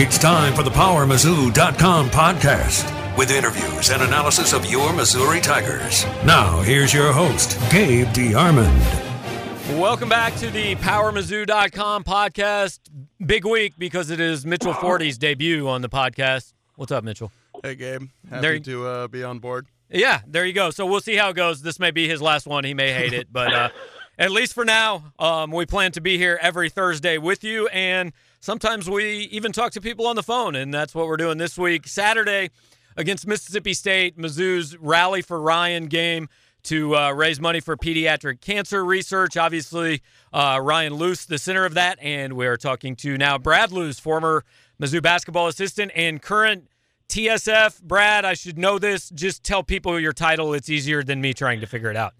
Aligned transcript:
It's 0.00 0.16
time 0.16 0.54
for 0.54 0.62
the 0.62 0.70
PowerMizzou.com 0.70 2.10
podcast 2.10 3.16
with 3.18 3.32
interviews 3.32 3.90
and 3.90 4.00
analysis 4.00 4.52
of 4.52 4.64
your 4.70 4.92
Missouri 4.92 5.40
Tigers. 5.40 6.04
Now, 6.24 6.60
here's 6.60 6.94
your 6.94 7.12
host, 7.12 7.58
Gabe 7.68 8.06
DeArmond. 8.06 9.76
Welcome 9.76 10.08
back 10.08 10.36
to 10.36 10.50
the 10.50 10.76
PowerMizzou.com 10.76 12.04
podcast. 12.04 12.78
Big 13.26 13.44
week 13.44 13.74
because 13.76 14.10
it 14.10 14.20
is 14.20 14.46
Mitchell 14.46 14.72
Forde's 14.72 15.18
debut 15.18 15.66
on 15.66 15.82
the 15.82 15.88
podcast. 15.88 16.52
What's 16.76 16.92
up, 16.92 17.02
Mitchell? 17.02 17.32
Hey, 17.64 17.74
Gabe. 17.74 18.02
Happy 18.30 18.40
There- 18.40 18.58
to 18.60 18.86
uh, 18.86 19.08
be 19.08 19.24
on 19.24 19.40
board. 19.40 19.66
Yeah, 19.90 20.20
there 20.28 20.46
you 20.46 20.52
go. 20.52 20.70
So 20.70 20.86
we'll 20.86 21.00
see 21.00 21.16
how 21.16 21.30
it 21.30 21.34
goes. 21.34 21.62
This 21.62 21.80
may 21.80 21.90
be 21.90 22.06
his 22.06 22.22
last 22.22 22.46
one. 22.46 22.62
He 22.62 22.72
may 22.72 22.92
hate 22.92 23.14
it, 23.14 23.32
but 23.32 23.52
uh, 23.52 23.68
at 24.18 24.30
least 24.30 24.52
for 24.52 24.64
now, 24.64 25.12
um, 25.18 25.50
we 25.50 25.66
plan 25.66 25.90
to 25.92 26.00
be 26.00 26.18
here 26.18 26.38
every 26.40 26.70
Thursday 26.70 27.18
with 27.18 27.42
you. 27.42 27.66
And 27.68 28.12
sometimes 28.40 28.88
we 28.88 29.28
even 29.30 29.52
talk 29.52 29.72
to 29.72 29.80
people 29.80 30.06
on 30.06 30.16
the 30.16 30.22
phone, 30.22 30.54
and 30.54 30.72
that's 30.72 30.94
what 30.94 31.06
we're 31.06 31.16
doing 31.16 31.38
this 31.38 31.56
week. 31.58 31.86
Saturday 31.86 32.50
against 32.96 33.26
Mississippi 33.26 33.74
State, 33.74 34.18
Mizzou's 34.18 34.76
Rally 34.76 35.22
for 35.22 35.40
Ryan 35.40 35.86
game 35.86 36.28
to 36.64 36.96
uh, 36.96 37.12
raise 37.12 37.40
money 37.40 37.60
for 37.60 37.76
pediatric 37.76 38.40
cancer 38.40 38.84
research. 38.84 39.36
Obviously, 39.36 40.02
uh, 40.32 40.58
Ryan 40.60 40.94
Loos, 40.94 41.24
the 41.26 41.38
center 41.38 41.64
of 41.64 41.74
that, 41.74 41.98
and 42.02 42.32
we 42.34 42.46
are 42.46 42.56
talking 42.56 42.96
to 42.96 43.16
now 43.16 43.38
Brad 43.38 43.72
Loos, 43.72 43.98
former 43.98 44.44
Mizzou 44.80 45.02
basketball 45.02 45.46
assistant 45.46 45.92
and 45.94 46.20
current 46.20 46.68
TSF. 47.08 47.82
Brad, 47.82 48.24
I 48.24 48.34
should 48.34 48.58
know 48.58 48.78
this. 48.78 49.08
Just 49.10 49.44
tell 49.44 49.62
people 49.62 49.98
your 49.98 50.12
title. 50.12 50.52
It's 50.52 50.68
easier 50.68 51.02
than 51.02 51.20
me 51.20 51.32
trying 51.32 51.60
to 51.60 51.66
figure 51.66 51.90
it 51.90 51.96
out. 51.96 52.14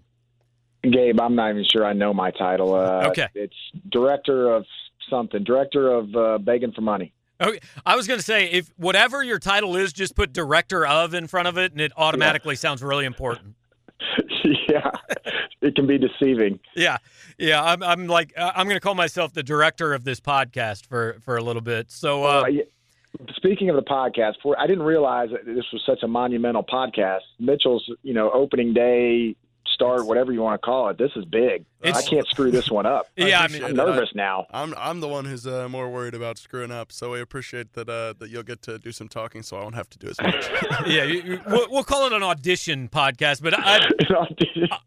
Gabe, 0.83 1.19
I'm 1.19 1.35
not 1.35 1.51
even 1.51 1.65
sure 1.71 1.85
I 1.85 1.93
know 1.93 2.13
my 2.13 2.31
title. 2.31 2.73
Uh, 2.73 3.09
Okay. 3.09 3.27
It's 3.35 3.53
director 3.89 4.51
of 4.53 4.65
something, 5.09 5.43
director 5.43 5.91
of 5.91 6.15
uh, 6.15 6.37
begging 6.37 6.71
for 6.71 6.81
money. 6.81 7.13
Okay, 7.41 7.59
I 7.85 7.95
was 7.95 8.05
going 8.05 8.19
to 8.19 8.25
say 8.25 8.51
if 8.51 8.69
whatever 8.75 9.23
your 9.23 9.39
title 9.39 9.77
is, 9.77 9.93
just 9.93 10.15
put 10.15 10.33
director 10.33 10.85
of 10.85 11.13
in 11.13 11.27
front 11.27 11.47
of 11.47 11.57
it, 11.57 11.71
and 11.71 11.79
it 11.79 11.91
automatically 11.95 12.55
sounds 12.55 12.83
really 12.83 13.05
important. 13.05 13.55
yeah, 14.69 14.91
it 15.61 15.75
can 15.75 15.87
be 15.87 15.97
deceiving. 15.97 16.59
Yeah, 16.75 16.97
yeah. 17.37 17.63
I'm, 17.63 17.83
I'm 17.83 18.07
like 18.07 18.33
uh, 18.37 18.51
I'm 18.55 18.65
going 18.65 18.77
to 18.77 18.81
call 18.81 18.95
myself 18.95 19.33
the 19.33 19.43
director 19.43 19.93
of 19.93 20.03
this 20.03 20.19
podcast 20.19 20.85
for 20.85 21.17
for 21.21 21.37
a 21.37 21.43
little 21.43 21.61
bit. 21.61 21.91
So 21.91 22.23
uh, 22.23 22.41
Uh, 22.43 22.47
yeah, 22.47 22.63
speaking 23.35 23.69
of 23.69 23.75
the 23.75 23.83
podcast, 23.83 24.35
for 24.41 24.59
I 24.59 24.67
didn't 24.67 24.85
realize 24.85 25.29
that 25.31 25.45
this 25.45 25.65
was 25.73 25.83
such 25.85 26.03
a 26.03 26.07
monumental 26.07 26.63
podcast. 26.63 27.21
Mitchell's, 27.39 27.89
you 28.03 28.13
know, 28.13 28.31
opening 28.31 28.73
day 28.73 29.35
start, 29.73 30.05
whatever 30.05 30.31
you 30.31 30.41
want 30.41 30.59
to 30.59 30.65
call 30.65 30.89
it. 30.89 30.97
This 30.97 31.11
is 31.15 31.25
big. 31.25 31.65
I 31.83 32.01
can't 32.01 32.27
screw 32.27 32.51
this 32.51 32.69
one 32.69 32.85
up. 32.85 33.07
yeah, 33.15 33.39
I 33.41 33.45
appreciate 33.45 33.69
mean, 33.71 33.79
I'm 33.79 33.87
it. 33.87 33.91
nervous 33.95 34.09
now. 34.15 34.45
I'm 34.51 34.73
I'm 34.77 34.99
the 34.99 35.07
one 35.07 35.25
who's 35.25 35.47
uh, 35.47 35.69
more 35.69 35.89
worried 35.89 36.13
about 36.13 36.37
screwing 36.37 36.71
up, 36.71 36.91
so 36.91 37.11
we 37.11 37.21
appreciate 37.21 37.73
that 37.73 37.87
uh, 37.89 38.13
that 38.19 38.29
you'll 38.29 38.43
get 38.43 38.61
to 38.63 38.77
do 38.79 38.91
some 38.91 39.07
talking, 39.07 39.43
so 39.43 39.57
I 39.57 39.61
won't 39.63 39.75
have 39.75 39.89
to 39.91 39.97
do 39.97 40.07
as 40.09 40.19
much. 40.21 40.49
yeah. 40.87 41.03
You, 41.03 41.21
you- 41.21 41.41
we'll, 41.47 41.67
we'll 41.69 41.83
call 41.83 42.05
it 42.07 42.13
an 42.13 42.23
audition 42.23 42.89
podcast, 42.89 43.41
but 43.41 43.53
I. 43.57 43.87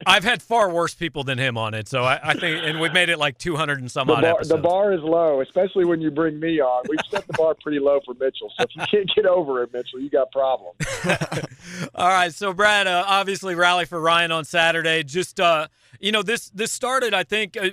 I've 0.07 0.25
had 0.25 0.43
far 0.43 0.71
worse 0.71 0.95
people 0.95 1.25
than 1.25 1.39
him 1.39 1.57
on 1.57 1.75
it, 1.75 1.89
so 1.89 2.03
I, 2.03 2.19
I 2.23 2.35
think, 2.35 2.63
and 2.65 2.81
we've 2.81 2.93
made 2.93 3.09
it 3.09 3.19
like 3.19 3.39
200 3.39 3.81
and 3.81 3.91
some 3.91 4.09
The 4.09 4.15
odd 4.15 4.23
bar, 4.23 4.31
episodes. 4.33 4.49
the 4.49 4.57
bar 4.69 4.93
is 4.93 5.01
low, 5.01 5.41
especially 5.41 5.85
when 5.85 6.01
you 6.01 6.11
bring 6.11 6.39
me 6.41 6.61
on. 6.61 6.85
We've 6.89 6.99
set 7.11 7.27
the 7.27 7.33
bar 7.35 7.55
pretty 7.63 7.79
low 7.79 8.01
for 8.05 8.15
Mitchell. 8.15 8.53
So 8.59 8.65
if 8.65 8.71
you 8.77 8.83
can't 8.91 9.11
get 9.15 9.27
over 9.27 9.63
it, 9.63 9.73
Mitchell, 9.73 10.01
you 10.01 10.11
got 10.11 10.31
problems. 10.33 10.77
All 11.95 12.09
right, 12.09 12.33
so 12.35 12.53
Brad, 12.53 12.87
uh, 12.87 13.05
obviously 13.07 13.55
rally 13.55 13.85
for 13.85 14.01
Ryan 14.01 14.33
on 14.33 14.45
Saturday. 14.45 15.03
Just 15.05 15.41
uh, 15.41 15.69
you 16.01 16.13
know, 16.13 16.23
this 16.23 16.51
this 16.51 16.73
started, 16.73 17.15
I 17.15 17.25
think, 17.25 17.57
uh, 17.57 17.71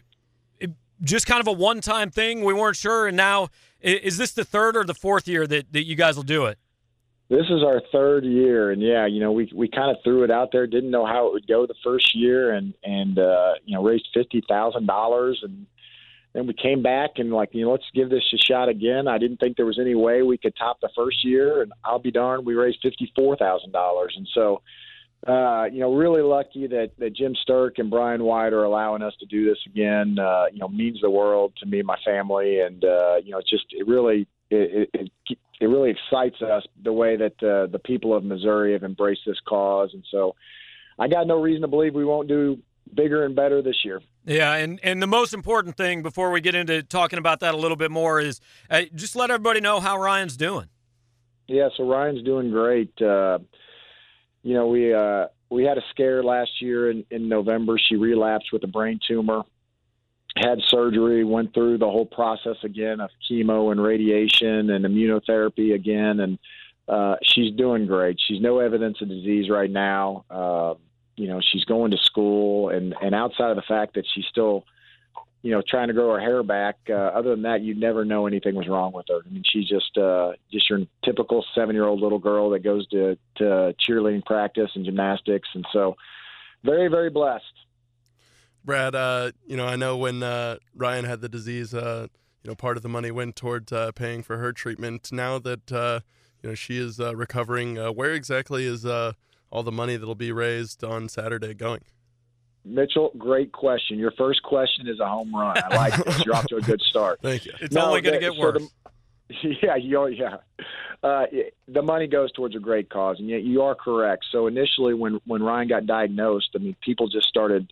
it, 0.60 0.72
just 1.02 1.26
kind 1.26 1.42
of 1.42 1.48
a 1.48 1.52
one 1.52 1.82
time 1.82 2.12
thing. 2.12 2.44
We 2.44 2.54
weren't 2.54 2.76
sure, 2.76 3.08
and 3.08 3.18
now 3.18 3.50
is 3.82 4.18
this 4.18 4.32
the 4.32 4.46
third 4.46 4.76
or 4.76 4.84
the 4.84 4.94
fourth 4.94 5.28
year 5.28 5.48
that, 5.48 5.72
that 5.72 5.86
you 5.86 5.96
guys 5.96 6.16
will 6.16 6.24
do 6.24 6.46
it? 6.46 6.58
This 7.30 7.46
is 7.50 7.64
our 7.64 7.82
third 7.92 8.26
year, 8.26 8.72
and 8.72 8.82
yeah, 8.82 9.06
you 9.06 9.20
know, 9.20 9.32
we 9.32 9.52
we 9.54 9.70
kind 9.70 9.96
of 9.96 9.98
threw 10.04 10.24
it 10.24 10.32
out 10.32 10.50
there. 10.52 10.66
Didn't 10.66 10.90
know 10.90 11.06
how 11.06 11.28
it 11.28 11.34
would 11.34 11.48
go 11.48 11.68
the 11.68 11.76
first 11.84 12.16
year, 12.16 12.54
and 12.54 12.74
and 12.84 13.20
uh, 13.20 13.54
you 13.66 13.76
know, 13.76 13.84
raised 13.84 14.08
fifty 14.14 14.44
thousand 14.50 14.88
dollars, 14.88 15.40
and 15.44 15.68
then 16.34 16.48
we 16.48 16.54
came 16.54 16.82
back 16.82 17.12
and 17.18 17.32
like, 17.32 17.50
you 17.54 17.64
know, 17.64 17.72
let's 17.72 17.86
give 17.94 18.10
this 18.10 18.24
a 18.34 18.38
shot 18.38 18.68
again. 18.68 19.08
I 19.08 19.20
didn't 19.20 19.38
think 19.38 19.58
there 19.58 19.66
was 19.68 19.80
any 19.80 19.94
way 19.94 20.24
we 20.24 20.40
could 20.40 20.56
top 20.56 20.80
the 20.82 20.90
first 20.96 21.24
year, 21.24 21.62
and 21.62 21.72
I'll 21.86 22.00
be 22.00 22.12
darned, 22.12 22.48
we 22.48 22.56
raised 22.56 22.80
fifty 22.82 23.12
four 23.16 23.38
thousand 23.38 23.72
dollars, 23.72 24.16
and 24.18 24.28
so. 24.34 24.62
Uh, 25.28 25.66
you 25.66 25.82
know, 25.82 25.94
really 25.94 26.22
lucky 26.22 26.66
that, 26.68 26.92
that 26.98 27.14
Jim 27.14 27.36
Sterk 27.46 27.72
and 27.78 27.90
Brian 27.90 28.24
White 28.24 28.54
are 28.54 28.64
allowing 28.64 29.02
us 29.02 29.14
to 29.20 29.26
do 29.26 29.46
this 29.46 29.58
again. 29.66 30.18
Uh, 30.18 30.46
you 30.52 30.60
know, 30.60 30.70
means 30.70 31.00
the 31.02 31.10
world 31.10 31.54
to 31.60 31.66
me 31.66 31.80
and 31.80 31.88
my 31.88 31.98
family, 32.06 32.62
and 32.62 32.84
uh, 32.86 33.18
you 33.24 33.32
know, 33.32 33.40
it's 33.40 33.50
just 33.50 33.66
it 33.72 33.86
really 33.86 34.28
it, 34.50 34.90
it, 34.94 35.12
it 35.28 35.38
it 35.60 35.66
really 35.66 35.92
excites 35.92 36.42
us 36.42 36.64
the 36.84 36.94
way 36.94 37.18
that 37.18 37.34
uh, 37.44 37.68
the 37.70 37.82
people 37.84 38.16
of 38.16 38.24
Missouri 38.24 38.72
have 38.72 38.84
embraced 38.84 39.22
this 39.26 39.40
cause, 39.46 39.90
and 39.94 40.06
so 40.10 40.36
I 40.98 41.10
got 41.10 41.28
no 41.28 41.42
reason 41.42 41.62
to 41.64 41.68
believe 41.68 41.94
we 41.94 42.06
won't 42.06 42.30
do 42.30 42.60
bigger 42.94 43.26
and 43.26 43.36
better 43.36 43.62
this 43.62 43.84
year. 43.84 44.02
Yeah, 44.26 44.54
and 44.54 44.80
and 44.84 45.02
the 45.02 45.08
most 45.08 45.34
important 45.34 45.76
thing 45.76 46.02
before 46.02 46.32
we 46.32 46.40
get 46.40 46.56
into 46.56 46.82
talking 46.82 47.20
about 47.20 47.42
that 47.42 47.54
a 47.54 47.58
little 47.58 47.78
bit 47.78 47.92
more 47.92 48.22
is 48.22 48.40
uh, 48.70 48.84
just 48.96 49.18
let 49.18 49.32
everybody 49.32 49.60
know 49.60 49.82
how 49.82 49.98
Ryan's 49.98 50.38
doing. 50.38 50.70
Yeah, 51.48 51.70
so 51.76 51.90
Ryan's 51.90 52.24
doing 52.24 52.52
great. 52.52 53.02
Uh, 53.02 53.40
you 54.44 54.54
know, 54.54 54.68
we 54.68 54.94
uh, 54.94 55.28
we 55.50 55.64
had 55.64 55.78
a 55.78 55.84
scare 55.90 56.24
last 56.24 56.62
year 56.62 56.92
in, 56.92 57.06
in 57.10 57.28
November. 57.28 57.78
She 57.78 57.96
relapsed 57.96 58.52
with 58.54 58.64
a 58.64 58.68
brain 58.68 59.00
tumor, 59.06 59.44
had 60.36 60.60
surgery, 60.68 61.24
went 61.24 61.54
through 61.54 61.78
the 61.78 61.90
whole 61.90 62.06
process 62.06 62.58
again 62.64 63.00
of 63.00 63.10
chemo 63.30 63.72
and 63.72 63.82
radiation 63.82 64.70
and 64.70 64.86
immunotherapy 64.86 65.74
again, 65.74 66.20
and 66.20 66.40
uh, 66.88 67.16
she's 67.24 67.54
doing 67.56 67.86
great. 67.86 68.20
She's 68.28 68.42
no 68.42 68.60
evidence 68.60 69.02
of 69.02 69.10
disease 69.10 69.50
right 69.50 69.70
now. 69.70 70.26
Uh, 70.30 70.74
you 71.16 71.28
know, 71.28 71.42
she's 71.52 71.66
going 71.66 71.92
to 71.92 71.98
school, 71.98 72.70
and 72.70 72.96
and 73.02 73.14
outside 73.14 73.50
of 73.50 73.58
the 73.58 73.64
fact 73.64 73.96
that 73.96 74.06
she's 74.14 74.26
still 74.30 74.66
you 75.42 75.52
know, 75.52 75.62
trying 75.68 75.88
to 75.88 75.94
grow 75.94 76.14
her 76.14 76.20
hair 76.20 76.44
back. 76.44 76.78
Uh, 76.90 76.94
other 76.94 77.32
than 77.32 77.44
that, 77.44 77.62
you'd 77.62 77.80
never 77.80 78.04
know 78.04 78.28
anything 78.28 78.56
was 78.56 78.68
wrong 78.68 78.92
with 78.92 79.06
her. 79.10 79.22
I 79.26 79.30
mean, 79.30 79.44
she's 79.46 79.68
just 79.68 79.98
uh, 79.98 80.34
just 80.52 80.70
your 80.70 80.82
typical 81.04 81.46
seven 81.56 81.76
year 81.76 81.86
old 81.86 82.02
little 82.02 82.20
girl 82.20 82.50
that 82.52 82.60
goes 82.60 82.88
to 82.90 83.18
to 83.38 83.74
cheerleading 83.88 84.26
practice 84.26 84.72
and 84.76 84.86
gymnastics, 84.86 85.48
and 85.54 85.66
so 85.72 85.96
very 86.64 86.90
very 86.90 87.10
blessed. 87.10 87.46
Brad, 88.66 88.94
uh, 88.94 89.32
you 89.48 89.56
know, 89.56 89.66
I 89.66 89.78
know 89.78 89.96
when 89.98 90.22
uh, 90.22 90.58
Ryan 90.76 91.06
had 91.06 91.22
the 91.22 91.30
disease, 91.30 91.74
uh, 91.74 92.08
you 92.44 92.52
know, 92.52 92.56
part 92.56 92.76
of 92.76 92.84
the 92.84 92.90
money 92.90 93.10
went 93.10 93.36
toward 93.38 93.72
uh, 93.72 93.94
paying 93.94 94.22
for 94.22 94.38
her 94.38 94.52
treatment. 94.52 95.12
Now 95.14 95.40
that 95.40 95.72
uh, 95.72 96.02
you 96.44 96.50
know 96.50 96.56
she 96.56 96.78
is 96.78 97.00
recovering, 97.00 97.78
where 97.78 98.12
exactly 98.12 98.66
is 98.66 98.86
uh, 98.86 99.14
all 99.52 99.64
the 99.64 99.72
money 99.72 99.96
that'll 99.96 100.16
be 100.16 100.34
raised 100.34 100.84
on 100.84 101.08
Saturday 101.08 101.54
going? 101.54 101.82
Mitchell, 102.66 103.12
great 103.18 103.52
question. 103.52 103.98
Your 103.98 104.12
first 104.12 104.44
question 104.44 104.88
is 104.88 105.00
a 105.00 105.08
home 105.08 105.34
run. 105.36 105.58
I 105.58 105.76
like 105.76 106.06
this. 106.06 106.26
You're 106.26 106.36
off 106.36 106.46
to 106.48 106.58
a 106.58 106.62
good 106.62 106.82
start. 106.82 107.20
Thank 107.24 107.46
you. 107.46 107.54
It's 107.62 107.74
No, 107.74 107.88
only 107.88 108.02
going 108.02 108.20
to 108.20 108.26
the- 108.26 108.32
get 108.32 108.36
so 108.36 108.40
worse. 108.42 108.64
the- 108.64 108.70
yeah, 109.64 109.76
you 109.76 110.08
yeah. 110.08 110.38
Uh, 111.04 111.26
the 111.68 111.82
money 111.82 112.08
goes 112.08 112.32
towards 112.32 112.56
a 112.56 112.60
great 112.60 112.90
cause, 112.90 113.18
and 113.20 113.30
yet 113.30 113.44
you 113.44 113.62
are 113.62 113.76
correct. 113.76 114.26
So 114.32 114.48
initially, 114.48 114.94
when 114.94 115.20
when 115.26 115.42
Ryan 115.44 115.68
got 115.68 115.86
diagnosed, 115.86 116.50
I 116.56 116.60
mean, 116.60 116.76
people 116.82 117.08
just 117.08 117.28
started. 117.28 117.72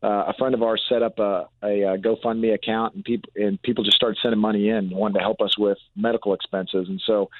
Uh, 0.00 0.26
a 0.28 0.34
friend 0.38 0.54
of 0.54 0.62
ours 0.62 0.80
set 0.88 1.02
up 1.02 1.18
a, 1.18 1.48
a, 1.60 1.82
uh 1.84 1.96
GoFundMe 1.96 2.54
account, 2.54 2.94
and 2.94 3.04
people 3.04 3.32
and 3.34 3.60
people 3.62 3.82
just 3.82 3.96
started 3.96 4.16
sending 4.22 4.38
money 4.40 4.68
in, 4.68 4.90
wanting 4.90 5.14
to 5.14 5.20
help 5.20 5.40
us 5.40 5.58
with 5.58 5.78
medical 5.96 6.34
expenses, 6.34 6.88
and 6.88 7.00
so 7.04 7.30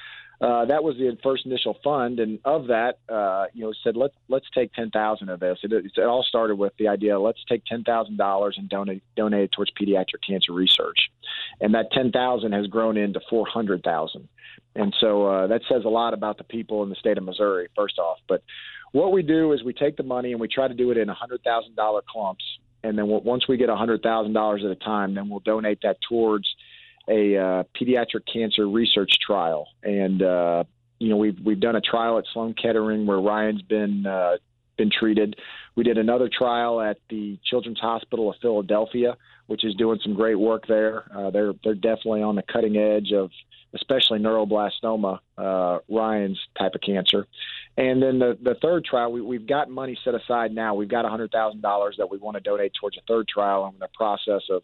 uh, 0.41 0.65
that 0.65 0.83
was 0.83 0.95
the 0.95 1.17
first 1.21 1.45
initial 1.45 1.77
fund. 1.83 2.19
And 2.19 2.39
of 2.45 2.67
that, 2.67 2.99
uh, 3.09 3.47
you 3.53 3.63
know, 3.63 3.73
said 3.83 3.97
let's 3.97 4.15
let's 4.29 4.45
take 4.55 4.73
ten 4.73 4.89
thousand 4.89 5.29
of 5.29 5.39
this. 5.39 5.59
It, 5.63 5.71
it 5.73 5.99
all 5.99 6.23
started 6.23 6.55
with 6.55 6.73
the 6.79 6.87
idea 6.87 7.19
let's 7.19 7.43
take 7.49 7.65
ten 7.65 7.83
thousand 7.83 8.17
dollars 8.17 8.55
and 8.57 8.69
donate 8.69 9.03
donate 9.15 9.43
it 9.43 9.51
towards 9.51 9.71
pediatric 9.79 10.25
cancer 10.25 10.53
research, 10.53 10.97
and 11.59 11.73
that 11.73 11.91
ten 11.91 12.11
thousand 12.11 12.53
has 12.53 12.67
grown 12.67 12.95
into 12.95 13.19
four 13.29 13.45
hundred 13.47 13.83
thousand. 13.83 14.29
And 14.75 14.95
so 14.99 15.25
uh, 15.25 15.47
that 15.47 15.61
says 15.69 15.83
a 15.85 15.89
lot 15.89 16.13
about 16.13 16.37
the 16.37 16.43
people 16.43 16.83
in 16.83 16.89
the 16.89 16.95
state 16.95 17.17
of 17.17 17.23
Missouri, 17.23 17.67
first 17.75 17.97
off. 17.99 18.19
But 18.27 18.43
what 18.91 19.11
we 19.11 19.21
do 19.23 19.51
is 19.53 19.63
we 19.63 19.73
take 19.73 19.97
the 19.97 20.03
money 20.03 20.31
and 20.31 20.39
we 20.39 20.47
try 20.47 20.67
to 20.67 20.73
do 20.73 20.91
it 20.91 20.97
in 20.97 21.07
$100,000 21.07 22.01
clumps. 22.05 22.43
And 22.83 22.97
then 22.97 23.07
once 23.07 23.47
we 23.47 23.57
get 23.57 23.69
$100,000 23.69 24.65
at 24.65 24.71
a 24.71 24.75
time, 24.75 25.15
then 25.15 25.29
we'll 25.29 25.41
donate 25.41 25.79
that 25.83 25.97
towards 26.07 26.47
a 27.09 27.37
uh, 27.37 27.63
pediatric 27.79 28.21
cancer 28.31 28.67
research 28.67 29.11
trial. 29.25 29.67
And, 29.83 30.21
uh, 30.21 30.63
you 30.99 31.09
know, 31.09 31.17
we've, 31.17 31.37
we've 31.43 31.59
done 31.59 31.75
a 31.75 31.81
trial 31.81 32.17
at 32.17 32.25
Sloan 32.33 32.53
Kettering 32.53 33.05
where 33.05 33.19
Ryan's 33.19 33.61
been, 33.63 34.05
uh, 34.05 34.37
been 34.77 34.91
treated. 34.91 35.35
We 35.75 35.83
did 35.83 35.97
another 35.97 36.29
trial 36.29 36.81
at 36.81 36.97
the 37.09 37.39
Children's 37.45 37.79
Hospital 37.79 38.29
of 38.29 38.35
Philadelphia, 38.41 39.17
which 39.47 39.65
is 39.65 39.73
doing 39.75 39.99
some 40.03 40.13
great 40.13 40.35
work 40.35 40.67
there. 40.67 41.05
Uh, 41.15 41.31
they're, 41.31 41.53
they're 41.63 41.73
definitely 41.73 42.21
on 42.21 42.35
the 42.35 42.43
cutting 42.43 42.77
edge 42.77 43.11
of 43.11 43.31
especially 43.73 44.19
neuroblastoma, 44.19 45.19
uh, 45.37 45.79
Ryan's 45.89 46.39
type 46.57 46.73
of 46.75 46.81
cancer. 46.81 47.27
And 47.77 48.01
then 48.01 48.19
the, 48.19 48.37
the 48.41 48.55
third 48.61 48.83
trial, 48.83 49.11
we, 49.11 49.21
we've 49.21 49.47
got 49.47 49.69
money 49.69 49.97
set 50.03 50.15
aside 50.15 50.53
now. 50.53 50.73
We've 50.73 50.89
got 50.89 51.05
$100,000 51.05 51.97
that 51.97 52.09
we 52.09 52.17
want 52.17 52.35
to 52.35 52.41
donate 52.41 52.73
towards 52.79 52.97
a 52.97 53.01
third 53.07 53.27
trial. 53.27 53.63
I'm 53.63 53.75
in 53.75 53.79
the 53.79 53.89
process 53.93 54.41
of 54.49 54.63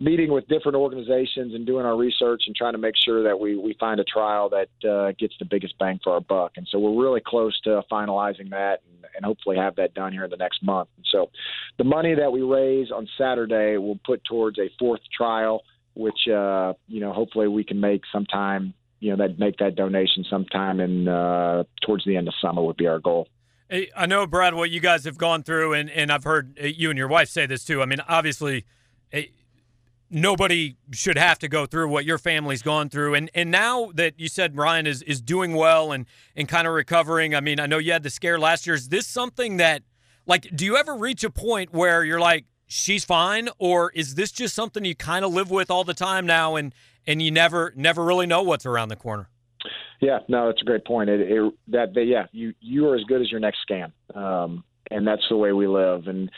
meeting 0.00 0.30
with 0.30 0.46
different 0.48 0.76
organizations 0.76 1.54
and 1.54 1.66
doing 1.66 1.86
our 1.86 1.96
research 1.96 2.44
and 2.46 2.54
trying 2.54 2.72
to 2.72 2.78
make 2.78 2.94
sure 2.96 3.22
that 3.22 3.38
we 3.38 3.56
we 3.56 3.74
find 3.78 4.00
a 4.00 4.04
trial 4.04 4.50
that 4.50 4.88
uh, 4.88 5.12
gets 5.18 5.34
the 5.38 5.44
biggest 5.44 5.78
bang 5.78 5.98
for 6.02 6.14
our 6.14 6.20
buck. 6.20 6.52
And 6.56 6.66
so 6.70 6.78
we're 6.78 7.02
really 7.02 7.22
close 7.24 7.58
to 7.62 7.82
finalizing 7.90 8.50
that 8.50 8.82
and, 8.86 9.06
and 9.16 9.24
hopefully 9.24 9.56
have 9.56 9.76
that 9.76 9.94
done 9.94 10.12
here 10.12 10.24
in 10.24 10.30
the 10.30 10.36
next 10.36 10.62
month. 10.62 10.88
And 10.96 11.06
so 11.10 11.30
the 11.78 11.84
money 11.84 12.14
that 12.14 12.30
we 12.30 12.42
raise 12.42 12.90
on 12.90 13.08
Saturday 13.16 13.78
will 13.78 13.98
put 14.04 14.22
towards 14.24 14.58
a 14.58 14.68
fourth 14.78 15.00
trial, 15.16 15.62
which 15.94 16.28
uh, 16.28 16.74
you 16.86 17.00
know 17.00 17.12
hopefully 17.12 17.48
we 17.48 17.64
can 17.64 17.80
make 17.80 18.02
sometime. 18.12 18.74
You 19.00 19.14
know 19.14 19.26
that 19.26 19.38
make 19.38 19.58
that 19.58 19.76
donation 19.76 20.24
sometime 20.28 20.80
in 20.80 21.06
uh, 21.08 21.64
towards 21.84 22.04
the 22.04 22.16
end 22.16 22.28
of 22.28 22.34
summer 22.40 22.62
would 22.62 22.76
be 22.76 22.86
our 22.86 22.98
goal. 22.98 23.28
I 23.96 24.06
know, 24.06 24.28
Brad, 24.28 24.54
what 24.54 24.70
you 24.70 24.78
guys 24.78 25.04
have 25.06 25.18
gone 25.18 25.42
through, 25.42 25.72
and, 25.72 25.90
and 25.90 26.12
I've 26.12 26.22
heard 26.22 26.56
uh, 26.62 26.66
you 26.66 26.88
and 26.88 26.96
your 26.96 27.08
wife 27.08 27.28
say 27.28 27.46
this 27.46 27.64
too. 27.64 27.82
I 27.82 27.86
mean, 27.86 27.98
obviously, 28.08 28.64
nobody 30.10 30.76
should 30.92 31.18
have 31.18 31.38
to 31.40 31.48
go 31.48 31.66
through 31.66 31.88
what 31.88 32.04
your 32.04 32.18
family's 32.18 32.62
gone 32.62 32.88
through. 32.88 33.14
And 33.14 33.30
and 33.34 33.50
now 33.50 33.90
that 33.94 34.18
you 34.18 34.28
said 34.28 34.56
Ryan 34.56 34.86
is 34.86 35.02
is 35.02 35.20
doing 35.20 35.54
well 35.54 35.92
and 35.92 36.06
and 36.34 36.48
kind 36.48 36.66
of 36.66 36.74
recovering, 36.74 37.34
I 37.34 37.40
mean, 37.40 37.60
I 37.60 37.66
know 37.66 37.78
you 37.78 37.92
had 37.92 38.02
the 38.02 38.10
scare 38.10 38.38
last 38.38 38.66
year. 38.66 38.76
Is 38.76 38.88
this 38.88 39.06
something 39.06 39.56
that 39.58 39.82
like 40.26 40.54
do 40.54 40.64
you 40.64 40.76
ever 40.76 40.94
reach 40.94 41.24
a 41.24 41.30
point 41.30 41.72
where 41.72 42.04
you're 42.04 42.20
like 42.20 42.46
she's 42.66 43.04
fine 43.04 43.48
or 43.58 43.90
is 43.92 44.14
this 44.16 44.32
just 44.32 44.54
something 44.54 44.84
you 44.84 44.94
kind 44.94 45.24
of 45.24 45.32
live 45.32 45.50
with 45.50 45.70
all 45.70 45.84
the 45.84 45.94
time 45.94 46.26
now 46.26 46.56
and 46.56 46.74
and 47.06 47.22
you 47.22 47.30
never 47.30 47.72
never 47.76 48.04
really 48.04 48.26
know 48.26 48.42
what's 48.42 48.66
around 48.66 48.88
the 48.88 48.96
corner? 48.96 49.28
Yeah, 50.00 50.18
no, 50.28 50.46
that's 50.46 50.60
a 50.60 50.64
great 50.64 50.84
point. 50.84 51.08
It, 51.08 51.20
it, 51.20 51.52
that 51.68 51.94
they, 51.94 52.02
yeah, 52.02 52.26
you 52.32 52.52
you 52.60 52.86
are 52.88 52.96
as 52.96 53.04
good 53.04 53.22
as 53.22 53.30
your 53.30 53.40
next 53.40 53.60
scan, 53.62 53.92
um, 54.14 54.62
and 54.90 55.06
that's 55.06 55.22
the 55.30 55.36
way 55.36 55.52
we 55.52 55.66
live. 55.66 56.06
And 56.06 56.30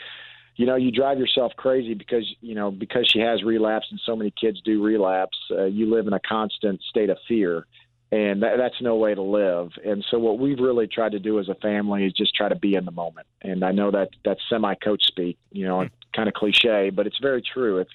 you 0.59 0.65
know, 0.65 0.75
you 0.75 0.91
drive 0.91 1.17
yourself 1.19 1.53
crazy 1.55 1.93
because 1.93 2.29
you 2.41 2.53
know 2.53 2.69
because 2.69 3.09
she 3.09 3.19
has 3.19 3.43
relapsed, 3.43 3.91
and 3.91 4.01
so 4.05 4.13
many 4.13 4.29
kids 4.29 4.59
do 4.65 4.83
relapse. 4.83 5.37
Uh, 5.49 5.63
you 5.63 5.89
live 5.89 6.05
in 6.05 6.11
a 6.11 6.19
constant 6.19 6.81
state 6.89 7.09
of 7.09 7.17
fear, 7.29 7.65
and 8.11 8.43
that, 8.43 8.57
that's 8.57 8.75
no 8.81 8.97
way 8.97 9.15
to 9.15 9.21
live. 9.21 9.69
And 9.85 10.03
so, 10.11 10.19
what 10.19 10.37
we've 10.37 10.59
really 10.59 10.85
tried 10.85 11.13
to 11.13 11.19
do 11.19 11.39
as 11.39 11.47
a 11.47 11.55
family 11.55 12.03
is 12.03 12.11
just 12.11 12.35
try 12.35 12.49
to 12.49 12.57
be 12.57 12.75
in 12.75 12.83
the 12.83 12.91
moment. 12.91 13.25
And 13.41 13.63
I 13.63 13.71
know 13.71 13.89
that 13.91 14.09
that's 14.25 14.41
semi-coach 14.49 15.01
speak, 15.07 15.37
you 15.49 15.65
know, 15.65 15.77
mm-hmm. 15.77 15.95
kind 16.13 16.27
of 16.27 16.33
cliche, 16.33 16.89
but 16.89 17.07
it's 17.07 17.19
very 17.21 17.41
true. 17.41 17.77
If 17.77 17.87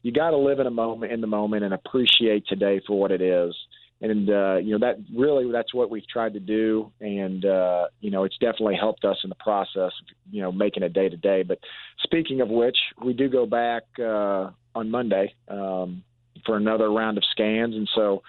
you 0.00 0.10
got 0.10 0.30
to 0.30 0.38
live 0.38 0.58
in 0.58 0.66
a 0.66 0.70
moment, 0.70 1.12
in 1.12 1.20
the 1.20 1.26
moment, 1.26 1.64
and 1.64 1.74
appreciate 1.74 2.46
today 2.46 2.80
for 2.86 2.98
what 2.98 3.10
it 3.10 3.20
is 3.20 3.54
and 4.00 4.28
uh, 4.28 4.56
you 4.56 4.72
know 4.72 4.86
that 4.86 4.98
really 5.14 5.50
that's 5.50 5.72
what 5.72 5.90
we've 5.90 6.06
tried 6.06 6.34
to 6.34 6.40
do, 6.40 6.92
and 7.00 7.44
uh, 7.44 7.86
you 8.00 8.10
know 8.10 8.24
it's 8.24 8.36
definitely 8.38 8.76
helped 8.76 9.04
us 9.04 9.16
in 9.24 9.30
the 9.30 9.36
process, 9.36 9.92
you 10.30 10.42
know, 10.42 10.52
making 10.52 10.82
it 10.82 10.92
day 10.92 11.08
to 11.08 11.16
day. 11.16 11.42
But 11.42 11.58
speaking 12.02 12.40
of 12.40 12.48
which, 12.48 12.76
we 13.02 13.14
do 13.14 13.28
go 13.28 13.46
back 13.46 13.84
uh, 13.98 14.50
on 14.74 14.90
Monday 14.90 15.34
um, 15.48 16.02
for 16.44 16.56
another 16.56 16.90
round 16.90 17.16
of 17.16 17.24
scans, 17.30 17.74
and 17.74 17.88
so 17.94 18.22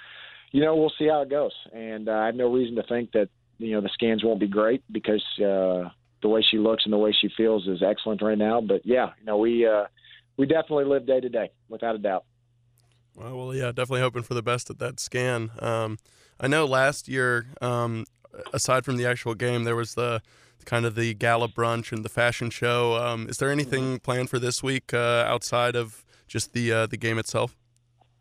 you 0.51 0.61
know 0.61 0.75
we'll 0.75 0.93
see 0.97 1.07
how 1.07 1.21
it 1.21 1.29
goes. 1.29 1.53
And 1.73 2.09
I 2.09 2.27
have 2.27 2.35
no 2.35 2.51
reason 2.51 2.75
to 2.77 2.83
think 2.83 3.11
that 3.11 3.27
you 3.57 3.73
know 3.73 3.81
the 3.81 3.89
scans 3.93 4.23
won't 4.23 4.39
be 4.39 4.47
great 4.47 4.83
because 4.91 5.23
uh, 5.39 5.89
the 6.21 6.29
way 6.29 6.45
she 6.49 6.57
looks 6.57 6.83
and 6.85 6.93
the 6.93 6.97
way 6.97 7.13
she 7.19 7.29
feels 7.35 7.67
is 7.67 7.83
excellent 7.83 8.21
right 8.21 8.37
now. 8.37 8.61
But 8.61 8.85
yeah, 8.85 9.07
you 9.19 9.25
know 9.25 9.37
we 9.37 9.67
uh, 9.67 9.85
we 10.37 10.45
definitely 10.45 10.85
live 10.85 11.05
day 11.05 11.19
to 11.19 11.29
day 11.29 11.51
without 11.67 11.95
a 11.95 11.99
doubt. 11.99 12.23
Well, 13.17 13.35
well, 13.35 13.55
yeah, 13.55 13.67
definitely 13.67 14.01
hoping 14.01 14.21
for 14.21 14.35
the 14.35 14.43
best 14.43 14.69
at 14.69 14.77
that 14.77 14.99
scan. 14.99 15.49
Um, 15.59 15.97
I 16.39 16.47
know 16.47 16.65
last 16.65 17.07
year, 17.07 17.47
um, 17.61 18.05
aside 18.53 18.85
from 18.85 18.97
the 18.97 19.07
actual 19.07 19.33
game, 19.33 19.63
there 19.63 19.75
was 19.75 19.95
the 19.95 20.21
kind 20.65 20.85
of 20.85 20.93
the 20.93 21.15
gala 21.15 21.47
brunch 21.47 21.91
and 21.91 22.05
the 22.05 22.09
fashion 22.09 22.51
show. 22.51 22.95
Um, 22.95 23.27
is 23.27 23.37
there 23.37 23.49
anything 23.49 23.83
mm-hmm. 23.83 23.95
planned 23.97 24.29
for 24.29 24.37
this 24.37 24.61
week 24.61 24.93
uh, 24.93 25.25
outside 25.27 25.75
of 25.75 26.05
just 26.27 26.53
the 26.53 26.71
uh, 26.71 26.85
the 26.85 26.97
game 26.97 27.17
itself? 27.17 27.57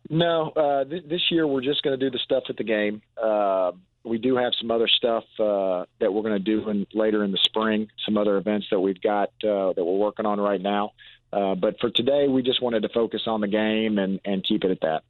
No, 0.09 0.49
uh, 0.55 0.85
th- 0.85 1.03
this 1.07 1.21
year 1.29 1.45
we're 1.45 1.61
just 1.61 1.83
going 1.83 1.99
to 1.99 2.03
do 2.03 2.09
the 2.09 2.19
stuff 2.23 2.43
at 2.49 2.57
the 2.57 2.63
game. 2.63 3.01
Uh, 3.21 3.73
we 4.03 4.17
do 4.17 4.35
have 4.37 4.53
some 4.59 4.71
other 4.71 4.87
stuff 4.87 5.25
uh, 5.39 5.85
that 5.99 6.11
we're 6.13 6.21
going 6.21 6.33
to 6.33 6.39
do 6.39 6.69
in, 6.69 6.87
later 6.93 7.23
in 7.23 7.31
the 7.31 7.39
spring. 7.43 7.89
Some 8.05 8.17
other 8.17 8.37
events 8.37 8.67
that 8.71 8.79
we've 8.79 9.01
got 9.01 9.29
uh, 9.43 9.73
that 9.73 9.83
we're 9.83 9.97
working 9.97 10.25
on 10.25 10.39
right 10.39 10.61
now. 10.61 10.93
Uh, 11.31 11.55
but 11.55 11.79
for 11.79 11.89
today, 11.89 12.27
we 12.27 12.41
just 12.41 12.61
wanted 12.61 12.81
to 12.83 12.89
focus 12.89 13.23
on 13.27 13.41
the 13.41 13.47
game 13.47 13.97
and, 13.97 14.19
and 14.25 14.43
keep 14.43 14.63
it 14.63 14.71
at 14.71 14.81
that. 14.81 15.03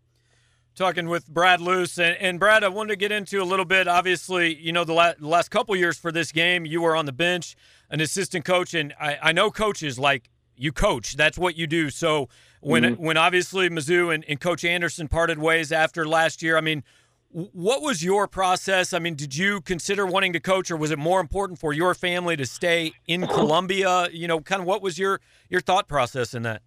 Talking 0.76 1.10
with 1.10 1.28
Brad 1.28 1.60
Loos. 1.62 1.98
And, 1.98 2.16
and 2.18 2.40
Brad, 2.40 2.64
I 2.64 2.68
wanted 2.68 2.90
to 2.90 2.96
get 2.96 3.12
into 3.12 3.42
a 3.42 3.46
little 3.46 3.66
bit. 3.66 3.88
Obviously, 3.88 4.56
you 4.56 4.72
know, 4.72 4.84
the, 4.84 4.94
la- 4.94 5.14
the 5.20 5.28
last 5.28 5.50
couple 5.50 5.76
years 5.76 5.98
for 5.98 6.12
this 6.12 6.32
game, 6.32 6.66
you 6.66 6.82
were 6.82 6.96
on 6.96 7.06
the 7.06 7.12
bench, 7.12 7.56
an 7.90 8.02
assistant 8.02 8.46
coach. 8.46 8.74
And 8.74 8.94
I, 9.00 9.18
I 9.22 9.32
know 9.32 9.50
coaches 9.50 9.98
like 9.98 10.30
you 10.56 10.72
coach, 10.72 11.16
that's 11.16 11.38
what 11.38 11.56
you 11.56 11.68
do. 11.68 11.90
So 11.90 12.30
when, 12.62 12.84
mm-hmm. 12.84 13.04
when 13.04 13.18
obviously 13.18 13.70
Mizzou 13.70 14.14
and, 14.14 14.26
and 14.28 14.40
Coach 14.40 14.66
Anderson 14.66 15.08
parted 15.08 15.40
ways 15.40 15.72
after 15.72 16.08
last 16.08 16.42
year, 16.42 16.58
I 16.58 16.62
mean, 16.62 16.84
what 17.32 17.82
was 17.82 18.04
your 18.04 18.28
process? 18.28 18.94
I 18.94 19.00
mean, 19.00 19.16
did 19.16 19.36
you 19.36 19.62
consider 19.62 20.06
wanting 20.06 20.34
to 20.34 20.40
coach, 20.40 20.72
or 20.72 20.78
was 20.78 20.92
it 20.92 21.00
more 21.00 21.20
important 21.20 21.60
for 21.60 21.74
your 21.74 21.94
family 21.94 22.36
to 22.38 22.46
stay 22.46 22.94
in 23.08 23.28
Columbia? 23.28 24.08
You 24.12 24.28
know, 24.28 24.40
kind 24.40 24.62
of 24.62 24.68
what 24.68 24.82
was 24.82 24.98
your 24.98 25.20
your 25.50 25.62
thought 25.62 25.88
process 25.88 26.34
in 26.34 26.44
that? 26.44 26.62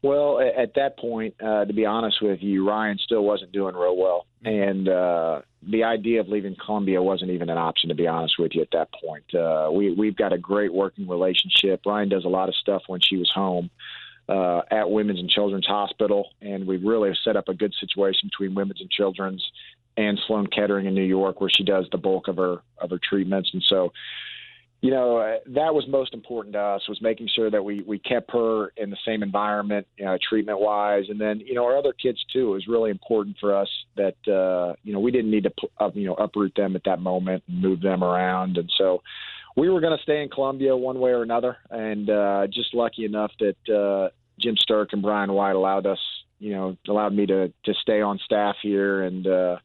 Well, 0.00 0.40
at 0.40 0.74
that 0.76 0.96
point, 0.96 1.34
uh, 1.42 1.64
to 1.64 1.72
be 1.72 1.84
honest 1.84 2.22
with 2.22 2.40
you, 2.40 2.68
Ryan 2.68 2.98
still 2.98 3.24
wasn't 3.24 3.50
doing 3.50 3.74
real 3.74 3.96
well, 3.96 4.26
and 4.44 4.88
uh, 4.88 5.40
the 5.62 5.82
idea 5.82 6.20
of 6.20 6.28
leaving 6.28 6.54
Columbia 6.64 7.02
wasn't 7.02 7.32
even 7.32 7.50
an 7.50 7.58
option. 7.58 7.88
To 7.88 7.96
be 7.96 8.06
honest 8.06 8.34
with 8.38 8.52
you, 8.54 8.62
at 8.62 8.68
that 8.72 8.90
point, 8.92 9.34
uh, 9.34 9.70
we 9.72 9.92
we've 9.92 10.16
got 10.16 10.32
a 10.32 10.38
great 10.38 10.72
working 10.72 11.08
relationship. 11.08 11.80
Ryan 11.84 12.10
does 12.10 12.24
a 12.24 12.28
lot 12.28 12.48
of 12.48 12.54
stuff 12.54 12.82
when 12.86 13.00
she 13.00 13.16
was 13.16 13.30
home. 13.34 13.70
Uh, 14.28 14.60
at 14.70 14.90
Women's 14.90 15.18
and 15.18 15.30
Children's 15.30 15.66
Hospital, 15.66 16.28
and 16.42 16.66
we've 16.66 16.84
really 16.84 17.10
set 17.24 17.34
up 17.34 17.48
a 17.48 17.54
good 17.54 17.72
situation 17.80 18.28
between 18.28 18.54
Women's 18.54 18.78
and 18.82 18.90
Children's 18.90 19.42
and 19.98 20.18
Sloan 20.26 20.46
Kettering 20.46 20.86
in 20.86 20.94
New 20.94 21.02
York, 21.02 21.40
where 21.40 21.50
she 21.50 21.64
does 21.64 21.86
the 21.90 21.98
bulk 21.98 22.28
of 22.28 22.36
her 22.36 22.62
of 22.78 22.90
her 22.90 23.00
treatments. 23.02 23.50
And 23.52 23.62
so, 23.66 23.92
you 24.80 24.92
know, 24.92 25.38
that 25.46 25.74
was 25.74 25.84
most 25.88 26.14
important 26.14 26.52
to 26.52 26.60
us 26.60 26.88
was 26.88 27.02
making 27.02 27.28
sure 27.34 27.50
that 27.50 27.64
we 27.64 27.82
we 27.82 27.98
kept 27.98 28.30
her 28.30 28.68
in 28.76 28.90
the 28.90 28.96
same 29.04 29.24
environment, 29.24 29.88
you 29.96 30.04
know, 30.04 30.16
treatment 30.28 30.60
wise, 30.60 31.06
and 31.08 31.20
then 31.20 31.40
you 31.40 31.54
know 31.54 31.64
our 31.64 31.76
other 31.76 31.92
kids 31.92 32.24
too. 32.32 32.50
It 32.50 32.54
was 32.54 32.68
really 32.68 32.90
important 32.90 33.36
for 33.40 33.56
us 33.56 33.68
that 33.96 34.16
uh, 34.32 34.76
you 34.84 34.92
know 34.92 35.00
we 35.00 35.10
didn't 35.10 35.32
need 35.32 35.44
to 35.44 35.52
uh, 35.80 35.90
you 35.92 36.06
know 36.06 36.14
uproot 36.14 36.54
them 36.54 36.76
at 36.76 36.84
that 36.84 37.00
moment 37.00 37.42
and 37.48 37.60
move 37.60 37.80
them 37.82 38.02
around, 38.02 38.56
and 38.56 38.70
so. 38.78 39.02
We 39.56 39.68
were 39.70 39.80
going 39.80 39.96
to 39.96 40.02
stay 40.04 40.22
in 40.22 40.28
Columbia 40.28 40.76
one 40.76 41.00
way 41.00 41.10
or 41.10 41.24
another, 41.24 41.56
and 41.68 42.08
uh, 42.08 42.46
just 42.46 42.74
lucky 42.74 43.04
enough 43.04 43.32
that 43.40 43.56
uh, 43.68 44.08
Jim 44.38 44.54
Sterk 44.54 44.92
and 44.92 45.02
Brian 45.02 45.32
White 45.32 45.56
allowed 45.56 45.84
us, 45.84 45.98
you 46.38 46.52
know, 46.52 46.76
allowed 46.88 47.14
me 47.14 47.26
to 47.26 47.52
to 47.64 47.74
stay 47.74 48.00
on 48.00 48.18
staff 48.24 48.56
here, 48.62 49.02
and 49.02 49.26
uh, 49.26 49.56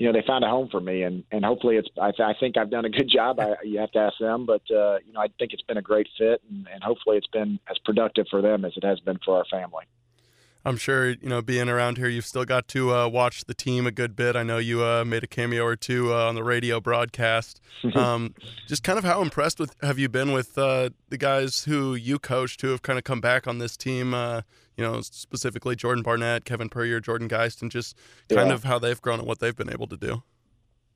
you 0.00 0.06
know 0.06 0.12
they 0.12 0.26
found 0.26 0.42
a 0.42 0.48
home 0.48 0.68
for 0.70 0.80
me 0.80 1.02
and 1.02 1.22
and 1.30 1.44
hopefully 1.44 1.76
it's 1.76 1.88
I, 2.00 2.10
I 2.20 2.34
think 2.40 2.56
I've 2.56 2.70
done 2.70 2.86
a 2.86 2.90
good 2.90 3.08
job 3.14 3.38
I, 3.38 3.54
you 3.62 3.78
have 3.78 3.92
to 3.92 3.98
ask 4.00 4.14
them 4.18 4.46
but 4.46 4.62
uh, 4.74 4.96
you 5.06 5.12
know 5.12 5.20
I 5.20 5.28
think 5.38 5.52
it's 5.52 5.62
been 5.62 5.76
a 5.76 5.82
great 5.82 6.08
fit 6.18 6.42
and, 6.48 6.66
and 6.72 6.82
hopefully 6.82 7.18
it's 7.18 7.28
been 7.28 7.60
as 7.70 7.76
productive 7.84 8.26
for 8.28 8.42
them 8.42 8.64
as 8.64 8.72
it 8.76 8.84
has 8.84 8.98
been 9.00 9.18
for 9.24 9.36
our 9.36 9.44
family. 9.44 9.84
I'm 10.64 10.76
sure 10.76 11.10
you 11.10 11.28
know 11.28 11.40
being 11.40 11.70
around 11.70 11.96
here, 11.96 12.08
you've 12.08 12.26
still 12.26 12.44
got 12.44 12.68
to 12.68 12.94
uh, 12.94 13.08
watch 13.08 13.46
the 13.46 13.54
team 13.54 13.86
a 13.86 13.90
good 13.90 14.14
bit. 14.14 14.36
I 14.36 14.42
know 14.42 14.58
you 14.58 14.84
uh, 14.84 15.06
made 15.06 15.24
a 15.24 15.26
cameo 15.26 15.64
or 15.64 15.74
two 15.74 16.12
uh, 16.12 16.28
on 16.28 16.34
the 16.34 16.44
radio 16.44 16.80
broadcast. 16.80 17.60
Um, 17.94 18.34
just 18.66 18.82
kind 18.82 18.98
of 18.98 19.04
how 19.04 19.22
impressed 19.22 19.58
with 19.58 19.74
have 19.80 19.98
you 19.98 20.10
been 20.10 20.32
with 20.32 20.58
uh, 20.58 20.90
the 21.08 21.16
guys 21.16 21.64
who 21.64 21.94
you 21.94 22.18
coached 22.18 22.60
who 22.60 22.68
have 22.68 22.82
kind 22.82 22.98
of 22.98 23.04
come 23.04 23.22
back 23.22 23.46
on 23.46 23.56
this 23.56 23.74
team? 23.74 24.12
You 24.80 24.86
know, 24.86 25.02
specifically 25.02 25.76
Jordan 25.76 26.02
Barnett, 26.02 26.46
Kevin 26.46 26.70
Puryear, 26.70 27.00
Jordan 27.00 27.28
Geist, 27.28 27.60
and 27.60 27.70
just 27.70 27.94
kind 28.30 28.48
yeah. 28.48 28.54
of 28.54 28.64
how 28.64 28.78
they've 28.78 28.98
grown 28.98 29.18
and 29.18 29.28
what 29.28 29.38
they've 29.38 29.54
been 29.54 29.70
able 29.70 29.86
to 29.88 29.96
do. 29.98 30.22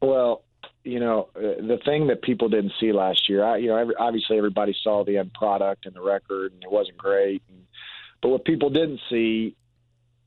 Well, 0.00 0.42
you 0.84 1.00
know, 1.00 1.28
uh, 1.36 1.60
the 1.60 1.78
thing 1.84 2.06
that 2.06 2.22
people 2.22 2.48
didn't 2.48 2.72
see 2.80 2.94
last 2.94 3.28
year, 3.28 3.44
I, 3.44 3.58
you 3.58 3.68
know, 3.68 3.76
every, 3.76 3.94
obviously 3.96 4.38
everybody 4.38 4.74
saw 4.82 5.04
the 5.04 5.18
end 5.18 5.34
product 5.34 5.84
and 5.84 5.94
the 5.94 6.00
record, 6.00 6.54
and 6.54 6.62
it 6.62 6.72
wasn't 6.72 6.96
great. 6.96 7.42
And, 7.50 7.66
but 8.22 8.30
what 8.30 8.46
people 8.46 8.70
didn't 8.70 9.00
see 9.10 9.54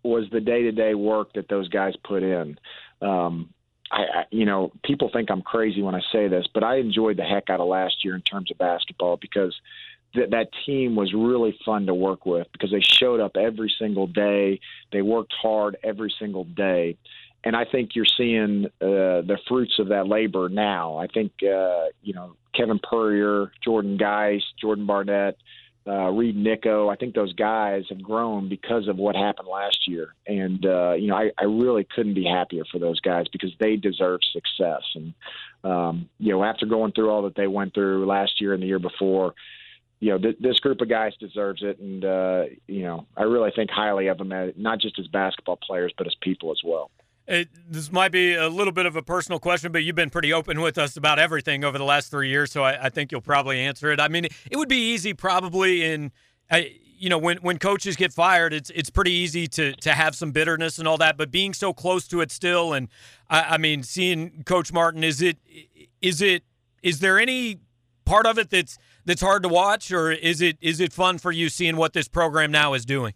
was 0.03 0.25
the 0.31 0.39
day 0.39 0.61
to 0.61 0.71
day 0.71 0.93
work 0.93 1.33
that 1.33 1.49
those 1.49 1.67
guys 1.67 1.95
put 2.03 2.21
in. 2.21 2.59
Um, 3.01 3.55
I, 3.89 4.01
I, 4.01 4.23
you 4.29 4.45
know, 4.45 4.71
people 4.83 5.09
think 5.11 5.31
I'm 5.31 5.41
crazy 5.41 5.81
when 5.81 5.95
I 5.95 6.01
say 6.11 6.27
this, 6.27 6.45
but 6.53 6.63
I 6.63 6.75
enjoyed 6.75 7.17
the 7.17 7.23
heck 7.23 7.49
out 7.49 7.59
of 7.59 7.67
last 7.67 8.05
year 8.05 8.13
in 8.13 8.21
terms 8.21 8.51
of 8.51 8.59
basketball 8.59 9.17
because 9.17 9.59
that 10.17 10.31
that 10.31 10.50
team 10.65 10.95
was 10.95 11.13
really 11.13 11.57
fun 11.65 11.86
to 11.86 11.93
work 11.93 12.25
with 12.25 12.47
because 12.51 12.71
they 12.71 12.81
showed 12.81 13.19
up 13.19 13.38
every 13.38 13.74
single 13.79 14.07
day. 14.07 14.59
They 14.91 15.01
worked 15.01 15.33
hard 15.41 15.77
every 15.83 16.13
single 16.19 16.43
day. 16.43 16.97
And 17.43 17.55
I 17.55 17.65
think 17.65 17.91
you're 17.95 18.05
seeing 18.05 18.65
uh, 18.81 19.21
the 19.21 19.38
fruits 19.47 19.79
of 19.79 19.89
that 19.89 20.07
labor 20.07 20.50
now. 20.50 20.97
I 20.97 21.07
think, 21.07 21.31
uh, 21.43 21.86
you 22.01 22.13
know, 22.13 22.36
Kevin 22.53 22.79
Puryear, 22.79 23.51
Jordan 23.63 23.97
Geist, 23.97 24.45
Jordan 24.59 24.86
Barnett, 24.86 25.38
uh, 25.88 26.09
Reed 26.09 26.36
Nikko. 26.36 26.89
I 26.89 26.95
think 26.95 27.15
those 27.15 27.33
guys 27.33 27.83
have 27.89 28.01
grown 28.03 28.50
because 28.50 28.88
of 28.88 28.97
what 28.97 29.15
happened 29.15 29.47
last 29.47 29.88
year, 29.88 30.13
and 30.27 30.65
uh, 30.65 30.93
you 30.93 31.07
know 31.07 31.15
I, 31.15 31.31
I 31.38 31.45
really 31.45 31.88
couldn't 31.95 32.13
be 32.13 32.25
happier 32.25 32.63
for 32.71 32.77
those 32.77 33.00
guys 33.00 33.25
because 33.31 33.53
they 33.59 33.77
deserve 33.77 34.19
success. 34.33 34.81
And 34.95 35.13
um, 35.63 36.09
you 36.19 36.33
know 36.33 36.43
after 36.43 36.65
going 36.65 36.91
through 36.91 37.09
all 37.09 37.21
that 37.24 37.36
they 37.36 37.47
went 37.47 37.74
through 37.74 38.05
last 38.05 38.41
year 38.41 38.53
and 38.53 38.62
the 38.62 38.67
year 38.67 38.79
before, 38.79 39.33
you 40.00 40.12
know, 40.12 40.18
th- 40.18 40.38
this 40.39 40.60
group 40.60 40.82
of 40.82 40.89
guys 40.89 41.13
deserves 41.20 41.62
it, 41.63 41.80
and 41.80 42.06
uh, 42.06 42.44
you 42.68 42.84
know, 42.84 43.06
I 43.16 43.24
really 43.24 43.51
think 43.56 43.70
highly 43.72 44.08
of 44.08 44.18
them, 44.18 44.32
not 44.56 44.80
just 44.80 45.00
as 45.00 45.08
basketball 45.08 45.58
players, 45.58 45.94
but 45.98 46.08
as 46.08 46.16
people 46.22 46.51
as 46.51 46.60
well. 46.63 46.92
It, 47.27 47.50
this 47.68 47.92
might 47.92 48.12
be 48.12 48.36
a 48.36 48.48
little 48.48 48.72
bit 48.72 48.86
of 48.86 48.96
a 48.96 49.01
personal 49.01 49.39
question, 49.39 49.74
but 49.74 49.84
you've 49.84 49.98
been 49.98 50.10
pretty 50.10 50.32
open 50.32 50.62
with 50.62 50.77
us 50.77 50.96
about 50.96 51.20
everything 51.20 51.66
over 51.66 51.77
the 51.77 51.84
last 51.84 52.10
three 52.10 52.30
years, 52.30 52.51
so 52.51 52.63
I, 52.63 52.86
I 52.86 52.89
think 52.89 53.12
you'll 53.12 53.22
probably 53.22 53.60
answer 53.60 53.92
it. 53.92 54.00
I 54.00 54.08
mean, 54.08 54.25
it 54.25 54.56
would 54.56 54.70
be 54.70 54.94
easy, 54.94 55.13
probably, 55.13 55.84
in 55.84 56.13
uh, 56.50 56.62
you 56.98 57.10
know, 57.10 57.18
when 57.18 57.38
when 57.38 57.58
coaches 57.58 57.96
get 57.96 58.13
fired, 58.13 58.54
it's 58.54 58.70
it's 58.70 58.89
pretty 58.89 59.12
easy 59.12 59.48
to 59.48 59.74
to 59.77 59.94
have 59.94 60.16
some 60.16 60.32
bitterness 60.32 60.80
and 60.80 60.88
all 60.88 60.98
that. 60.98 61.18
But 61.18 61.32
being 61.32 61.54
so 61.54 61.74
close 61.74 62.08
to 62.10 62.22
it 62.22 62.32
still, 62.32 62.74
and 62.74 62.88
I, 63.30 63.42
I 63.42 63.58
mean, 63.58 63.84
seeing 63.84 64.44
Coach 64.46 64.72
Martin, 64.72 65.04
is 65.04 65.22
it 65.22 65.38
is 66.01 66.22
it 66.22 66.44
is 66.82 67.00
there 67.00 67.20
any 67.20 67.60
part 68.07 68.25
of 68.25 68.37
it 68.39 68.49
that's 68.49 68.77
that's 69.05 69.21
hard 69.21 69.43
to 69.43 69.49
watch, 69.49 69.91
or 69.91 70.11
is 70.11 70.41
it 70.41 70.57
is 70.61 70.79
it 70.79 70.93
fun 70.93 71.17
for 71.17 71.31
you 71.31 71.49
seeing 71.49 71.75
what 71.75 71.93
this 71.93 72.07
program 72.07 72.51
now 72.51 72.73
is 72.73 72.85
doing? 72.85 73.13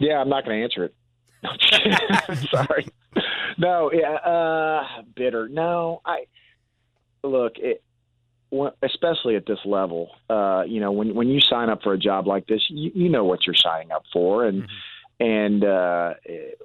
Yeah, 0.00 0.18
I'm 0.18 0.28
not 0.28 0.44
going 0.44 0.58
to 0.58 0.64
answer 0.64 0.84
it. 0.84 0.94
Sorry. 2.50 2.88
No, 3.58 3.90
yeah, 3.92 4.12
uh, 4.12 5.02
bitter. 5.14 5.48
No, 5.48 6.00
I 6.04 6.24
look. 7.22 7.52
It, 7.56 7.82
especially 8.82 9.36
at 9.36 9.44
this 9.46 9.58
level, 9.64 10.10
uh, 10.30 10.62
you 10.66 10.80
know, 10.80 10.92
when 10.92 11.14
when 11.14 11.28
you 11.28 11.40
sign 11.40 11.68
up 11.68 11.82
for 11.82 11.92
a 11.92 11.98
job 11.98 12.26
like 12.26 12.46
this, 12.46 12.62
you, 12.68 12.90
you 12.94 13.08
know 13.08 13.24
what 13.24 13.46
you're 13.46 13.54
signing 13.54 13.90
up 13.92 14.04
for, 14.12 14.44
and 14.44 14.62
mm-hmm. 14.62 15.24
and 15.24 15.64
uh, 15.64 16.14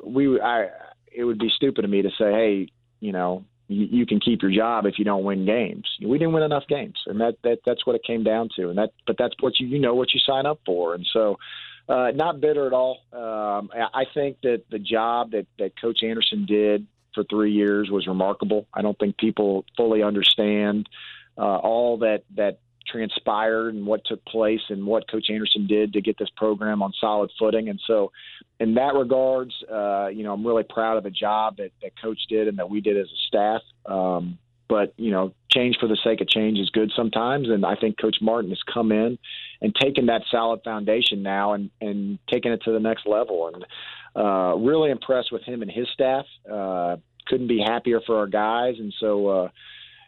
we, 0.03 0.39
I, 0.39 0.69
it 1.11 1.23
would 1.23 1.39
be 1.39 1.49
stupid 1.55 1.83
of 1.83 1.91
me 1.91 2.01
to 2.03 2.09
say, 2.09 2.31
hey, 2.31 2.67
you 2.99 3.11
know, 3.11 3.45
you, 3.71 3.87
you 3.89 4.05
can 4.05 4.19
keep 4.19 4.41
your 4.41 4.51
job 4.51 4.85
if 4.85 4.99
you 4.99 5.05
don't 5.05 5.23
win 5.23 5.45
games. 5.45 5.85
We 6.01 6.17
didn't 6.17 6.33
win 6.33 6.43
enough 6.43 6.67
games, 6.67 6.99
and 7.07 7.19
that 7.21 7.35
that 7.43 7.59
that's 7.65 7.85
what 7.85 7.95
it 7.95 8.03
came 8.03 8.23
down 8.23 8.49
to, 8.57 8.69
and 8.69 8.77
that, 8.77 8.91
but 9.07 9.15
that's 9.17 9.35
what 9.39 9.59
you 9.59 9.67
you 9.67 9.79
know 9.79 9.95
what 9.95 10.13
you 10.13 10.19
sign 10.19 10.45
up 10.45 10.59
for, 10.65 10.93
and 10.95 11.07
so. 11.11 11.37
Uh, 11.89 12.11
not 12.11 12.39
bitter 12.39 12.67
at 12.67 12.73
all. 12.73 12.99
Um, 13.11 13.69
I 13.73 14.05
think 14.13 14.37
that 14.43 14.63
the 14.69 14.79
job 14.79 15.31
that, 15.31 15.47
that 15.59 15.71
Coach 15.81 16.03
Anderson 16.03 16.45
did 16.45 16.87
for 17.13 17.25
three 17.25 17.51
years 17.51 17.89
was 17.89 18.07
remarkable. 18.07 18.67
I 18.73 18.81
don't 18.81 18.97
think 18.97 19.17
people 19.17 19.65
fully 19.75 20.01
understand 20.01 20.87
uh, 21.37 21.57
all 21.57 21.97
that 21.97 22.23
that 22.35 22.59
transpired 22.91 23.73
and 23.73 23.85
what 23.85 24.01
took 24.05 24.23
place 24.25 24.61
and 24.69 24.85
what 24.85 25.09
Coach 25.09 25.27
Anderson 25.29 25.67
did 25.67 25.93
to 25.93 26.01
get 26.01 26.17
this 26.17 26.29
program 26.35 26.81
on 26.81 26.93
solid 26.99 27.31
footing. 27.39 27.69
And 27.69 27.79
so, 27.87 28.11
in 28.59 28.75
that 28.75 28.93
regards, 28.93 29.53
uh, 29.71 30.07
you 30.07 30.23
know, 30.23 30.33
I'm 30.33 30.45
really 30.45 30.63
proud 30.63 30.97
of 30.97 31.03
the 31.03 31.11
job 31.11 31.57
that, 31.57 31.71
that 31.81 31.99
Coach 32.01 32.19
did 32.29 32.47
and 32.47 32.57
that 32.59 32.69
we 32.69 32.81
did 32.81 32.97
as 32.97 33.07
a 33.07 33.19
staff. 33.27 33.61
Um, 33.85 34.37
but 34.71 34.93
you 34.95 35.11
know, 35.11 35.33
change 35.49 35.75
for 35.81 35.87
the 35.87 35.97
sake 36.01 36.21
of 36.21 36.29
change 36.29 36.57
is 36.57 36.69
good 36.69 36.93
sometimes, 36.95 37.49
and 37.49 37.65
I 37.65 37.75
think 37.75 37.99
Coach 37.99 38.17
Martin 38.21 38.51
has 38.51 38.63
come 38.73 38.93
in 38.93 39.17
and 39.61 39.75
taken 39.75 40.05
that 40.05 40.21
solid 40.31 40.61
foundation 40.63 41.21
now 41.21 41.51
and 41.51 41.69
and 41.81 42.19
taken 42.29 42.53
it 42.53 42.61
to 42.63 42.71
the 42.71 42.79
next 42.79 43.05
level. 43.05 43.51
And 43.53 43.65
uh, 44.15 44.55
really 44.55 44.89
impressed 44.89 45.29
with 45.29 45.43
him 45.43 45.61
and 45.61 45.69
his 45.69 45.87
staff. 45.93 46.25
Uh, 46.49 46.95
couldn't 47.27 47.47
be 47.47 47.59
happier 47.59 47.99
for 48.05 48.17
our 48.17 48.27
guys, 48.27 48.75
and 48.79 48.93
so. 48.99 49.27
Uh, 49.27 49.49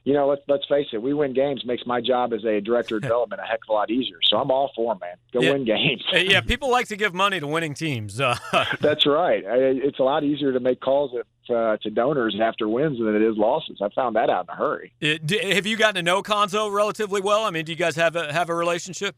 you 0.04 0.14
know, 0.14 0.28
let's 0.28 0.42
let's 0.48 0.66
face 0.68 0.88
it, 0.92 1.02
we 1.02 1.14
win 1.14 1.34
games 1.34 1.64
makes 1.66 1.86
my 1.86 2.02
job 2.02 2.34
as 2.34 2.44
a 2.44 2.60
director 2.60 2.98
of 2.98 3.02
development 3.04 3.42
a 3.42 3.46
heck 3.46 3.60
of 3.64 3.70
a 3.70 3.74
lot 3.74 3.90
easier. 3.90 4.18
So 4.30 4.38
I'm 4.38 4.52
all 4.52 4.72
for 4.76 4.96
man. 4.96 5.16
Go 5.32 5.42
yeah. 5.42 5.52
win 5.54 5.66
games. 5.66 6.04
yeah, 6.12 6.42
people 6.42 6.70
like 6.70 6.88
to 6.90 6.96
give 6.96 7.14
money 7.14 7.40
to 7.40 7.48
winning 7.48 7.74
teams. 7.74 8.20
Uh, 8.20 8.38
That's 8.82 9.06
right. 9.06 9.44
It's 9.46 10.00
a 10.00 10.04
lot 10.04 10.24
easier 10.24 10.52
to 10.52 10.60
make 10.60 10.82
calls 10.82 11.12
uh, 11.50 11.78
to 11.78 11.90
donors 11.90 12.38
after 12.42 12.68
wins 12.68 13.00
than 13.00 13.16
it 13.16 13.22
is 13.22 13.38
losses. 13.38 13.80
I 13.82 13.90
found 13.96 14.16
that 14.16 14.30
out 14.30 14.46
in 14.46 14.54
a 14.54 14.58
hurry. 14.58 14.94
It, 15.00 15.30
have 15.54 15.66
you 15.66 15.78
gotten 15.78 15.96
to 15.96 16.04
know 16.04 16.22
Cuonzo 16.22 16.72
relatively 16.72 17.22
well? 17.22 17.46
I 17.46 17.52
mean, 17.52 17.66
do 17.66 17.72
you 17.72 17.78
guys 17.78 17.96
have 17.96 18.16
a 18.16 18.32
have 18.32 18.50
a 18.50 18.56
relationship? 18.56 19.16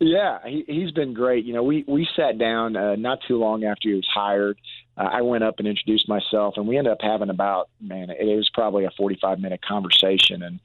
Yeah, 0.00 0.38
he, 0.46 0.64
he's 0.68 0.92
been 0.92 1.12
great. 1.12 1.44
You 1.44 1.54
know, 1.54 1.64
we 1.64 1.84
we 1.88 2.08
sat 2.14 2.38
down 2.38 2.76
uh, 2.76 2.94
not 2.94 3.18
too 3.26 3.36
long 3.36 3.64
after 3.64 3.88
he 3.88 3.94
was 3.94 4.06
hired. 4.12 4.58
Uh, 4.98 5.08
I 5.12 5.22
went 5.22 5.44
up 5.44 5.58
and 5.58 5.68
introduced 5.68 6.08
myself, 6.08 6.54
and 6.56 6.66
we 6.66 6.76
ended 6.76 6.92
up 6.92 6.98
having 7.00 7.30
about 7.30 7.68
man, 7.80 8.10
it, 8.10 8.18
it 8.20 8.36
was 8.36 8.50
probably 8.52 8.84
a 8.84 8.90
forty-five 8.96 9.38
minute 9.38 9.60
conversation. 9.62 10.42
And 10.42 10.60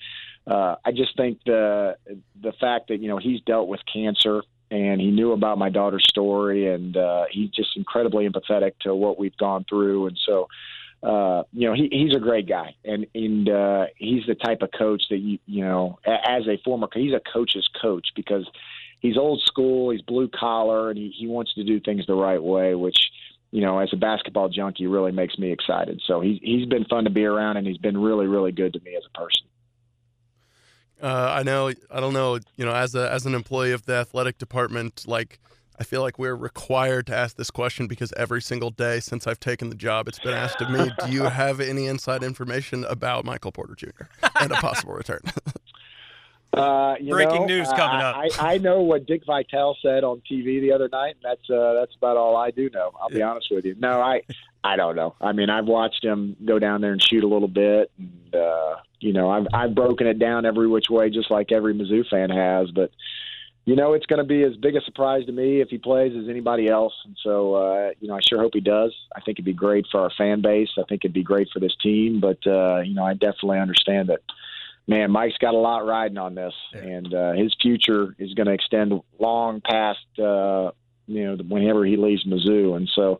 uh, 0.48 0.76
I 0.84 0.92
just 0.92 1.16
think 1.16 1.40
the 1.46 1.96
the 2.42 2.54
fact 2.60 2.88
that 2.88 3.00
you 3.00 3.08
know 3.08 3.18
he's 3.18 3.42
dealt 3.42 3.68
with 3.68 3.82
cancer 3.92 4.42
and 4.72 5.00
he 5.00 5.12
knew 5.12 5.34
about 5.34 5.60
my 5.60 5.70
daughter's 5.70 6.06
story, 6.10 6.74
and 6.74 6.98
uh, 6.98 7.26
he's 7.30 7.52
just 7.52 7.78
incredibly 7.78 8.28
empathetic 8.28 8.72
to 8.82 8.96
what 8.96 9.20
we've 9.20 9.38
gone 9.38 9.66
through, 9.70 10.08
and 10.08 10.20
so. 10.26 10.48
Uh, 11.04 11.44
you 11.52 11.68
know, 11.68 11.74
he, 11.74 11.90
he's 11.92 12.16
a 12.16 12.20
great 12.20 12.48
guy, 12.48 12.74
and 12.86 13.06
and 13.14 13.50
uh, 13.50 13.88
he's 13.98 14.26
the 14.26 14.36
type 14.36 14.62
of 14.62 14.70
coach 14.72 15.04
that 15.10 15.18
you 15.18 15.38
you 15.46 15.62
know, 15.62 16.00
as 16.06 16.48
a 16.48 16.58
former, 16.64 16.88
he's 16.94 17.12
a 17.12 17.20
coach's 17.34 17.70
coach 17.82 18.08
because 18.16 18.50
he's 19.02 19.18
old 19.18 19.42
school, 19.42 19.90
he's 19.90 20.02
blue 20.02 20.30
collar, 20.30 20.90
and 20.90 20.98
he, 20.98 21.10
he 21.10 21.28
wants 21.28 21.54
to 21.56 21.64
do 21.66 21.82
things 21.82 22.08
the 22.08 22.16
right 22.16 22.42
way, 22.42 22.74
which 22.74 23.12
you 23.54 23.62
know, 23.62 23.78
as 23.78 23.90
a 23.94 23.96
basketball 23.96 24.50
junkie, 24.50 24.88
really 24.88 25.12
makes 25.12 25.38
me 25.38 25.52
excited. 25.52 26.02
So 26.08 26.22
he's 26.22 26.40
he's 26.42 26.66
been 26.66 26.86
fun 26.86 27.04
to 27.04 27.12
be 27.12 27.24
around, 27.24 27.58
and 27.58 27.68
he's 27.68 27.78
been 27.78 27.96
really 27.96 28.26
really 28.26 28.52
good 28.52 28.74
to 28.74 28.80
me 28.80 28.96
as 28.96 29.04
a 29.06 29.18
person. 29.18 29.46
Uh, 31.00 31.36
I 31.38 31.44
know. 31.44 31.72
I 31.92 32.00
don't 32.00 32.14
know. 32.14 32.40
You 32.56 32.66
know, 32.66 32.74
as 32.74 32.96
a 32.96 33.12
as 33.12 33.28
an 33.28 33.36
employee 33.36 33.72
of 33.72 33.86
the 33.86 33.94
athletic 33.94 34.40
department, 34.40 35.04
like 35.08 35.40
I 35.80 35.84
feel 35.84 36.02
like 36.02 36.18
we're 36.18 36.36
required 36.36 37.06
to 37.08 37.16
ask 37.16 37.36
this 37.36 37.52
question 37.52 37.86
because 37.86 38.12
every 38.18 38.42
single 38.42 38.72
day 38.72 39.00
since 39.00 39.28
I've 39.28 39.40
taken 39.40 39.70
the 39.70 39.76
job, 39.76 40.08
it's 40.08 40.20
been 40.20 40.34
asked 40.34 40.60
of 40.60 40.72
me. 40.72 40.92
Do 41.06 41.12
you 41.12 41.24
have 41.42 41.60
any 41.60 41.86
inside 41.86 42.24
information 42.24 42.84
about 42.86 43.24
Michael 43.24 43.52
Porter 43.52 43.76
Jr. 43.76 44.06
and 44.42 44.52
a 44.52 44.56
possible 44.56 44.94
return? 44.94 45.22
Uh, 46.54 46.96
Breaking 47.00 47.42
know, 47.42 47.46
news 47.46 47.68
coming 47.70 48.02
up. 48.02 48.16
I, 48.16 48.30
I 48.40 48.58
know 48.60 48.82
what 48.82 49.08
Dick 49.08 49.24
Vitale 49.26 49.76
said 49.82 50.04
on 50.04 50.22
TV 50.30 50.62
the 50.62 50.72
other 50.72 50.88
night, 50.88 51.16
and 51.16 51.24
that's 51.24 51.50
uh, 51.50 51.74
that's 51.74 51.96
about 51.96 52.16
all 52.16 52.36
I 52.36 52.52
do 52.52 52.70
know. 52.70 52.92
I'll 53.02 53.10
be 53.10 53.24
honest 53.24 53.48
with 53.50 53.66
you. 53.66 53.76
No, 53.80 54.00
I 54.02 54.22
I 54.64 54.76
don't 54.76 54.96
know. 54.96 55.16
I 55.20 55.32
mean, 55.32 55.50
I've 55.50 55.66
watched 55.66 56.04
him 56.04 56.36
go 56.46 56.60
down 56.60 56.82
there 56.82 56.92
and 56.92 57.02
shoot 57.02 57.24
a 57.24 57.28
little 57.28 57.48
bit, 57.48 57.92
and 57.98 58.36
uh, 58.36 58.76
you 59.00 59.14
know, 59.14 59.32
I've 59.32 59.48
I've 59.52 59.76
broken 59.76 60.06
it 60.06 60.20
down 60.20 60.46
every 60.46 60.68
which 60.68 60.90
way, 60.90 61.10
just 61.10 61.32
like 61.32 61.52
every 61.52 61.74
Mizzou 61.74 62.08
fan 62.08 62.30
has. 62.30 62.70
But 62.70 62.92
you 63.66 63.76
know, 63.76 63.94
it's 63.94 64.06
going 64.06 64.20
to 64.20 64.26
be 64.26 64.44
as 64.44 64.56
big 64.58 64.76
a 64.76 64.82
surprise 64.82 65.26
to 65.26 65.32
me 65.32 65.62
if 65.62 65.70
he 65.70 65.78
plays 65.78 66.14
as 66.16 66.30
anybody 66.30 66.68
else. 66.68 66.94
And 67.06 67.18
so, 67.24 67.56
uh, 67.56 67.92
you 68.00 68.10
know, 68.10 68.16
I 68.16 68.20
sure 68.28 68.42
hope 68.42 68.52
he 68.54 68.60
does. 68.60 68.94
I 69.16 69.22
think 69.22 69.36
it'd 69.36 69.46
be 69.46 69.54
great 69.54 69.86
for 69.90 70.02
our 70.02 70.12
fan 70.18 70.42
base. 70.42 70.70
I 70.78 70.84
think 70.90 71.06
it'd 71.06 71.14
be 71.14 71.24
great 71.24 71.48
for 71.52 71.60
this 71.60 71.76
team. 71.82 72.20
But 72.20 72.46
uh, 72.46 72.82
you 72.82 72.94
know, 72.94 73.06
I 73.06 73.14
definitely 73.14 73.60
understand 73.60 74.10
that 74.10 74.20
man, 74.88 75.12
Mike's 75.12 75.38
got 75.38 75.54
a 75.54 75.58
lot 75.58 75.86
riding 75.86 76.18
on 76.18 76.36
this, 76.36 76.54
and 76.74 77.14
uh, 77.14 77.34
his 77.34 77.56
future 77.62 78.16
is 78.20 78.34
going 78.34 78.48
to 78.48 78.54
extend 78.54 79.02
long 79.20 79.62
past 79.62 80.00
uh, 80.20 80.72
you 81.08 81.26
know 81.26 81.36
whenever 81.48 81.86
he 81.86 81.98
leaves 81.98 82.26
Mizzou, 82.26 82.76
and 82.76 82.90
so. 82.94 83.20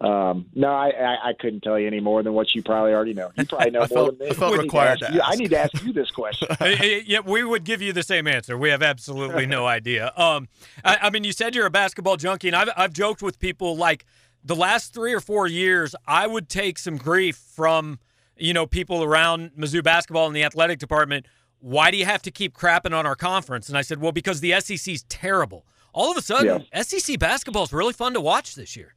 Um, 0.00 0.46
no, 0.54 0.68
I, 0.68 0.88
I, 0.88 1.28
I 1.28 1.32
couldn't 1.38 1.62
tell 1.62 1.78
you 1.78 1.86
any 1.86 2.00
more 2.00 2.22
than 2.22 2.34
what 2.34 2.52
you 2.52 2.62
probably 2.62 2.92
already 2.92 3.14
know. 3.14 3.30
You 3.36 3.46
probably 3.46 3.70
know 3.70 3.78
more 3.88 3.88
felt, 3.88 4.18
than 4.18 4.26
me. 4.26 4.32
I 4.32 4.34
felt 4.34 4.58
required 4.58 4.98
to, 4.98 5.06
to 5.06 5.12
you, 5.14 5.20
I 5.22 5.36
need 5.36 5.50
to 5.50 5.58
ask 5.58 5.82
you 5.82 5.92
this 5.92 6.10
question. 6.10 6.48
yeah, 7.06 7.20
we 7.20 7.44
would 7.44 7.64
give 7.64 7.80
you 7.80 7.92
the 7.92 8.02
same 8.02 8.26
answer. 8.26 8.58
We 8.58 8.70
have 8.70 8.82
absolutely 8.82 9.46
no 9.46 9.66
idea. 9.66 10.12
Um, 10.16 10.48
I, 10.84 10.98
I 11.02 11.10
mean, 11.10 11.22
you 11.22 11.32
said 11.32 11.54
you're 11.54 11.64
a 11.64 11.70
basketball 11.70 12.16
junkie, 12.16 12.48
and 12.48 12.56
I've 12.56 12.70
I've 12.76 12.92
joked 12.92 13.22
with 13.22 13.38
people 13.38 13.76
like 13.76 14.04
the 14.44 14.56
last 14.56 14.92
three 14.92 15.14
or 15.14 15.20
four 15.20 15.46
years, 15.46 15.94
I 16.06 16.26
would 16.26 16.48
take 16.48 16.78
some 16.78 16.96
grief 16.96 17.36
from 17.36 17.98
you 18.36 18.52
know, 18.52 18.66
people 18.66 19.02
around 19.02 19.52
Mizzou 19.58 19.82
basketball 19.82 20.26
in 20.26 20.32
the 20.32 20.44
athletic 20.44 20.78
department, 20.78 21.26
why 21.60 21.90
do 21.90 21.96
you 21.96 22.04
have 22.04 22.22
to 22.22 22.30
keep 22.30 22.54
crapping 22.54 22.92
on 22.92 23.06
our 23.06 23.16
conference? 23.16 23.68
And 23.68 23.78
I 23.78 23.82
said, 23.82 24.00
well, 24.00 24.12
because 24.12 24.40
the 24.40 24.58
SEC's 24.60 25.04
terrible. 25.04 25.66
All 25.92 26.10
of 26.10 26.16
a 26.16 26.22
sudden, 26.22 26.66
yeah. 26.72 26.82
SEC 26.82 27.18
basketball 27.18 27.62
is 27.62 27.72
really 27.72 27.92
fun 27.92 28.14
to 28.14 28.20
watch 28.20 28.54
this 28.54 28.76
year. 28.76 28.94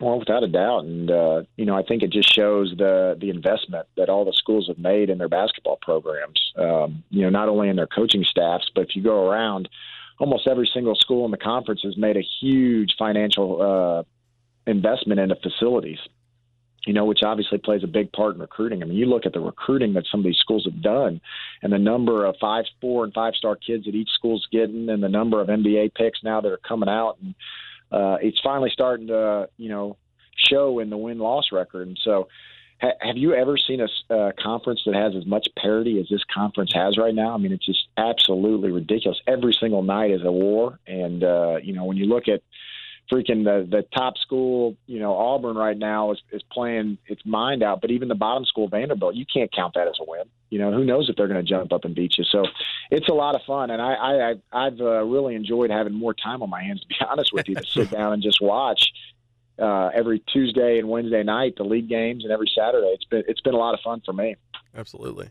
Well, 0.00 0.18
without 0.18 0.42
a 0.42 0.48
doubt, 0.48 0.84
and 0.84 1.08
uh, 1.08 1.42
you 1.56 1.64
know, 1.64 1.76
I 1.76 1.84
think 1.84 2.02
it 2.02 2.10
just 2.10 2.34
shows 2.34 2.74
the 2.76 3.16
the 3.20 3.30
investment 3.30 3.86
that 3.96 4.08
all 4.08 4.24
the 4.24 4.32
schools 4.32 4.66
have 4.66 4.78
made 4.78 5.08
in 5.08 5.18
their 5.18 5.28
basketball 5.28 5.78
programs. 5.80 6.52
Um, 6.56 7.04
you 7.10 7.22
know, 7.22 7.30
not 7.30 7.48
only 7.48 7.68
in 7.68 7.76
their 7.76 7.86
coaching 7.86 8.24
staffs, 8.24 8.68
but 8.74 8.82
if 8.82 8.96
you 8.96 9.02
go 9.04 9.30
around, 9.30 9.68
almost 10.18 10.48
every 10.48 10.68
single 10.74 10.96
school 10.96 11.24
in 11.24 11.30
the 11.30 11.36
conference 11.36 11.82
has 11.84 11.96
made 11.96 12.16
a 12.16 12.24
huge 12.40 12.96
financial 12.98 13.62
uh, 13.62 14.02
investment 14.68 15.20
into 15.20 15.36
facilities 15.36 16.00
you 16.86 16.92
know, 16.92 17.04
which 17.04 17.20
obviously 17.24 17.58
plays 17.58 17.82
a 17.82 17.88
big 17.88 18.12
part 18.12 18.34
in 18.34 18.40
recruiting. 18.40 18.82
I 18.82 18.86
mean, 18.86 18.98
you 18.98 19.06
look 19.06 19.26
at 19.26 19.32
the 19.32 19.40
recruiting 19.40 19.94
that 19.94 20.04
some 20.10 20.20
of 20.20 20.24
these 20.24 20.38
schools 20.38 20.64
have 20.64 20.82
done, 20.82 21.20
and 21.62 21.72
the 21.72 21.78
number 21.78 22.24
of 22.26 22.36
five, 22.40 22.64
four, 22.80 23.04
and 23.04 23.12
five 23.12 23.34
star 23.34 23.56
kids 23.56 23.86
that 23.86 23.94
each 23.94 24.10
school's 24.14 24.46
getting, 24.52 24.88
and 24.88 25.02
the 25.02 25.08
number 25.08 25.40
of 25.40 25.48
NBA 25.48 25.94
picks 25.94 26.22
now 26.22 26.40
that 26.40 26.52
are 26.52 26.58
coming 26.58 26.88
out, 26.88 27.16
and 27.22 27.34
uh, 27.90 28.18
it's 28.20 28.40
finally 28.42 28.70
starting 28.72 29.06
to, 29.06 29.48
you 29.56 29.68
know, 29.68 29.96
show 30.36 30.78
in 30.80 30.90
the 30.90 30.96
win 30.96 31.18
loss 31.18 31.46
record. 31.52 31.86
And 31.88 31.98
so, 32.02 32.28
ha- 32.80 32.98
have 33.00 33.16
you 33.16 33.34
ever 33.34 33.56
seen 33.56 33.80
a 33.80 34.14
uh, 34.14 34.32
conference 34.38 34.82
that 34.84 34.94
has 34.94 35.14
as 35.16 35.24
much 35.26 35.48
parity 35.56 36.00
as 36.00 36.08
this 36.10 36.22
conference 36.32 36.72
has 36.74 36.98
right 36.98 37.14
now? 37.14 37.34
I 37.34 37.38
mean, 37.38 37.52
it's 37.52 37.66
just 37.66 37.86
absolutely 37.96 38.70
ridiculous. 38.70 39.20
Every 39.26 39.56
single 39.58 39.82
night 39.82 40.10
is 40.10 40.22
a 40.22 40.32
war, 40.32 40.80
and 40.86 41.22
uh, 41.22 41.56
you 41.62 41.72
know, 41.72 41.84
when 41.84 41.96
you 41.96 42.06
look 42.06 42.28
at 42.28 42.42
freaking 43.12 43.44
the 43.44 43.66
the 43.68 43.82
top 43.94 44.16
school, 44.18 44.76
you 44.86 44.98
know, 44.98 45.14
Auburn 45.14 45.56
right 45.56 45.76
now 45.76 46.12
is 46.12 46.22
is 46.32 46.42
playing 46.52 46.98
its 47.06 47.24
mind 47.24 47.62
out. 47.62 47.80
But 47.80 47.90
even 47.90 48.08
the 48.08 48.14
bottom 48.14 48.44
school, 48.44 48.68
Vanderbilt, 48.68 49.14
you 49.14 49.26
can't 49.32 49.52
count 49.52 49.74
that 49.74 49.86
as 49.86 49.94
a 50.00 50.04
win. 50.04 50.24
You 50.50 50.58
know, 50.58 50.72
who 50.72 50.84
knows 50.84 51.08
if 51.08 51.16
they're 51.16 51.28
going 51.28 51.44
to 51.44 51.48
jump 51.48 51.72
up 51.72 51.84
and 51.84 51.94
beat 51.94 52.16
you? 52.16 52.24
So 52.24 52.44
it's 52.90 53.08
a 53.08 53.12
lot 53.14 53.34
of 53.34 53.42
fun, 53.46 53.70
and 53.70 53.82
I, 53.82 53.94
I 53.94 54.34
I've 54.52 54.80
uh, 54.80 55.04
really 55.04 55.34
enjoyed 55.34 55.70
having 55.70 55.92
more 55.92 56.14
time 56.14 56.42
on 56.42 56.50
my 56.50 56.62
hands. 56.62 56.80
To 56.80 56.86
be 56.86 56.96
honest 57.08 57.32
with 57.32 57.48
you, 57.48 57.56
to 57.56 57.66
sit 57.66 57.90
down 57.90 58.12
and 58.12 58.22
just 58.22 58.40
watch 58.40 58.90
uh, 59.58 59.90
every 59.94 60.20
Tuesday 60.20 60.78
and 60.78 60.88
Wednesday 60.88 61.22
night 61.22 61.54
the 61.56 61.64
league 61.64 61.88
games, 61.88 62.24
and 62.24 62.32
every 62.32 62.50
Saturday. 62.56 62.88
It's 62.88 63.04
been 63.04 63.24
it's 63.28 63.40
been 63.40 63.54
a 63.54 63.58
lot 63.58 63.74
of 63.74 63.80
fun 63.80 64.02
for 64.04 64.12
me. 64.12 64.36
Absolutely. 64.74 65.30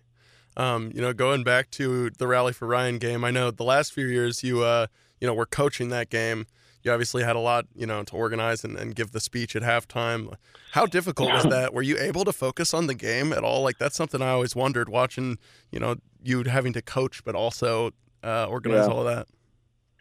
Um, 0.55 0.91
you 0.93 1.01
know, 1.01 1.13
going 1.13 1.43
back 1.43 1.71
to 1.71 2.11
the 2.11 2.27
Rally 2.27 2.53
for 2.53 2.67
Ryan 2.67 2.99
game, 2.99 3.23
I 3.23 3.31
know 3.31 3.49
the 3.49 3.63
last 3.63 3.91
few 3.91 4.05
years 4.05 4.43
you 4.43 4.61
uh, 4.61 4.87
you 5.19 5.27
know 5.27 5.33
were 5.33 5.47
coaching 5.47 5.89
that 5.89 6.09
game 6.09 6.45
you 6.83 6.91
obviously 6.91 7.23
had 7.23 7.35
a 7.35 7.39
lot, 7.39 7.65
you 7.75 7.85
know, 7.85 8.03
to 8.03 8.15
organize 8.15 8.63
and, 8.63 8.77
and 8.77 8.95
give 8.95 9.11
the 9.11 9.19
speech 9.19 9.55
at 9.55 9.63
halftime. 9.63 10.33
How 10.71 10.85
difficult 10.85 11.31
was 11.31 11.43
that? 11.43 11.73
Were 11.73 11.81
you 11.81 11.97
able 11.97 12.25
to 12.25 12.33
focus 12.33 12.73
on 12.73 12.87
the 12.87 12.93
game 12.93 13.31
at 13.31 13.43
all? 13.43 13.63
Like 13.63 13.77
that's 13.77 13.95
something 13.95 14.21
I 14.21 14.31
always 14.31 14.55
wondered 14.55 14.89
watching, 14.89 15.37
you 15.71 15.79
know, 15.79 15.95
you 16.23 16.43
having 16.43 16.73
to 16.73 16.81
coach 16.81 17.23
but 17.23 17.35
also 17.35 17.91
uh, 18.23 18.45
organize 18.45 18.87
yeah. 18.87 18.93
all 18.93 19.07
of 19.07 19.15
that. 19.15 19.27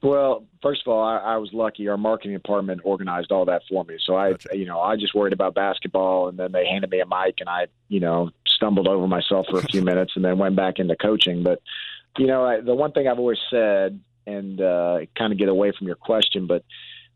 Well, 0.02 0.44
first 0.60 0.82
of 0.84 0.92
all, 0.92 1.04
I, 1.04 1.18
I 1.18 1.36
was 1.36 1.50
lucky. 1.52 1.86
Our 1.86 1.96
marketing 1.96 2.32
department 2.32 2.80
organized 2.82 3.30
all 3.30 3.44
that 3.44 3.62
for 3.68 3.84
me. 3.84 3.98
So 4.04 4.16
I, 4.16 4.32
gotcha. 4.32 4.48
you 4.54 4.66
know, 4.66 4.80
I 4.80 4.96
just 4.96 5.14
worried 5.14 5.32
about 5.32 5.54
basketball, 5.54 6.28
and 6.28 6.36
then 6.36 6.50
they 6.50 6.66
handed 6.66 6.90
me 6.90 7.00
a 7.00 7.06
mic, 7.06 7.36
and 7.38 7.48
I, 7.48 7.66
you 7.88 8.00
know, 8.00 8.30
stumbled 8.48 8.88
over 8.88 9.06
myself 9.06 9.46
for 9.48 9.60
a 9.60 9.62
few 9.62 9.80
minutes, 9.84 10.14
and 10.16 10.24
then 10.24 10.38
went 10.38 10.56
back 10.56 10.80
into 10.80 10.96
coaching. 10.96 11.44
But, 11.44 11.62
you 12.18 12.26
know, 12.26 12.44
I, 12.44 12.60
the 12.60 12.74
one 12.74 12.90
thing 12.90 13.06
I've 13.06 13.20
always 13.20 13.38
said 13.48 14.00
and 14.26 14.60
uh, 14.60 15.00
kind 15.16 15.32
of 15.32 15.38
get 15.38 15.48
away 15.48 15.72
from 15.76 15.86
your 15.86 15.96
question, 15.96 16.46
but 16.46 16.64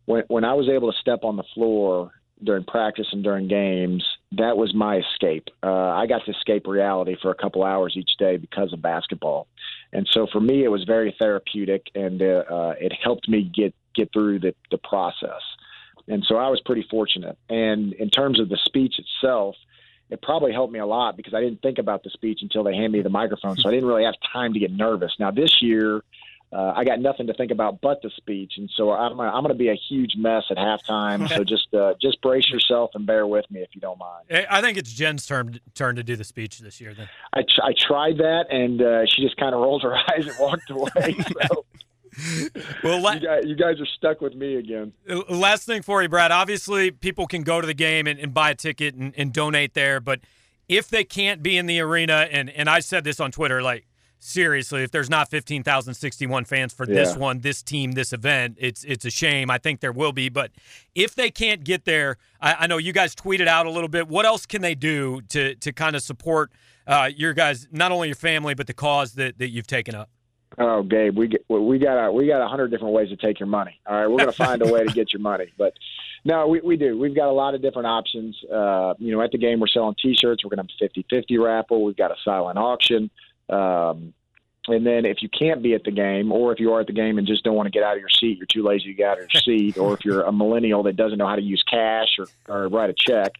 when 0.07 0.25
when 0.29 0.45
I 0.45 0.55
was 0.55 0.69
able 0.69 0.93
to 0.93 0.99
step 0.99 1.21
on 1.25 1.37
the 1.37 1.45
floor 1.55 2.13
during 2.43 2.65
practice 2.65 3.07
and 3.13 3.25
during 3.25 3.49
games, 3.49 4.05
that 4.33 4.57
was 4.57 4.75
my 4.75 4.99
escape. 4.99 5.49
Uh, 5.63 5.73
I 5.73 6.07
got 6.07 6.25
to 6.27 6.33
escape 6.33 6.67
reality 6.67 7.17
for 7.23 7.31
a 7.31 7.35
couple 7.35 7.65
hours 7.65 7.95
each 7.97 8.11
day 8.19 8.37
because 8.37 8.73
of 8.73 8.83
basketball, 8.83 9.49
and 9.93 10.09
so 10.11 10.27
for 10.31 10.41
me, 10.41 10.65
it 10.65 10.69
was 10.69 10.85
very 10.85 11.15
therapeutic, 11.19 11.87
and 11.95 12.21
uh, 12.23 12.45
uh, 12.51 12.75
it 12.81 12.93
helped 12.93 13.29
me 13.29 13.51
get 13.55 13.75
get 13.95 14.13
through 14.13 14.41
the 14.41 14.55
the 14.71 14.79
process. 14.79 15.43
And 16.09 16.25
so 16.25 16.37
I 16.37 16.49
was 16.49 16.61
pretty 16.65 16.87
fortunate. 16.89 17.37
And 17.49 17.93
in 17.95 18.11
terms 18.11 18.39
of 18.39 18.49
the 18.49 18.59
speech 18.65 18.95
itself, 18.99 19.57
it 20.09 20.23
probably 20.23 20.53
helped 20.53 20.73
me 20.73 20.79
a 20.79 20.87
lot 20.87 21.17
because 21.17 21.35
I 21.35 21.41
didn't 21.41 21.63
think 21.63 21.79
about 21.79 22.05
the 22.05 22.11
speech 22.11 22.41
until 22.43 22.63
they 22.63 22.75
handed 22.75 22.93
me 22.93 23.03
the 23.03 23.11
microphone, 23.11 23.57
so 23.57 23.69
I 23.69 23.73
didn't 23.73 23.89
really 23.89 24.05
have 24.05 24.15
time 24.33 24.53
to 24.53 24.61
get 24.61 24.71
nervous. 24.71 25.13
Now 25.19 25.33
this 25.33 25.61
year 25.61 26.03
uh, 26.57 26.73
I 26.75 26.85
got 26.85 27.01
nothing 27.01 27.27
to 27.27 27.35
think 27.35 27.51
about 27.51 27.83
but 27.83 28.01
the 28.01 28.11
speech, 28.17 28.55
and 28.57 28.71
so 28.75 28.91
I'm 28.91 29.21
I'm 29.21 29.43
going 29.43 29.49
to 29.49 29.55
be 29.55 29.69
a 29.69 29.75
huge 29.75 30.15
mess 30.17 30.45
at 30.51 30.57
halftime. 30.57 31.29
so 31.29 31.45
just 31.45 31.73
uh, 31.75 31.93
just 32.01 32.23
brace 32.23 32.49
yourself 32.49 32.93
and 32.95 33.05
bear 33.05 33.27
with 33.27 33.45
me 33.51 33.61
if 33.61 33.69
you 33.75 33.81
don't 33.83 33.99
mind. 33.99 34.47
I 34.49 34.63
think 34.63 34.79
it's 34.79 34.91
Jen's 34.91 35.27
turn 35.27 35.61
turn 35.75 35.97
to 35.97 36.03
do 36.03 36.17
the 36.17 36.25
speech 36.25 36.59
this 36.61 36.81
year. 36.81 36.95
Then 36.95 37.11
I 37.35 37.41
I 37.63 37.75
tried 37.79 38.17
that, 38.19 38.47
and 38.51 38.81
uh, 38.81 39.05
she 39.05 39.23
just 39.23 39.37
kind 39.37 39.55
of 39.55 39.61
rolled 39.61 39.83
her 39.83 39.95
eyes 40.11 40.27
and 40.27 40.35
walked 40.39 40.71
away. 40.71 41.17
So. 41.49 41.67
well, 42.83 43.03
la- 43.03 43.13
you, 43.13 43.21
guys, 43.21 43.45
you, 43.45 43.55
guys, 43.57 43.79
are 43.79 43.87
stuck 43.87 44.23
with 44.23 44.35
me 44.35 44.55
again. 44.55 44.95
Last 45.29 45.67
thing 45.67 45.83
for 45.83 46.03
you, 46.03 46.09
Brad. 46.09 46.33
Obviously, 46.33 46.91
people 46.91 47.27
can 47.27 47.43
go 47.43 47.61
to 47.61 47.67
the 47.67 47.75
game 47.75 48.07
and, 48.07 48.19
and 48.19 48.33
buy 48.33 48.53
a 48.53 48.55
ticket 48.55 48.95
and, 48.95 49.13
and 49.19 49.35
donate 49.35 49.75
there, 49.75 50.01
but 50.01 50.21
if 50.67 50.89
they 50.89 51.05
can't 51.05 51.43
be 51.43 51.59
in 51.59 51.67
the 51.67 51.79
arena, 51.81 52.27
and 52.31 52.49
and 52.49 52.71
I 52.71 52.81
said 52.81 53.05
this 53.05 53.21
on 53.21 53.31
Twitter, 53.33 53.61
like 53.61 53.87
seriously, 54.19 54.83
if 54.83 54.91
there's 54.91 55.11
not 55.11 55.31
15,061 55.31 56.45
fans 56.45 56.73
for 56.73 56.87
yeah. 56.87 56.95
this 56.95 57.17
one, 57.17 57.41
this 57.41 57.63
team, 57.63 57.93
this 57.93 58.13
event, 58.13 58.57
it's 58.59 58.85
it's 58.85 59.05
a 59.05 59.11
shame. 59.11 59.51
I 59.51 59.59
think 59.59 59.81
there 59.81 59.93
will 59.93 60.13
be, 60.13 60.29
but 60.29 60.51
if 60.95 61.15
they 61.15 61.31
can't 61.31 61.65
get 61.65 61.85
there, 61.85 62.17
I, 62.41 62.55
I 62.61 62.67
know 62.67 62.79
you 62.79 62.93
guys 62.93 63.15
tweeted 63.15 63.47
out 63.47 63.67
a 63.67 63.71
little 63.71 63.89
bit. 63.89 64.09
What 64.09 64.27
else 64.27 64.47
can 64.47 64.63
they 64.63 64.75
do 64.75 65.21
to 65.29 65.55
to 65.57 65.73
kind 65.73 65.97
of 65.97 66.03
support 66.03 66.53
uh, 66.87 67.11
your 67.15 67.35
guys, 67.35 67.69
not 67.71 67.93
only 67.93 68.09
your 68.09 68.17
family, 68.17 68.55
but 68.55 68.67
the 68.67 68.75
cause 68.75 69.15
that, 69.15 69.39
that 69.39 69.49
you've 69.49 69.67
taken 69.67 69.95
up? 69.95 70.11
Oh, 70.59 70.83
Gabe, 70.83 71.19
we 71.19 71.29
get, 71.29 71.45
we 71.49 71.79
got 71.79 72.07
a, 72.07 72.13
we 72.13 72.29
got 72.29 72.41
a 72.41 72.49
hundred 72.49 72.71
different 72.71 72.95
ways 72.95 73.11
to 73.11 73.17
take 73.17 73.39
your 73.41 73.49
money. 73.49 73.79
All 73.87 73.95
right, 73.95 74.07
we're 74.07 74.19
going 74.19 74.31
to 74.31 74.33
find 74.33 74.63
a 74.63 74.73
way 74.73 74.85
to 74.85 74.93
get 74.93 75.13
your 75.13 75.21
money, 75.21 75.53
but. 75.57 75.73
No, 76.25 76.49
we, 76.49 76.61
we 76.61 76.77
do. 76.77 76.99
We've 76.99 77.15
got 77.15 77.29
a 77.29 77.33
lot 77.33 77.55
of 77.55 77.63
different 77.63 77.87
options. 77.87 78.37
Uh, 78.53 78.95
you 78.99 79.13
know, 79.13 79.23
at 79.23 79.31
the 79.31 79.39
game, 79.39 79.61
we're 79.61 79.69
selling 79.69 79.95
T-shirts. 80.03 80.43
We're 80.43 80.57
going 80.57 80.67
to 80.67 80.75
have 80.81 80.91
50-50 81.09 81.41
raffle. 81.41 81.85
We've 81.85 81.97
got 81.97 82.11
a 82.11 82.17
silent 82.25 82.59
auction. 82.59 83.11
Um, 83.49 84.15
and 84.69 84.85
then 84.85 85.05
if 85.05 85.23
you 85.23 85.29
can't 85.29 85.63
be 85.63 85.75
at 85.75 85.85
the 85.85 85.91
game, 85.91 86.33
or 86.33 86.53
if 86.53 86.59
you 86.59 86.73
are 86.73 86.81
at 86.81 86.87
the 86.87 86.93
game 86.93 87.19
and 87.19 87.27
just 87.27 87.45
don't 87.45 87.55
want 87.55 87.67
to 87.67 87.71
get 87.71 87.83
out 87.83 87.95
of 87.95 88.01
your 88.01 88.09
seat, 88.09 88.39
you're 88.39 88.47
too 88.47 88.65
lazy 88.65 88.87
to 88.87 88.95
get 88.95 89.11
out 89.11 89.21
of 89.21 89.29
your 89.33 89.41
seat, 89.41 89.79
or 89.79 89.95
if 89.95 90.05
you're 90.05 90.23
a 90.23 90.33
millennial 90.33 90.83
that 90.85 90.97
doesn't 90.97 91.19
know 91.19 91.27
how 91.27 91.37
to 91.37 91.43
use 91.43 91.63
cash 91.71 92.19
or, 92.19 92.27
or 92.49 92.69
write 92.69 92.91
a 92.91 92.95
check, 92.95 93.33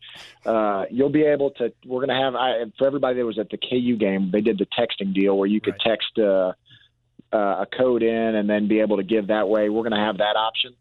uh, 0.45 0.85
you'll 0.91 1.09
be 1.09 1.25
able 1.25 1.51
to. 1.53 1.73
We're 1.85 2.07
going 2.07 2.17
to 2.17 2.23
have 2.23 2.35
I, 2.35 2.65
for 2.79 2.87
everybody 2.87 3.17
that 3.17 3.27
was 3.27 3.39
at 3.39 3.51
the 3.51 3.59
KU 3.59 3.97
game, 3.97 4.31
they 4.31 4.41
did 4.41 4.59
the 4.59 4.67
texting 4.67 5.13
deal 5.15 5.37
where 5.37 5.49
you 5.49 5.61
could 5.61 5.75
right. 5.85 5.99
text 5.99 6.19
uh, 6.19 6.53
uh, 7.33 7.65
a 7.65 7.67
code 7.77 8.03
in 8.03 8.35
and 8.35 8.49
then 8.49 8.69
be 8.69 8.81
able 8.81 8.99
to 8.99 9.03
give 9.03 9.29
that 9.29 9.49
way. 9.49 9.69
We're 9.69 9.83
going 9.83 9.99
to 9.99 10.05
have 10.05 10.19
that 10.19 10.37
option. 10.37 10.75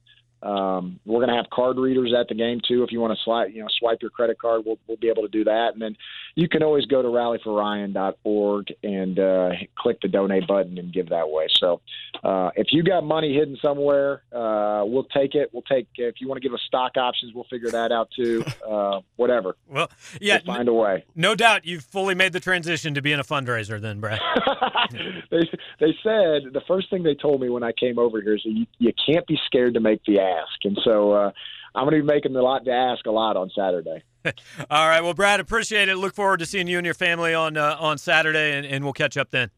Um, 0.45 0.99
we're 1.05 1.19
going 1.19 1.29
to 1.29 1.35
have 1.35 1.49
card 1.51 1.77
readers 1.77 2.13
at 2.17 2.27
the 2.27 2.35
game 2.35 2.61
too. 2.65 2.83
If 2.83 2.91
you 2.91 2.99
want 2.99 3.17
to 3.17 3.23
swipe, 3.23 3.51
you 3.51 3.61
know, 3.61 3.67
swipe 3.79 3.97
your 4.01 4.11
credit 4.11 4.39
card, 4.39 4.61
we'll, 4.65 4.77
we'll 4.87 4.97
be 4.97 5.09
able 5.09 5.23
to 5.23 5.27
do 5.27 5.43
that. 5.45 5.69
And 5.73 5.81
then 5.81 5.97
you 6.35 6.47
can 6.47 6.61
always 6.61 6.85
go 6.85 7.01
to 7.01 7.07
rallyforryan.org 7.07 8.67
and 8.83 9.19
uh, 9.19 9.49
click 9.75 9.99
the 10.01 10.07
donate 10.07 10.47
button 10.47 10.77
and 10.77 10.93
give 10.93 11.09
that 11.09 11.29
way. 11.29 11.47
So 11.59 11.81
uh, 12.23 12.51
if 12.55 12.67
you 12.71 12.83
got 12.83 13.03
money 13.03 13.33
hidden 13.33 13.57
somewhere, 13.59 14.21
uh, 14.31 14.83
we'll 14.85 15.05
take 15.05 15.33
it. 15.33 15.49
We'll 15.51 15.63
take 15.63 15.87
if 15.95 16.15
you 16.21 16.27
want 16.27 16.41
to 16.41 16.47
give 16.47 16.53
us 16.53 16.61
stock 16.67 16.97
options, 16.97 17.33
we'll 17.33 17.47
figure 17.49 17.71
that 17.71 17.91
out 17.91 18.09
too. 18.15 18.43
Uh, 18.65 19.01
whatever. 19.17 19.55
Well, 19.69 19.91
yeah, 20.19 20.39
we'll 20.45 20.55
find 20.55 20.67
a 20.67 20.73
way. 20.73 21.05
No 21.15 21.35
doubt, 21.35 21.65
you've 21.65 21.83
fully 21.83 22.15
made 22.15 22.33
the 22.33 22.39
transition 22.39 22.95
to 22.95 23.01
being 23.01 23.19
a 23.19 23.23
fundraiser, 23.23 23.79
then, 23.79 23.99
Brad. 23.99 24.19
they 25.29 25.47
they 25.79 25.95
said 26.01 26.51
the 26.51 26.61
first 26.67 26.89
thing 26.89 27.03
they 27.03 27.13
told 27.13 27.41
me 27.41 27.49
when 27.49 27.63
I 27.63 27.73
came 27.73 27.99
over 27.99 28.21
here 28.21 28.35
is 28.35 28.41
you, 28.43 28.65
you 28.79 28.91
can't 29.05 29.25
be 29.27 29.37
scared 29.45 29.75
to 29.75 29.79
make 29.79 30.03
the 30.05 30.19
ask. 30.35 30.63
And 30.63 30.77
so 30.83 31.11
uh, 31.13 31.31
I'm 31.73 31.85
going 31.85 31.95
to 31.95 32.01
be 32.01 32.07
making 32.07 32.35
a 32.35 32.41
lot 32.41 32.65
to 32.65 32.71
ask 32.71 33.05
a 33.05 33.11
lot 33.11 33.37
on 33.37 33.49
Saturday. 33.55 34.03
All 34.69 34.87
right. 34.89 35.01
Well, 35.01 35.13
Brad, 35.13 35.39
appreciate 35.39 35.89
it. 35.89 35.97
Look 35.97 36.13
forward 36.13 36.39
to 36.39 36.45
seeing 36.45 36.67
you 36.67 36.77
and 36.77 36.85
your 36.85 36.95
family 36.95 37.33
on 37.33 37.57
uh, 37.57 37.77
on 37.79 37.97
Saturday, 37.97 38.57
and, 38.57 38.65
and 38.65 38.83
we'll 38.83 38.93
catch 38.93 39.17
up 39.17 39.31
then. 39.31 39.51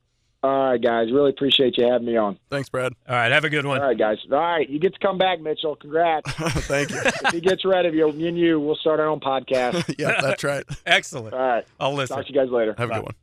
All 0.43 0.71
right, 0.71 0.81
guys. 0.81 1.11
Really 1.11 1.31
appreciate 1.31 1.77
you 1.77 1.91
having 1.91 2.05
me 2.05 2.15
on. 2.15 2.37
Thanks, 2.51 2.69
Brad. 2.69 2.93
All 3.09 3.15
right. 3.15 3.31
Have 3.31 3.43
a 3.43 3.49
good 3.49 3.65
one. 3.65 3.81
All 3.81 3.87
right, 3.87 3.97
guys. 3.97 4.17
All 4.31 4.37
right. 4.37 4.69
You 4.69 4.79
get 4.79 4.93
to 4.93 4.99
come 4.99 5.17
back, 5.17 5.41
Mitchell. 5.41 5.75
Congrats. 5.75 6.31
Thank 6.67 6.91
you. 6.91 7.01
if 7.03 7.33
he 7.33 7.41
gets 7.41 7.65
rid 7.65 7.85
of 7.85 7.95
you, 7.95 8.11
me 8.11 8.27
and 8.27 8.37
you, 8.37 8.59
we'll 8.59 8.75
start 8.75 8.99
our 8.99 9.07
own 9.07 9.19
podcast. 9.19 9.95
yeah, 9.97 10.21
that's 10.21 10.43
right. 10.43 10.63
Excellent. 10.85 11.33
All 11.33 11.39
right. 11.39 11.65
I'll 11.79 11.93
listen. 11.93 12.15
Talk 12.15 12.27
to 12.27 12.33
you 12.33 12.39
guys 12.39 12.51
later. 12.51 12.75
Have 12.77 12.89
Bye. 12.89 12.97
a 12.97 12.99
good 12.99 13.05
one. 13.05 13.15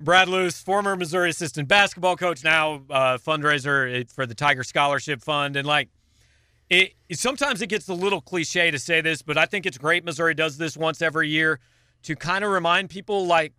Brad 0.00 0.28
Loos, 0.28 0.60
former 0.60 0.96
Missouri 0.96 1.30
assistant 1.30 1.68
basketball 1.68 2.16
coach, 2.16 2.42
now 2.42 2.82
uh, 2.90 3.18
fundraiser 3.18 4.10
for 4.10 4.26
the 4.26 4.34
Tiger 4.34 4.64
Scholarship 4.64 5.22
Fund. 5.22 5.56
And 5.56 5.66
like, 5.66 5.90
it, 6.72 7.18
sometimes 7.18 7.60
it 7.60 7.66
gets 7.66 7.88
a 7.88 7.94
little 7.94 8.22
cliche 8.22 8.70
to 8.70 8.78
say 8.78 9.02
this, 9.02 9.20
but 9.20 9.36
I 9.36 9.44
think 9.44 9.66
it's 9.66 9.76
great 9.76 10.04
Missouri 10.04 10.34
does 10.34 10.56
this 10.56 10.74
once 10.74 11.02
every 11.02 11.28
year 11.28 11.60
to 12.04 12.16
kind 12.16 12.42
of 12.42 12.50
remind 12.50 12.88
people 12.88 13.26
like, 13.26 13.52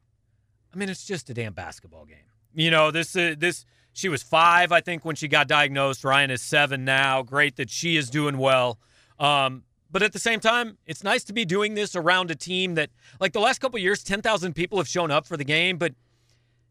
I 0.74 0.78
mean, 0.78 0.90
it's 0.90 1.06
just 1.06 1.30
a 1.30 1.34
damn 1.34 1.54
basketball 1.54 2.06
game. 2.06 2.18
You 2.56 2.72
know, 2.72 2.90
this 2.90 3.16
uh, 3.16 3.36
this 3.38 3.66
she 3.94 4.10
was 4.10 4.24
five, 4.24 4.72
I 4.72 4.82
think, 4.82 5.06
when 5.06 5.16
she 5.16 5.28
got 5.28 5.48
diagnosed. 5.48 6.04
Ryan 6.04 6.32
is 6.32 6.42
seven 6.42 6.84
now. 6.86 7.22
Great 7.22 7.56
that 7.58 7.70
she 7.70 7.98
is 7.98 8.10
doing 8.10 8.40
well. 8.40 8.80
Um, 9.20 9.64
but 9.92 10.02
at 10.02 10.12
the 10.12 10.20
same 10.20 10.40
time, 10.40 10.80
it's 10.88 11.04
nice 11.04 11.24
to 11.26 11.34
be 11.34 11.46
doing 11.46 11.76
this 11.76 11.96
around 11.96 12.32
a 12.32 12.36
team 12.36 12.74
that, 12.76 12.90
like 13.20 13.34
the 13.34 13.40
last 13.40 13.62
couple 13.62 13.78
years, 13.80 14.04
ten 14.04 14.24
thousand 14.24 14.54
people 14.54 14.80
have 14.80 14.88
shown 14.88 15.12
up 15.12 15.28
for 15.28 15.38
the 15.38 15.44
game, 15.44 15.78
but 15.78 15.94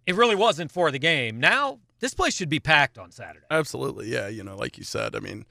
it 0.06 0.16
really 0.16 0.34
wasn't 0.34 0.72
for 0.72 0.90
the 0.90 0.98
game. 0.98 1.38
Now 1.38 1.78
this 2.02 2.14
place 2.14 2.34
should 2.34 2.48
be 2.48 2.58
packed 2.58 2.98
on 2.98 3.12
Saturday. 3.12 3.46
Absolutely, 3.48 4.12
yeah. 4.12 4.26
You 4.26 4.42
know, 4.42 4.56
like 4.56 4.76
you 4.76 4.82
said, 4.82 5.14
I 5.14 5.20
mean, 5.20 5.46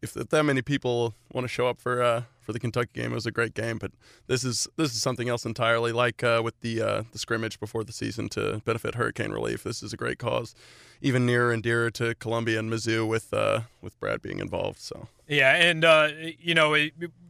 if, 0.00 0.16
if 0.16 0.28
that 0.28 0.44
many 0.44 0.62
people 0.62 1.14
want 1.32 1.44
to 1.44 1.48
show 1.48 1.66
up 1.66 1.80
for 1.80 2.00
uh, 2.00 2.22
for 2.40 2.52
the 2.52 2.60
Kentucky 2.60 2.90
game, 2.94 3.10
it 3.10 3.14
was 3.14 3.26
a 3.26 3.32
great 3.32 3.52
game. 3.52 3.78
But 3.78 3.90
this 4.28 4.44
is 4.44 4.68
this 4.76 4.94
is 4.94 5.02
something 5.02 5.28
else 5.28 5.44
entirely. 5.44 5.90
Like 5.90 6.22
uh, 6.22 6.40
with 6.44 6.60
the 6.60 6.80
uh, 6.80 7.02
the 7.10 7.18
scrimmage 7.18 7.58
before 7.58 7.82
the 7.82 7.92
season 7.92 8.28
to 8.30 8.62
benefit 8.64 8.94
hurricane 8.94 9.32
relief, 9.32 9.64
this 9.64 9.82
is 9.82 9.92
a 9.92 9.96
great 9.96 10.18
cause, 10.18 10.54
even 11.00 11.26
nearer 11.26 11.50
and 11.50 11.64
dearer 11.64 11.90
to 11.92 12.14
Columbia 12.14 12.60
and 12.60 12.70
Mizzou 12.70 13.08
with 13.08 13.34
uh, 13.34 13.62
with 13.80 13.98
Brad 13.98 14.22
being 14.22 14.38
involved. 14.38 14.78
So 14.78 15.08
yeah, 15.26 15.56
and 15.56 15.84
uh, 15.84 16.10
you 16.38 16.54
know, 16.54 16.76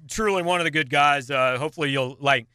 truly 0.08 0.42
one 0.42 0.60
of 0.60 0.64
the 0.64 0.70
good 0.70 0.90
guys. 0.90 1.30
Uh, 1.30 1.56
hopefully, 1.58 1.90
you'll 1.90 2.18
like 2.20 2.46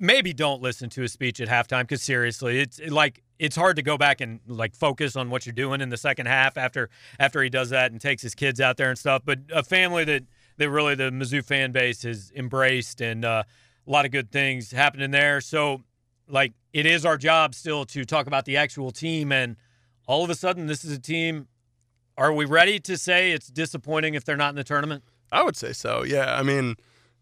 maybe 0.00 0.32
don't 0.32 0.60
listen 0.60 0.90
to 0.90 1.02
his 1.02 1.12
speech 1.12 1.40
at 1.40 1.48
halftime 1.48 1.82
because 1.82 2.02
seriously, 2.02 2.58
it's 2.58 2.80
like 2.88 3.22
it's 3.38 3.56
hard 3.56 3.76
to 3.76 3.82
go 3.82 3.98
back 3.98 4.20
and 4.20 4.40
like 4.46 4.74
focus 4.74 5.16
on 5.16 5.30
what 5.30 5.46
you're 5.46 5.52
doing 5.52 5.80
in 5.80 5.88
the 5.88 5.96
second 5.96 6.26
half 6.26 6.56
after 6.56 6.88
after 7.18 7.42
he 7.42 7.50
does 7.50 7.70
that 7.70 7.90
and 7.90 8.00
takes 8.00 8.22
his 8.22 8.34
kids 8.34 8.60
out 8.60 8.76
there 8.76 8.88
and 8.88 8.98
stuff. 8.98 9.22
But 9.24 9.40
a 9.52 9.62
family 9.62 10.04
that 10.04 10.24
that 10.56 10.70
really 10.70 10.94
the 10.94 11.10
Mizzou 11.10 11.44
fan 11.44 11.72
base 11.72 12.02
has 12.02 12.30
embraced 12.34 13.00
and 13.00 13.24
uh, 13.24 13.42
a 13.86 13.90
lot 13.90 14.04
of 14.04 14.12
good 14.12 14.30
things 14.30 14.70
happening 14.70 15.10
there. 15.10 15.40
So 15.40 15.82
like 16.28 16.52
it 16.72 16.86
is 16.86 17.04
our 17.04 17.16
job 17.16 17.54
still 17.54 17.84
to 17.86 18.04
talk 18.04 18.26
about 18.26 18.44
the 18.44 18.56
actual 18.56 18.90
team 18.90 19.32
and 19.32 19.56
all 20.06 20.22
of 20.22 20.30
a 20.30 20.34
sudden 20.34 20.66
this 20.66 20.84
is 20.84 20.92
a 20.92 21.00
team. 21.00 21.48
Are 22.16 22.32
we 22.32 22.44
ready 22.44 22.78
to 22.80 22.96
say 22.96 23.32
it's 23.32 23.48
disappointing 23.48 24.14
if 24.14 24.24
they're 24.24 24.36
not 24.36 24.50
in 24.50 24.56
the 24.56 24.64
tournament? 24.64 25.02
I 25.32 25.42
would 25.42 25.56
say 25.56 25.72
so. 25.72 26.04
Yeah, 26.04 26.36
I 26.38 26.44
mean, 26.44 26.76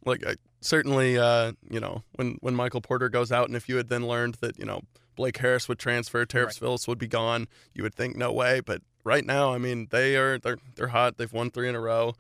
like 0.04 0.26
I, 0.26 0.34
certainly, 0.60 1.16
uh, 1.16 1.52
you 1.70 1.80
know, 1.80 2.02
when 2.16 2.36
when 2.40 2.54
Michael 2.54 2.82
Porter 2.82 3.08
goes 3.08 3.32
out, 3.32 3.48
and 3.48 3.56
if 3.56 3.70
you 3.70 3.76
had 3.78 3.88
then 3.88 4.06
learned 4.06 4.36
that 4.42 4.58
you 4.58 4.66
know 4.66 4.82
Blake 5.16 5.38
Harris 5.38 5.68
would 5.68 5.78
transfer, 5.78 6.24
Terrence 6.24 6.54
Right. 6.54 6.66
Phillips 6.66 6.88
would 6.88 6.98
be 6.98 7.06
gone, 7.08 7.48
you 7.74 7.82
would 7.82 7.94
think 7.94 8.16
no 8.16 8.32
way. 8.32 8.60
But 8.60 8.82
right 9.04 9.24
now, 9.24 9.52
I 9.52 9.58
mean, 9.58 9.88
they 9.90 10.16
are 10.16 10.38
they're 10.38 10.58
they're 10.76 10.88
hot. 10.88 11.18
They've 11.18 11.32
won 11.32 11.50
three 11.50 11.68
in 11.68 11.74
a 11.74 11.80
row. 11.80 12.14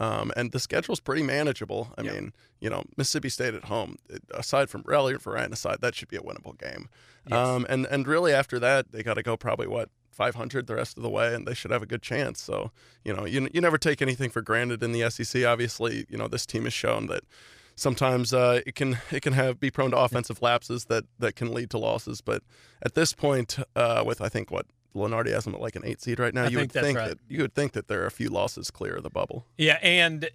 Um, 0.00 0.30
and 0.36 0.52
the 0.52 0.60
schedule's 0.60 1.00
pretty 1.00 1.24
manageable. 1.24 1.92
I 1.98 2.02
Yeah. 2.02 2.12
mean, 2.12 2.32
you 2.60 2.70
know, 2.70 2.84
Mississippi 2.96 3.28
State 3.30 3.54
at 3.54 3.64
home, 3.64 3.96
aside 4.32 4.70
from 4.70 4.82
Rally 4.86 5.16
for 5.18 5.32
Ryan 5.32 5.52
aside, 5.52 5.78
that 5.80 5.96
should 5.96 6.06
be 6.08 6.16
a 6.16 6.20
winnable 6.20 6.56
game. 6.56 6.88
Yes. 7.26 7.36
Um, 7.36 7.66
and 7.68 7.84
and 7.86 8.06
really 8.06 8.32
after 8.32 8.58
that, 8.60 8.92
they 8.92 9.02
got 9.02 9.14
to 9.14 9.22
go 9.24 9.36
probably 9.36 9.66
what 9.66 9.90
500 10.12 10.66
the 10.68 10.74
rest 10.76 10.96
of 10.96 11.02
the 11.02 11.08
way, 11.10 11.34
and 11.34 11.46
they 11.48 11.54
should 11.54 11.70
have 11.72 11.82
a 11.82 11.86
good 11.86 12.02
chance. 12.02 12.40
So 12.40 12.70
you 13.04 13.12
know, 13.12 13.24
you 13.26 13.48
you 13.52 13.60
never 13.60 13.76
take 13.78 14.00
anything 14.00 14.30
for 14.30 14.40
granted 14.40 14.82
in 14.84 14.92
the 14.92 15.10
SEC. 15.10 15.44
Obviously, 15.44 16.06
you 16.08 16.16
know 16.16 16.28
this 16.28 16.46
team 16.46 16.62
has 16.64 16.72
shown 16.72 17.08
that 17.08 17.24
sometimes 17.78 18.34
uh, 18.34 18.60
it 18.66 18.74
can 18.74 18.98
it 19.10 19.20
can 19.20 19.32
have 19.32 19.58
be 19.60 19.70
prone 19.70 19.90
to 19.92 19.98
offensive 19.98 20.42
lapses 20.42 20.86
that 20.86 21.04
that 21.18 21.36
can 21.36 21.52
lead 21.52 21.70
to 21.70 21.78
losses. 21.78 22.20
But 22.20 22.42
at 22.82 22.94
this 22.94 23.12
point, 23.12 23.58
uh, 23.76 24.02
with 24.04 24.20
I 24.20 24.28
think 24.28 24.50
what 24.50 24.66
Lunardi 24.94 25.32
has 25.32 25.44
them 25.44 25.54
at 25.54 25.60
like 25.60 25.76
an 25.76 25.82
eight 25.84 26.02
seed 26.02 26.18
right 26.18 26.34
now, 26.34 26.44
I 26.44 26.48
you 26.48 26.58
think 26.58 26.74
would 26.74 26.82
think 26.82 26.98
right. 26.98 27.08
that 27.08 27.18
you 27.28 27.42
would 27.42 27.54
think 27.54 27.72
that 27.72 27.88
there 27.88 28.02
are 28.02 28.06
a 28.06 28.10
few 28.10 28.28
losses 28.28 28.70
clear 28.70 28.96
of 28.96 29.02
the 29.02 29.10
bubble. 29.10 29.46
Yeah, 29.56 29.78
and 29.82 30.28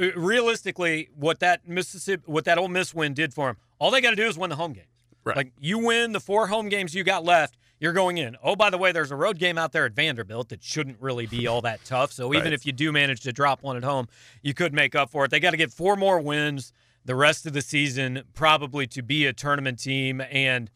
uh, 0.00 0.12
realistically, 0.16 1.08
what 1.14 1.40
that 1.40 1.68
Mississippi, 1.68 2.24
what 2.26 2.44
that 2.46 2.58
Ole 2.58 2.68
Miss 2.68 2.94
win 2.94 3.14
did 3.14 3.34
for 3.34 3.50
him, 3.50 3.56
all 3.78 3.90
they 3.90 4.00
got 4.00 4.10
to 4.10 4.16
do 4.16 4.26
is 4.26 4.38
win 4.38 4.50
the 4.50 4.56
home 4.56 4.72
games. 4.72 4.88
Right. 5.22 5.36
Like 5.36 5.52
you 5.58 5.78
win 5.78 6.12
the 6.12 6.20
four 6.20 6.48
home 6.48 6.68
games 6.68 6.94
you 6.94 7.04
got 7.04 7.24
left, 7.24 7.56
you're 7.84 7.92
going 7.92 8.16
in. 8.16 8.34
Oh, 8.42 8.56
by 8.56 8.70
the 8.70 8.78
way, 8.78 8.92
there's 8.92 9.10
a 9.10 9.16
road 9.16 9.38
game 9.38 9.58
out 9.58 9.72
there 9.72 9.84
at 9.84 9.92
Vanderbilt 9.92 10.48
that 10.48 10.62
shouldn't 10.62 10.98
really 11.00 11.26
be 11.26 11.46
all 11.46 11.60
that 11.60 11.84
tough. 11.84 12.12
So 12.12 12.32
even 12.34 12.44
Right. 12.46 12.52
if 12.54 12.64
you 12.64 12.72
do 12.72 12.90
manage 12.90 13.20
to 13.20 13.32
drop 13.32 13.62
one 13.62 13.76
at 13.76 13.84
home, 13.84 14.08
you 14.42 14.54
could 14.54 14.72
make 14.72 14.94
up 14.94 15.10
for 15.10 15.26
it. 15.26 15.30
They 15.30 15.38
got 15.38 15.50
to 15.50 15.58
get 15.58 15.70
four 15.70 15.94
more 15.94 16.18
wins 16.18 16.72
the 17.04 17.14
rest 17.14 17.44
of 17.44 17.52
the 17.52 17.60
season, 17.60 18.22
probably 18.34 18.86
to 18.86 19.02
be 19.02 19.26
a 19.26 19.32
tournament 19.34 19.78
team. 19.78 20.22
And 20.30 20.70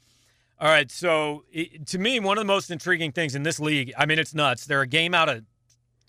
all 0.60 0.68
right, 0.68 0.90
so 0.90 1.44
it, 1.50 1.86
to 1.86 1.98
me, 1.98 2.20
one 2.20 2.36
of 2.36 2.42
the 2.42 2.52
most 2.52 2.70
intriguing 2.70 3.12
things 3.12 3.34
in 3.34 3.42
this 3.42 3.58
league, 3.58 3.92
I 3.96 4.04
mean, 4.04 4.18
it's 4.18 4.34
nuts. 4.34 4.66
They're 4.66 4.82
a 4.82 4.86
game 4.86 5.14
out 5.14 5.30
of 5.30 5.44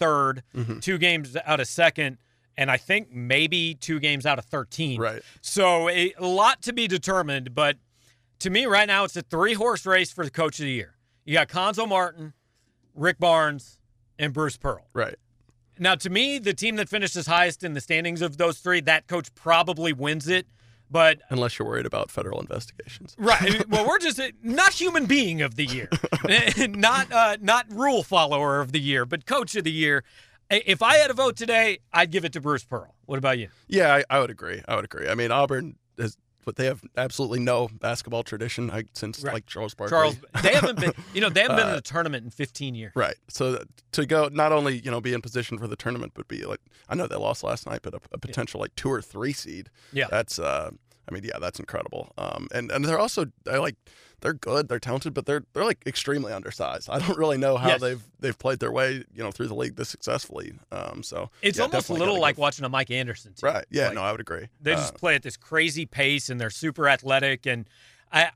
3rd 0.02 0.44
Mhm. 0.56 0.82
two 0.82 0.98
games 0.98 1.38
out 1.46 1.60
of 1.62 1.68
second, 1.68 2.18
and 2.58 2.70
I 2.70 2.76
think 2.78 3.12
maybe 3.12 3.76
two 3.76 4.00
games 4.00 4.26
out 4.26 4.38
of 4.40 4.46
13. 4.46 5.00
Right. 5.00 5.22
So 5.42 5.88
a 5.90 6.14
lot 6.20 6.62
to 6.64 6.74
be 6.74 6.88
determined, 6.88 7.56
but 7.56 7.78
to 8.40 8.50
me 8.50 8.66
right 8.66 8.88
now 8.88 9.04
it's 9.04 9.16
a 9.16 9.22
three 9.22 9.54
horse 9.54 9.86
race 9.86 10.12
for 10.12 10.24
the 10.24 10.32
coach 10.32 10.60
of 10.60 10.66
the 10.66 10.72
year. 10.72 10.96
You 11.26 11.34
got 11.34 11.48
Cuonzo 11.50 11.88
Martin, 11.88 12.34
Rick 12.96 13.20
Barnes, 13.20 13.80
and 14.18 14.34
Bruce 14.34 14.58
Pearl. 14.58 14.88
Right. 14.94 15.16
Now 15.78 15.96
to 15.96 16.10
me, 16.10 16.40
the 16.40 16.54
team 16.54 16.76
that 16.78 16.90
finishes 16.90 17.28
highest 17.28 17.64
in 17.64 17.74
the 17.74 17.82
standings 17.82 18.22
of 18.22 18.38
those 18.38 18.60
three, 18.60 18.82
that 18.82 19.08
coach 19.08 19.34
probably 19.36 19.94
wins 19.94 20.28
it. 20.28 20.48
But 20.92 21.22
Unless 21.30 21.60
you're 21.60 21.68
worried 21.68 21.86
about 21.86 22.10
federal 22.10 22.40
investigations. 22.42 23.16
right, 23.20 23.64
well, 23.70 23.88
we're 23.88 24.00
just 24.00 24.20
uh, 24.20 24.32
not 24.42 24.74
human 24.74 25.06
being 25.06 25.44
of 25.44 25.54
the 25.56 25.66
year, 25.66 25.88
not 26.70 27.12
uh, 27.12 27.38
not 27.40 27.68
rule 27.72 28.02
follower 28.02 28.60
of 28.60 28.72
the 28.72 28.80
year, 28.80 29.06
but 29.06 29.28
coach 29.28 29.56
of 29.56 29.64
the 29.64 29.72
year. 29.72 30.04
If 30.50 30.82
I 30.82 30.96
had 30.96 31.12
a 31.12 31.14
vote 31.14 31.36
today, 31.38 31.78
I'd 31.94 32.10
give 32.10 32.26
it 32.26 32.34
to 32.34 32.42
Bruce 32.42 32.64
Pearl. 32.64 32.96
What 33.06 33.20
about 33.20 33.38
you? 33.38 33.50
Yeah, 33.68 33.94
I, 33.94 34.04
I 34.10 34.20
would 34.20 34.32
agree. 34.32 34.64
I 34.68 34.76
would 34.76 34.84
agree. 34.86 35.08
I 35.08 35.14
mean, 35.14 35.30
Auburn 35.32 35.76
has, 36.00 36.18
but 36.46 36.56
they 36.56 36.66
have 36.66 36.82
absolutely 36.98 37.40
no 37.40 37.70
basketball 37.80 38.24
tradition 38.24 38.68
like, 38.68 38.88
since 38.94 39.24
Right. 39.24 39.34
like 39.34 39.46
Charles 39.46 39.74
Barkley. 39.74 39.96
Charles, 39.96 40.18
they 40.44 40.54
haven't 40.54 40.80
been, 40.80 40.94
you 41.14 41.22
know, 41.22 41.30
they 41.30 41.42
haven't 41.42 41.58
been 41.58 41.68
in 41.68 41.76
Uh, 41.76 41.78
a 41.78 41.82
tournament 41.82 42.24
in 42.26 42.32
15 42.32 42.76
years. 42.76 42.92
Right. 42.96 43.16
So 43.28 43.64
to 43.92 44.06
go 44.06 44.30
not 44.32 44.52
only 44.52 44.80
you 44.80 44.90
know 44.92 45.02
be 45.02 45.14
in 45.14 45.22
position 45.22 45.58
for 45.58 45.68
the 45.68 45.76
tournament, 45.76 46.14
but 46.16 46.28
be 46.28 46.46
like 46.46 46.62
I 46.88 46.96
know 46.96 47.08
they 47.08 47.16
lost 47.16 47.44
last 47.44 47.68
night, 47.68 47.80
but 47.84 47.94
a, 47.94 48.00
a 48.12 48.18
potential 48.18 48.60
like 48.60 48.76
two 48.76 48.90
or 48.92 49.02
three 49.02 49.34
seed. 49.34 49.70
Yeah. 49.94 50.08
That's 50.10 50.40
uh, 50.40 50.72
I 51.08 51.12
mean, 51.14 51.24
yeah, 51.24 51.40
that's 51.40 51.60
incredible. 51.60 52.14
Um, 52.18 52.48
and 52.54 52.72
and 52.72 52.86
they're 52.86 53.00
also 53.00 53.26
they're 53.44 53.60
like 53.60 53.76
they're 54.22 54.34
good, 54.34 54.68
they're 54.68 54.80
talented, 54.80 55.14
but 55.14 55.26
they're 55.26 55.44
they're 55.54 55.64
like 55.66 55.80
extremely 55.86 56.32
undersized. 56.34 56.90
I 56.90 57.00
don't 57.00 57.18
really 57.18 57.38
know 57.38 57.58
how 57.58 57.70
Yes. 57.70 57.82
they've 57.82 58.04
they've 58.20 58.38
played 58.38 58.60
their 58.60 58.72
way 58.72 59.04
you 59.14 59.24
know 59.24 59.32
through 59.32 59.48
the 59.48 59.56
league 59.56 59.76
this 59.76 59.90
successfully. 59.90 60.54
Um, 60.72 61.04
so 61.04 61.30
It's 61.42 61.58
yeah, 61.58 61.66
almost 61.66 61.90
a 61.90 61.94
little 61.94 62.20
like 62.20 62.38
watching 62.38 62.66
a 62.66 62.70
Mike 62.70 62.92
Anderson 62.92 63.34
team. 63.34 63.50
Right. 63.50 63.66
Yeah. 63.70 63.88
Like, 63.88 63.96
no, 63.96 64.02
I 64.02 64.12
would 64.12 64.22
agree. 64.22 64.48
They 64.62 64.74
Uh, 64.74 64.78
just 64.78 64.96
play 64.96 65.16
at 65.16 65.24
this 65.24 65.38
crazy 65.38 65.86
pace 65.86 66.30
and 66.30 66.40
they're 66.40 66.50
super 66.50 66.88
athletic. 66.90 67.46
And 67.46 67.68
I, 68.12 68.32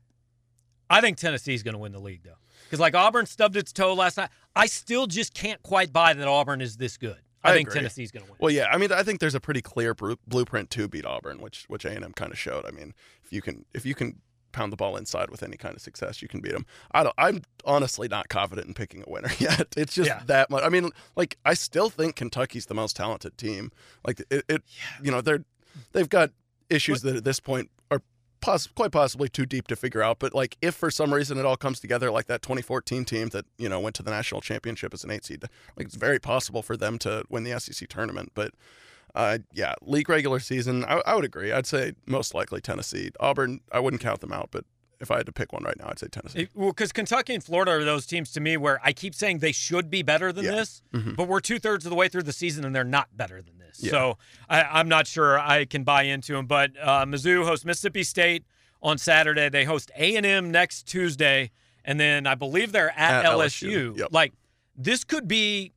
I 0.90 1.00
think 1.00 1.18
Tennessee's 1.18 1.62
going 1.62 1.74
to 1.74 1.78
win 1.80 1.92
the 1.92 2.00
league 2.00 2.22
though, 2.22 2.38
because 2.64 2.80
like 2.80 2.94
Auburn 2.94 3.26
stubbed 3.26 3.56
its 3.56 3.72
toe 3.72 3.94
last 3.94 4.16
night. 4.16 4.30
I 4.54 4.66
still 4.66 5.06
just 5.06 5.34
can't 5.34 5.62
quite 5.62 5.92
buy 5.92 6.12
that 6.12 6.28
Auburn 6.28 6.60
is 6.60 6.76
this 6.76 6.96
good. 6.96 7.18
I, 7.42 7.50
I 7.50 7.54
think 7.56 7.68
agree. 7.68 7.80
Tennessee's 7.80 8.10
going 8.10 8.24
to 8.24 8.30
win. 8.32 8.38
Well, 8.40 8.50
yeah, 8.50 8.68
I 8.72 8.78
mean, 8.78 8.90
I 8.90 9.02
think 9.02 9.20
there's 9.20 9.34
a 9.34 9.40
pretty 9.40 9.60
clear 9.60 9.94
blueprint 9.94 10.70
to 10.70 10.88
beat 10.88 11.04
Auburn, 11.04 11.42
which 11.42 11.64
which 11.68 11.84
A 11.84 11.90
and 11.90 12.02
M 12.02 12.12
kind 12.14 12.32
of 12.32 12.38
showed. 12.38 12.64
I 12.64 12.70
mean, 12.70 12.94
if 13.22 13.32
you 13.34 13.42
can 13.42 13.66
if 13.74 13.84
you 13.84 13.94
can 13.94 14.20
pound 14.54 14.72
the 14.72 14.76
ball 14.76 14.96
inside 14.96 15.30
with 15.30 15.42
any 15.42 15.56
kind 15.58 15.74
of 15.74 15.82
success, 15.82 16.22
you 16.22 16.28
can 16.28 16.40
beat 16.40 16.52
them. 16.52 16.64
I 16.92 17.02
don't. 17.02 17.14
I'm 17.18 17.42
honestly 17.66 18.08
not 18.08 18.28
confident 18.30 18.66
in 18.68 18.74
picking 18.74 19.02
a 19.06 19.10
winner 19.10 19.30
yet. 19.38 19.66
It's 19.76 19.94
just 19.94 20.08
Yeah. 20.08 20.22
that 20.26 20.48
much. 20.48 20.62
I 20.64 20.70
mean, 20.70 20.90
like 21.16 21.36
I 21.44 21.52
still 21.54 21.90
think 21.90 22.16
Kentucky's 22.16 22.66
the 22.66 22.74
most 22.74 22.96
talented 22.96 23.36
team. 23.36 23.70
Like 24.06 24.20
it, 24.30 24.44
it 24.48 24.62
you 25.02 25.10
know, 25.10 25.20
they're 25.20 25.44
they've 25.92 26.08
got 26.08 26.30
issues 26.70 27.02
that 27.02 27.16
at 27.16 27.24
this 27.24 27.40
point 27.40 27.70
are. 27.90 28.00
Poss- 28.40 28.66
quite 28.66 28.92
possibly 28.92 29.30
too 29.30 29.46
deep 29.46 29.66
to 29.68 29.76
figure 29.76 30.02
out, 30.02 30.18
but 30.18 30.34
like 30.34 30.58
if 30.60 30.74
for 30.74 30.90
some 30.90 31.14
reason 31.14 31.38
it 31.38 31.46
all 31.46 31.56
comes 31.56 31.80
together, 31.80 32.10
like 32.10 32.26
that 32.26 32.42
2014 32.42 33.06
team 33.06 33.28
that 33.30 33.46
you 33.56 33.70
know 33.70 33.80
went 33.80 33.96
to 33.96 34.02
the 34.02 34.10
national 34.10 34.42
championship 34.42 34.92
as 34.92 35.02
an 35.02 35.10
eight 35.10 35.24
seed, 35.24 35.44
like 35.78 35.86
it's 35.86 35.94
very 35.96 36.18
possible 36.18 36.60
for 36.62 36.76
them 36.76 36.98
to 36.98 37.24
win 37.30 37.44
the 37.44 37.58
SEC 37.58 37.88
tournament. 37.88 38.32
But 38.34 38.52
uh, 39.14 39.38
yeah, 39.52 39.74
league 39.82 40.08
regular 40.08 40.40
season, 40.40 40.84
I, 40.84 41.02
I 41.06 41.14
would 41.14 41.24
agree. 41.24 41.52
I'd 41.52 41.66
say 41.66 41.92
most 42.06 42.34
likely 42.34 42.60
Tennessee. 42.60 43.10
Auburn, 43.20 43.60
I 43.72 43.80
wouldn't 43.80 44.02
count 44.02 44.20
them 44.20 44.32
out, 44.32 44.48
but 44.50 44.64
if 45.00 45.10
I 45.10 45.18
had 45.18 45.26
to 45.26 45.32
pick 45.32 45.52
one 45.52 45.62
right 45.64 45.78
now, 45.78 45.88
I'd 45.88 45.98
say 45.98 46.06
Tennessee. 46.08 46.42
It- 46.42 46.50
well, 46.54 46.70
because 46.70 46.92
Kentucky 46.92 47.34
and 47.34 47.42
Florida 47.44 47.72
are 47.72 47.84
those 47.84 48.06
teams 48.06 48.32
to 48.32 48.40
me 48.40 48.56
where 48.56 48.80
I 48.82 48.92
keep 48.92 49.14
saying 49.14 49.38
they 49.38 49.52
should 49.52 49.90
be 49.90 50.02
better 50.02 50.32
than 50.32 50.44
Yeah. 50.46 50.52
this, 50.52 50.82
Mhm. 50.92 51.16
but 51.16 51.28
we're 51.28 51.40
two 51.40 51.58
thirds 51.58 51.84
of 51.84 51.90
the 51.90 51.96
way 51.96 52.08
through 52.08 52.22
the 52.22 52.32
season 52.32 52.64
and 52.64 52.74
they're 52.74 52.84
not 52.84 53.14
better 53.16 53.42
than 53.42 53.58
this. 53.58 53.82
Yeah. 53.82 53.90
So 53.90 54.18
I, 54.48 54.62
I'm 54.62 54.88
not 54.88 55.06
sure 55.06 55.38
I 55.38 55.64
can 55.64 55.84
buy 55.84 56.02
into 56.04 56.32
them. 56.34 56.46
But 56.46 56.70
uh, 56.80 57.04
Mizzou 57.04 57.44
hosts 57.44 57.64
Mississippi 57.64 58.02
State 58.04 58.44
on 58.82 58.98
Saturday. 58.98 59.48
They 59.48 59.64
host 59.64 59.90
A 59.96 60.16
and 60.16 60.24
M 60.24 60.50
next 60.50 60.84
Tuesday, 60.88 61.50
and 61.84 61.98
then 62.00 62.26
I 62.26 62.34
believe 62.34 62.72
they're 62.72 62.96
at, 62.98 63.24
At 63.24 63.32
LSU. 63.32 63.92
LSU, 63.94 63.98
yep. 63.98 64.08
Like 64.12 64.32
this 64.76 65.04
could 65.04 65.26
be 65.28 65.72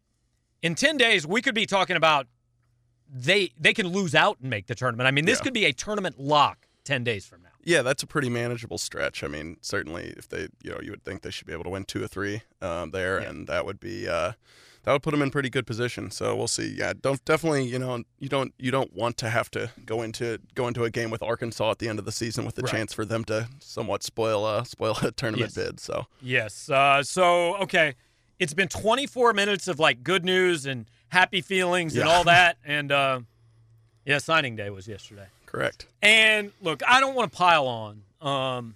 in 0.62 0.76
ten 0.76 0.96
days. 0.98 1.26
We 1.28 1.42
could 1.42 1.56
be 1.56 1.66
talking 1.66 1.96
about 1.96 2.28
they 3.14 3.52
they 3.60 3.74
can 3.74 3.88
lose 3.88 4.14
out 4.16 4.38
and 4.42 4.50
make 4.50 4.68
the 4.68 4.76
tournament. 4.76 5.08
I 5.08 5.12
mean, 5.12 5.26
this 5.26 5.40
Yeah. 5.40 5.44
could 5.44 5.54
be 5.54 5.66
a 5.66 5.74
tournament 5.74 6.20
lock 6.20 6.68
ten 6.84 7.04
days 7.04 7.26
from 7.26 7.42
now. 7.44 7.50
yeah, 7.64 7.82
that's 7.82 8.02
a 8.04 8.08
pretty 8.08 8.30
manageable 8.30 8.78
stretch. 8.78 9.24
I 9.24 9.28
mean, 9.28 9.58
certainly 9.62 10.14
if 10.18 10.30
they, 10.30 10.48
you 10.64 10.72
know, 10.72 10.80
you 10.82 10.92
would 10.92 11.04
think 11.04 11.22
they 11.22 11.32
should 11.32 11.48
be 11.48 11.54
able 11.54 11.66
to 11.66 11.70
win 11.70 11.84
two 11.84 12.02
or 12.04 12.08
three 12.08 12.44
um, 12.62 12.92
there, 12.92 13.20
Yeah. 13.22 13.30
and 13.30 13.48
that 13.48 13.66
would 13.66 13.80
be 13.80 14.08
uh, 14.08 14.34
that 14.84 14.94
would 14.94 15.04
put 15.04 15.12
them 15.12 15.22
in 15.22 15.32
pretty 15.32 15.50
good 15.50 15.68
position. 15.68 16.10
So 16.12 16.34
we'll 16.34 16.48
see. 16.48 16.74
Yeah, 16.78 16.94
don't 17.02 17.24
definitely, 17.26 17.66
you 17.66 17.78
know, 17.78 18.04
you 18.20 18.30
don't 18.30 18.54
you 18.58 18.72
don't 18.72 18.94
want 18.96 19.18
to 19.18 19.30
have 19.30 19.52
to 19.52 19.72
go 19.86 20.02
into 20.02 20.40
go 20.56 20.68
into 20.70 20.86
a 20.86 20.90
game 20.90 21.10
with 21.10 21.22
Arkansas 21.22 21.72
at 21.72 21.80
the 21.80 21.90
end 21.90 22.00
of 22.00 22.06
the 22.06 22.12
season 22.14 22.46
with 22.46 22.56
the 22.56 22.62
Right. 22.62 22.72
chance 22.72 22.94
for 22.94 23.04
them 23.04 23.26
to 23.26 23.50
somewhat 23.60 24.02
spoil 24.02 24.46
uh, 24.46 24.64
spoil 24.64 24.98
a 25.04 25.12
tournament 25.12 25.52
Yes. 25.58 25.66
bid. 25.66 25.80
So 25.82 26.08
Yes. 26.22 26.70
Uh, 26.70 27.04
so 27.04 27.58
okay, 27.58 27.96
it's 28.40 28.54
been 28.54 28.68
24 28.68 29.34
minutes 29.34 29.68
of 29.68 29.80
like 29.80 30.04
good 30.04 30.24
news 30.24 30.66
and 30.66 30.86
happy 31.10 31.42
feelings 31.42 31.96
and 31.96 32.08
all 32.08 32.24
that, 32.26 32.58
and 32.66 32.92
uh, 32.92 33.20
yeah, 34.06 34.18
signing 34.18 34.56
day 34.56 34.70
was 34.70 34.88
yesterday. 34.88 35.28
correct. 35.46 35.88
And 36.02 36.52
look, 36.62 36.82
I 36.88 37.00
don't 37.00 37.16
want 37.16 37.32
to 37.32 37.38
pile 37.38 37.68
on 37.68 38.04
um, 38.22 38.76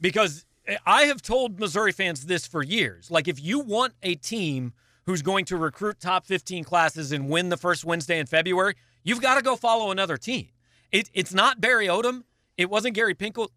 because 0.00 0.44
I 0.86 1.04
have 1.04 1.22
told 1.22 1.58
Missouri 1.58 1.92
fans 1.92 2.26
this 2.26 2.46
for 2.46 2.62
years. 2.62 3.10
Like, 3.10 3.28
if 3.28 3.42
you 3.42 3.60
want 3.60 3.94
a 4.02 4.14
team 4.14 4.72
who's 5.04 5.22
going 5.22 5.44
to 5.46 5.56
recruit 5.56 5.98
top 5.98 6.26
15 6.26 6.64
classes 6.64 7.10
and 7.10 7.28
win 7.28 7.48
the 7.48 7.56
first 7.56 7.84
Wednesday 7.84 8.18
in 8.18 8.26
February, 8.26 8.74
you've 9.02 9.20
got 9.20 9.34
to 9.34 9.42
go 9.42 9.56
follow 9.56 9.90
another 9.90 10.16
team. 10.16 10.48
It, 10.92 11.10
it's 11.12 11.34
not 11.34 11.60
Barry 11.60 11.86
Odom. 11.86 12.24
It 12.56 12.70
wasn't 12.70 12.94
Gary 12.94 13.14
Pinkel. 13.14 13.48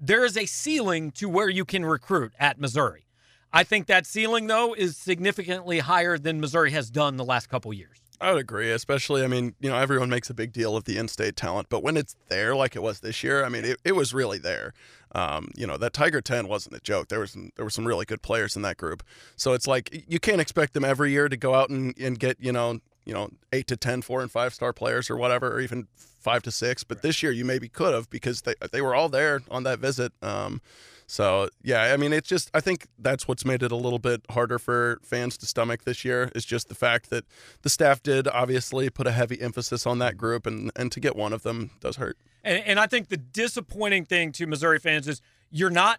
There 0.00 0.24
is 0.24 0.36
a 0.36 0.46
ceiling 0.46 1.10
to 1.12 1.28
where 1.28 1.48
you 1.48 1.64
can 1.64 1.84
recruit 1.84 2.32
at 2.38 2.60
Missouri. 2.60 3.07
I 3.52 3.64
think 3.64 3.86
that 3.86 4.06
ceiling, 4.06 4.46
though, 4.46 4.74
is 4.74 4.96
significantly 4.96 5.78
higher 5.78 6.18
than 6.18 6.40
Missouri 6.40 6.70
has 6.72 6.90
done 6.90 7.16
the 7.16 7.24
last 7.24 7.48
couple 7.48 7.72
years. 7.72 7.98
I 8.20 8.32
would 8.32 8.40
agree, 8.40 8.70
especially. 8.70 9.22
I 9.22 9.28
mean, 9.28 9.54
you 9.60 9.70
know, 9.70 9.76
everyone 9.76 10.10
makes 10.10 10.28
a 10.28 10.34
big 10.34 10.52
deal 10.52 10.76
of 10.76 10.84
the 10.84 10.98
in-state 10.98 11.36
talent, 11.36 11.68
but 11.68 11.82
when 11.82 11.96
it's 11.96 12.16
there, 12.28 12.56
like 12.56 12.74
it 12.74 12.82
was 12.82 13.00
this 13.00 13.22
year, 13.22 13.44
I 13.44 13.48
mean, 13.48 13.64
it, 13.64 13.78
it 13.84 13.92
was 13.94 14.12
really 14.12 14.38
there. 14.38 14.72
Um, 15.12 15.50
you 15.56 15.66
know, 15.66 15.76
that 15.76 15.92
Tiger 15.92 16.20
Ten 16.20 16.48
wasn't 16.48 16.74
a 16.74 16.80
joke. 16.80 17.08
There 17.08 17.20
was 17.20 17.30
some, 17.30 17.50
there 17.56 17.64
were 17.64 17.70
some 17.70 17.86
really 17.86 18.04
good 18.04 18.20
players 18.20 18.56
in 18.56 18.62
that 18.62 18.76
group. 18.76 19.02
So 19.36 19.52
it's 19.52 19.66
like 19.66 20.04
you 20.08 20.18
can't 20.18 20.40
expect 20.40 20.74
them 20.74 20.84
every 20.84 21.12
year 21.12 21.28
to 21.28 21.36
go 21.36 21.54
out 21.54 21.70
and, 21.70 21.96
and 21.98 22.18
get 22.18 22.36
you 22.40 22.52
know 22.52 22.80
you 23.06 23.14
know 23.14 23.30
eight 23.52 23.66
to 23.68 23.76
ten 23.76 24.02
four 24.02 24.20
and 24.20 24.30
five 24.30 24.52
star 24.52 24.72
players 24.72 25.08
or 25.08 25.16
whatever, 25.16 25.50
or 25.50 25.60
even 25.60 25.86
five 25.96 26.42
to 26.42 26.50
six. 26.50 26.84
But 26.84 27.00
this 27.02 27.22
year 27.22 27.32
you 27.32 27.44
maybe 27.44 27.68
could 27.68 27.94
have 27.94 28.10
because 28.10 28.42
they 28.42 28.54
they 28.70 28.82
were 28.82 28.94
all 28.94 29.08
there 29.08 29.40
on 29.50 29.62
that 29.62 29.78
visit. 29.78 30.12
Um, 30.20 30.60
So 31.10 31.48
yeah, 31.62 31.84
I 31.84 31.96
mean, 31.96 32.12
it's 32.12 32.28
just 32.28 32.50
I 32.52 32.60
think 32.60 32.86
that's 32.98 33.26
what's 33.26 33.44
made 33.44 33.62
it 33.62 33.72
a 33.72 33.76
little 33.76 33.98
bit 33.98 34.20
harder 34.30 34.58
for 34.58 35.00
fans 35.02 35.38
to 35.38 35.46
stomach 35.46 35.84
this 35.84 36.04
year 36.04 36.30
is 36.34 36.44
just 36.44 36.68
the 36.68 36.74
fact 36.74 37.08
that 37.08 37.24
the 37.62 37.70
staff 37.70 38.02
did 38.02 38.28
obviously 38.28 38.90
put 38.90 39.06
a 39.06 39.12
heavy 39.12 39.40
emphasis 39.40 39.86
on 39.86 39.98
that 40.00 40.18
group, 40.18 40.46
and 40.46 40.70
and 40.76 40.92
to 40.92 41.00
get 41.00 41.16
one 41.16 41.32
of 41.32 41.42
them 41.42 41.70
does 41.80 41.96
hurt. 41.96 42.18
And, 42.44 42.62
and 42.64 42.78
I 42.78 42.86
think 42.86 43.08
the 43.08 43.16
disappointing 43.16 44.04
thing 44.04 44.32
to 44.32 44.46
Missouri 44.46 44.78
fans 44.78 45.08
is 45.08 45.22
you're 45.50 45.70
not 45.70 45.98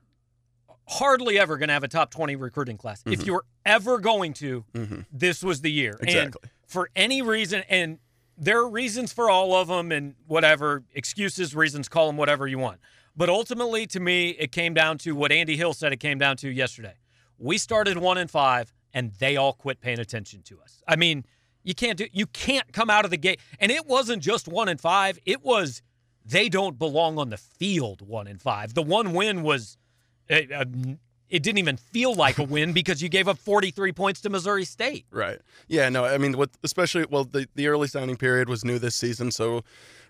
hardly 0.87 1.39
ever 1.39 1.57
going 1.57 1.69
to 1.69 1.73
have 1.73 1.83
a 1.83 1.87
top 1.87 2.11
20 2.11 2.35
recruiting 2.35 2.77
class. 2.77 3.01
Mm-hmm. 3.01 3.13
If 3.13 3.25
you're 3.25 3.45
ever 3.65 3.99
going 3.99 4.33
to, 4.33 4.63
mm-hmm. 4.73 5.01
this 5.11 5.43
was 5.43 5.61
the 5.61 5.71
year. 5.71 5.97
Exactly. 6.01 6.41
And 6.43 6.51
for 6.67 6.89
any 6.95 7.23
reason, 7.23 7.63
and 7.67 7.97
there 8.37 8.59
are 8.59 8.69
reasons 8.69 9.11
for 9.11 9.29
all 9.29 9.55
of 9.55 9.67
them 9.67 9.91
and 9.91 10.15
whatever, 10.27 10.83
excuses, 10.93 11.55
reasons, 11.55 11.89
call 11.89 12.07
them 12.07 12.17
whatever 12.17 12.47
you 12.47 12.59
want. 12.59 12.79
But 13.19 13.27
ultimately, 13.27 13.85
to 13.87 13.99
me, 13.99 14.29
it 14.29 14.53
came 14.53 14.73
down 14.73 14.97
to 14.99 15.13
what 15.13 15.33
Andy 15.33 15.57
Hill 15.57 15.73
said 15.73 15.91
it 15.91 15.97
came 15.99 16.19
down 16.19 16.37
to 16.37 16.49
yesterday. 16.49 16.93
We 17.37 17.57
started 17.57 17.97
one 17.97 18.17
and 18.17 18.31
five, 18.31 18.71
and 18.93 19.11
they 19.19 19.35
all 19.35 19.51
quit 19.51 19.81
paying 19.81 19.99
attention 19.99 20.41
to 20.43 20.61
us. 20.61 20.81
I 20.87 20.95
mean, 20.95 21.25
you 21.61 21.75
can't 21.75 21.97
do 21.97 22.07
you 22.13 22.27
can't 22.27 22.71
come 22.71 22.89
out 22.89 23.03
of 23.03 23.11
the 23.11 23.17
gate. 23.17 23.41
And 23.59 23.73
it 23.73 23.85
wasn't 23.85 24.23
just 24.23 24.47
one 24.47 24.69
and 24.69 24.79
five, 24.79 25.19
it 25.25 25.43
was 25.43 25.81
they 26.23 26.47
don't 26.47 26.79
belong 26.79 27.19
on 27.19 27.29
the 27.29 27.35
field 27.35 28.01
one 28.01 28.25
and 28.25 28.41
five. 28.41 28.73
The 28.73 28.83
one 28.83 29.11
win 29.11 29.43
was 29.43 29.77
it, 30.29 30.49
uh, 30.49 30.63
it 31.29 31.43
didn't 31.43 31.59
even 31.59 31.77
feel 31.77 32.13
like 32.13 32.39
a 32.39 32.43
win 32.43 32.73
because 32.73 33.01
you 33.01 33.09
gave 33.09 33.27
up 33.27 33.37
43 33.37 33.91
points 33.91 34.21
to 34.21 34.29
Missouri 34.29 34.65
State. 34.65 35.05
Right. 35.11 35.39
Yeah, 35.67 35.89
no, 35.89 36.05
I 36.05 36.17
mean, 36.17 36.37
what, 36.37 36.49
especially, 36.63 37.05
well, 37.09 37.23
the, 37.23 37.47
the 37.55 37.67
early 37.67 37.87
signing 37.87 38.17
period 38.17 38.49
was 38.49 38.65
new 38.65 38.79
this 38.79 38.95
season, 38.95 39.31
so 39.31 39.63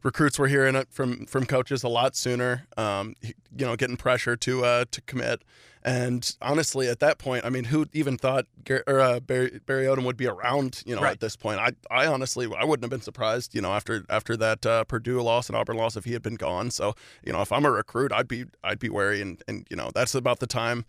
recruits 0.03 0.39
were 0.39 0.47
hearing 0.47 0.75
it 0.75 0.88
from 0.91 1.25
from 1.25 1.45
coaches 1.45 1.84
a 1.84 1.89
lot 1.89 2.15
sooner, 2.15 2.67
um, 2.77 3.15
you 3.21 3.65
know, 3.65 3.75
getting 3.75 3.97
pressure 3.97 4.36
to 4.38 4.63
uh, 4.63 4.86
to 4.91 5.01
commit. 5.01 5.43
And 5.83 6.35
honestly, 6.41 6.89
at 6.89 6.99
that 6.99 7.19
point, 7.19 7.45
I 7.45 7.49
mean, 7.49 7.63
who 7.65 7.85
even 7.93 8.17
thought 8.17 8.45
or, 8.69 8.99
uh, 8.99 9.19
Barry, 9.21 9.59
Barry 9.65 9.85
Odom 9.85 10.03
would 10.03 10.17
be 10.17 10.27
around? 10.27 10.83
You 10.85 10.95
know, 10.95 11.01
right. 11.01 11.13
at 11.13 11.21
this 11.21 11.37
point, 11.37 11.59
I, 11.59 11.71
I 11.89 12.07
honestly, 12.07 12.47
I 12.57 12.65
wouldn't 12.65 12.83
have 12.83 12.89
been 12.89 13.01
surprised. 13.01 13.55
You 13.55 13.61
know, 13.61 13.71
after 13.71 14.03
after 14.09 14.35
that 14.37 14.65
uh, 14.65 14.83
Purdue 14.83 15.21
loss 15.21 15.47
and 15.47 15.55
Auburn 15.55 15.77
loss, 15.77 15.95
if 15.95 16.03
he 16.03 16.13
had 16.13 16.21
been 16.21 16.35
gone. 16.35 16.71
So, 16.71 16.95
you 17.23 17.31
know, 17.31 17.41
if 17.41 17.51
I'm 17.51 17.65
a 17.65 17.71
recruit, 17.71 18.11
I'd 18.11 18.27
be 18.27 18.45
I'd 18.63 18.79
be 18.79 18.89
wary, 18.89 19.21
and 19.21 19.41
and 19.47 19.65
you 19.69 19.77
know, 19.77 19.91
that's 19.93 20.15
about 20.15 20.39
the 20.39 20.47
time 20.47 20.85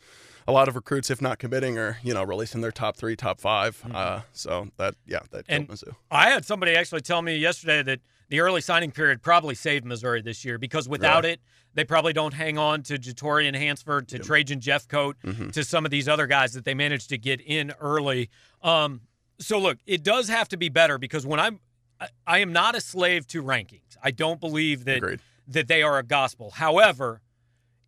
a 0.46 0.52
lot 0.52 0.68
of 0.68 0.74
recruits, 0.74 1.10
if 1.10 1.20
not 1.20 1.38
committing, 1.38 1.78
are 1.78 1.98
you 2.02 2.14
know 2.14 2.22
releasing 2.22 2.60
their 2.60 2.72
top 2.72 2.96
three, 2.96 3.16
top 3.16 3.40
5 3.40 3.78
mm-hmm. 3.78 3.94
uh, 3.94 4.20
so 4.32 4.68
that 4.76 4.94
yeah, 5.06 5.20
that 5.30 5.44
and 5.48 5.66
killed 5.68 5.78
Mizzou. 5.78 5.94
I 6.10 6.30
had 6.30 6.44
somebody 6.44 6.74
actually 6.74 7.02
tell 7.02 7.22
me 7.22 7.36
yesterday 7.36 7.82
that 7.82 8.00
the 8.28 8.40
early 8.40 8.60
signing 8.60 8.92
period 8.92 9.22
probably 9.22 9.54
saved 9.54 9.84
Missouri 9.84 10.22
this 10.22 10.44
year 10.44 10.56
because 10.56 10.88
without 10.88 11.24
it, 11.24 11.40
they 11.74 11.84
probably 11.84 12.12
don't 12.12 12.34
hang 12.34 12.58
on 12.58 12.82
to 12.84 12.96
Jatorian 12.96 13.56
Hansford, 13.56 14.08
to 14.08 14.16
yep. 14.16 14.24
Trajan 14.24 14.60
Jeffcoat, 14.60 15.14
mm-hmm. 15.24 15.50
to 15.50 15.64
some 15.64 15.84
of 15.84 15.90
these 15.90 16.08
other 16.08 16.26
guys 16.26 16.52
that 16.54 16.64
they 16.64 16.74
managed 16.74 17.08
to 17.10 17.18
get 17.18 17.40
in 17.40 17.72
early. 17.80 18.30
Um, 18.62 19.02
so 19.38 19.58
look, 19.58 19.78
it 19.86 20.02
does 20.02 20.28
have 20.28 20.48
to 20.48 20.56
be 20.56 20.68
better 20.68 20.98
because 20.98 21.26
when 21.26 21.40
I'm, 21.40 21.60
I, 22.00 22.08
I 22.26 22.38
am 22.38 22.52
not 22.52 22.74
a 22.74 22.80
slave 22.80 23.26
to 23.28 23.42
rankings. 23.42 23.96
I 24.02 24.10
don't 24.10 24.40
believe 24.40 24.84
that 24.84 24.98
Agreed. 24.98 25.20
that 25.48 25.68
they 25.68 25.82
are 25.82 25.98
a 25.98 26.02
gospel. 26.02 26.50
However, 26.50 27.20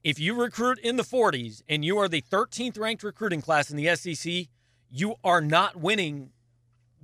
if 0.04 0.18
you 0.18 0.34
recruit 0.34 0.78
in 0.80 0.96
the 0.96 1.02
40s 1.02 1.62
and 1.68 1.84
you 1.84 1.98
are 1.98 2.08
the 2.08 2.22
13th 2.22 2.78
ranked 2.78 3.02
recruiting 3.02 3.40
class 3.40 3.70
in 3.70 3.76
the 3.76 3.94
SEC, 3.94 4.46
you 4.90 5.14
are 5.22 5.40
not 5.40 5.76
winning 5.76 6.30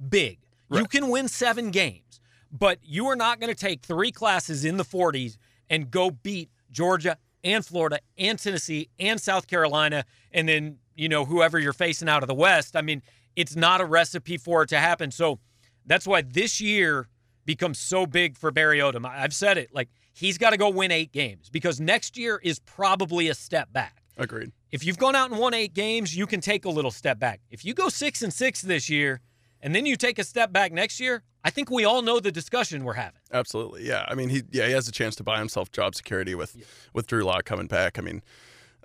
big. 0.09 0.39
Right. 0.69 0.81
You 0.81 0.87
can 0.87 1.09
win 1.09 1.29
seven 1.29 1.71
games, 1.71 2.21
but 2.51 2.79
you 2.83 3.07
are 3.07 3.17
not 3.17 3.41
going 3.41 3.53
to 3.53 3.59
take 3.59 3.83
three 3.83 4.13
classes 4.13 4.65
in 4.65 4.77
the 4.77 4.85
40s 4.85 5.37
and 5.71 5.91
go 5.91 6.11
beat 6.11 6.51
Georgia 6.71 7.17
and 7.45 7.65
Florida 7.65 8.01
and 8.19 8.39
Tennessee 8.39 8.89
and 8.99 9.21
South 9.21 9.47
Carolina 9.47 10.05
and 10.33 10.49
then, 10.49 10.79
you 10.95 11.09
know, 11.09 11.25
whoever 11.25 11.59
you're 11.59 11.73
facing 11.73 12.09
out 12.09 12.23
of 12.23 12.27
the 12.27 12.35
West. 12.35 12.77
I 12.77 12.83
mean, 12.83 13.03
it's 13.37 13.57
not 13.57 13.81
a 13.81 13.85
recipe 13.85 14.37
for 14.37 14.63
it 14.63 14.69
to 14.71 14.79
happen. 14.79 15.11
So 15.11 15.39
that's 15.87 16.07
why 16.07 16.23
this 16.23 16.61
year 16.61 17.09
becomes 17.47 17.79
so 17.79 18.05
big 18.05 18.37
for 18.37 18.51
Barry 18.51 18.79
Odom. 18.79 19.07
I've 19.07 19.33
said 19.33 19.57
it 19.57 19.73
like 19.73 19.89
he's 20.19 20.37
got 20.37 20.51
to 20.51 20.57
go 20.57 20.69
win 20.69 20.91
eight 20.91 21.13
games 21.13 21.49
because 21.49 21.81
next 21.81 22.19
year 22.19 22.41
is 22.43 22.59
probably 22.59 23.29
a 23.29 23.35
step 23.35 23.73
back. 23.73 24.03
Agreed. 24.17 24.51
If 24.73 24.85
you've 24.85 24.99
gone 24.99 25.15
out 25.15 25.31
and 25.31 25.39
won 25.39 25.55
eight 25.55 25.75
games, 25.75 26.17
you 26.17 26.27
can 26.27 26.41
take 26.41 26.65
a 26.65 26.69
little 26.69 26.91
step 26.91 27.21
back. 27.21 27.41
If 27.51 27.65
you 27.65 27.73
go 27.73 27.89
six 27.89 28.21
and 28.23 28.33
six 28.33 28.61
this 28.61 28.91
year, 28.91 29.21
and 29.63 29.75
then 29.75 29.87
you 29.87 29.97
take 29.97 30.19
a 30.19 30.25
step 30.25 30.53
back 30.53 30.73
next 30.73 31.01
year, 31.01 31.23
I 31.45 31.51
think 31.51 31.71
we 31.71 31.85
all 31.85 32.03
know 32.03 32.21
the 32.21 32.33
discussion 32.33 32.85
we're 32.85 32.95
having. 32.95 33.21
Absolutely, 33.33 33.87
yeah. 33.87 34.05
I 34.09 34.15
mean, 34.15 34.29
he 34.29 34.43
yeah 34.51 34.67
he 34.67 34.73
has 34.73 34.89
a 34.89 34.93
chance 34.93 35.15
to 35.17 35.25
buy 35.25 35.39
himself 35.39 35.71
job 35.71 35.95
security 35.95 36.35
with 36.35 36.57
yeah. 36.57 36.65
with 36.93 37.07
Drew 37.07 37.23
Lock 37.23 37.45
coming 37.45 37.67
back. 37.67 37.99
I 37.99 38.03
mean, 38.03 38.23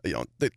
you 0.04 0.14
know, 0.14 0.26
they, 0.40 0.50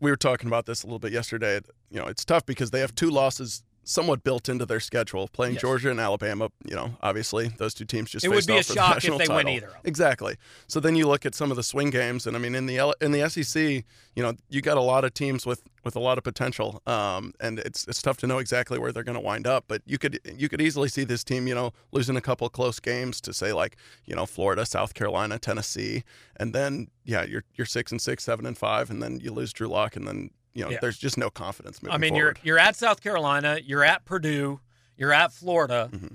we 0.00 0.10
were 0.10 0.16
talking 0.16 0.46
about 0.46 0.66
this 0.66 0.82
a 0.84 0.86
little 0.86 0.98
bit 1.00 1.12
yesterday. 1.12 1.60
You 1.90 2.00
know, 2.00 2.06
it's 2.06 2.24
tough 2.24 2.46
because 2.46 2.70
they 2.70 2.80
have 2.80 2.94
two 2.94 3.10
losses 3.10 3.64
somewhat 3.84 4.22
built 4.22 4.48
into 4.48 4.66
their 4.66 4.80
schedule. 4.80 5.28
Playing 5.28 5.54
yes. 5.54 5.62
Georgia 5.62 5.90
and 5.90 6.00
Alabama, 6.00 6.50
you 6.64 6.74
know, 6.74 6.96
obviously 7.02 7.48
those 7.48 7.74
two 7.74 7.84
teams 7.84 8.10
just 8.10 8.24
it 8.24 8.28
would 8.28 8.46
be 8.46 8.58
a 8.58 8.62
shock 8.62 8.98
if 8.98 9.04
they 9.04 9.26
title. 9.26 9.36
win 9.36 9.48
either. 9.48 9.72
Exactly. 9.84 10.36
So 10.66 10.80
then 10.80 10.96
you 10.96 11.06
look 11.06 11.26
at 11.26 11.34
some 11.34 11.50
of 11.50 11.56
the 11.56 11.62
swing 11.62 11.90
games, 11.90 12.26
and 12.26 12.36
I 12.36 12.40
mean, 12.40 12.54
in 12.54 12.66
the 12.66 12.94
in 13.00 13.12
the 13.12 13.28
SEC, 13.28 13.84
you 14.14 14.22
know, 14.22 14.34
you 14.48 14.60
got 14.60 14.76
a 14.76 14.82
lot 14.82 15.04
of 15.04 15.14
teams 15.14 15.46
with 15.46 15.62
with 15.84 15.96
a 15.96 16.00
lot 16.00 16.18
of 16.18 16.24
potential, 16.24 16.82
um, 16.86 17.32
and 17.40 17.58
it's 17.58 17.86
it's 17.88 18.02
tough 18.02 18.18
to 18.18 18.26
know 18.26 18.38
exactly 18.38 18.78
where 18.78 18.92
they're 18.92 19.04
going 19.04 19.18
to 19.18 19.20
wind 19.20 19.46
up. 19.46 19.64
But 19.68 19.82
you 19.86 19.98
could 19.98 20.20
you 20.36 20.48
could 20.48 20.60
easily 20.60 20.88
see 20.88 21.04
this 21.04 21.24
team, 21.24 21.46
you 21.46 21.54
know, 21.54 21.72
losing 21.92 22.16
a 22.16 22.20
couple 22.20 22.48
close 22.48 22.80
games 22.80 23.20
to 23.22 23.32
say 23.32 23.52
like 23.52 23.76
you 24.04 24.14
know 24.14 24.26
Florida, 24.26 24.66
South 24.66 24.94
Carolina, 24.94 25.38
Tennessee, 25.38 26.04
and 26.36 26.54
then 26.54 26.88
yeah, 27.04 27.24
you're 27.24 27.44
you're 27.54 27.66
six 27.66 27.90
and 27.90 28.00
six, 28.00 28.24
seven 28.24 28.46
and 28.46 28.56
five, 28.56 28.90
and 28.90 29.02
then 29.02 29.20
you 29.20 29.32
lose 29.32 29.52
Drew 29.52 29.68
Lock, 29.68 29.96
and 29.96 30.06
then 30.06 30.30
you 30.54 30.64
know, 30.64 30.70
yeah. 30.70 30.78
there's 30.80 30.98
just 30.98 31.16
no 31.16 31.30
confidence 31.30 31.82
moving 31.82 31.94
I 31.94 31.98
mean, 31.98 32.10
forward. 32.14 32.38
you're 32.42 32.56
you're 32.56 32.58
at 32.58 32.76
South 32.76 33.00
Carolina, 33.00 33.58
you're 33.64 33.84
at 33.84 34.04
Purdue, 34.04 34.60
you're 34.96 35.12
at 35.12 35.32
Florida. 35.32 35.90
Mm-hmm. 35.92 36.14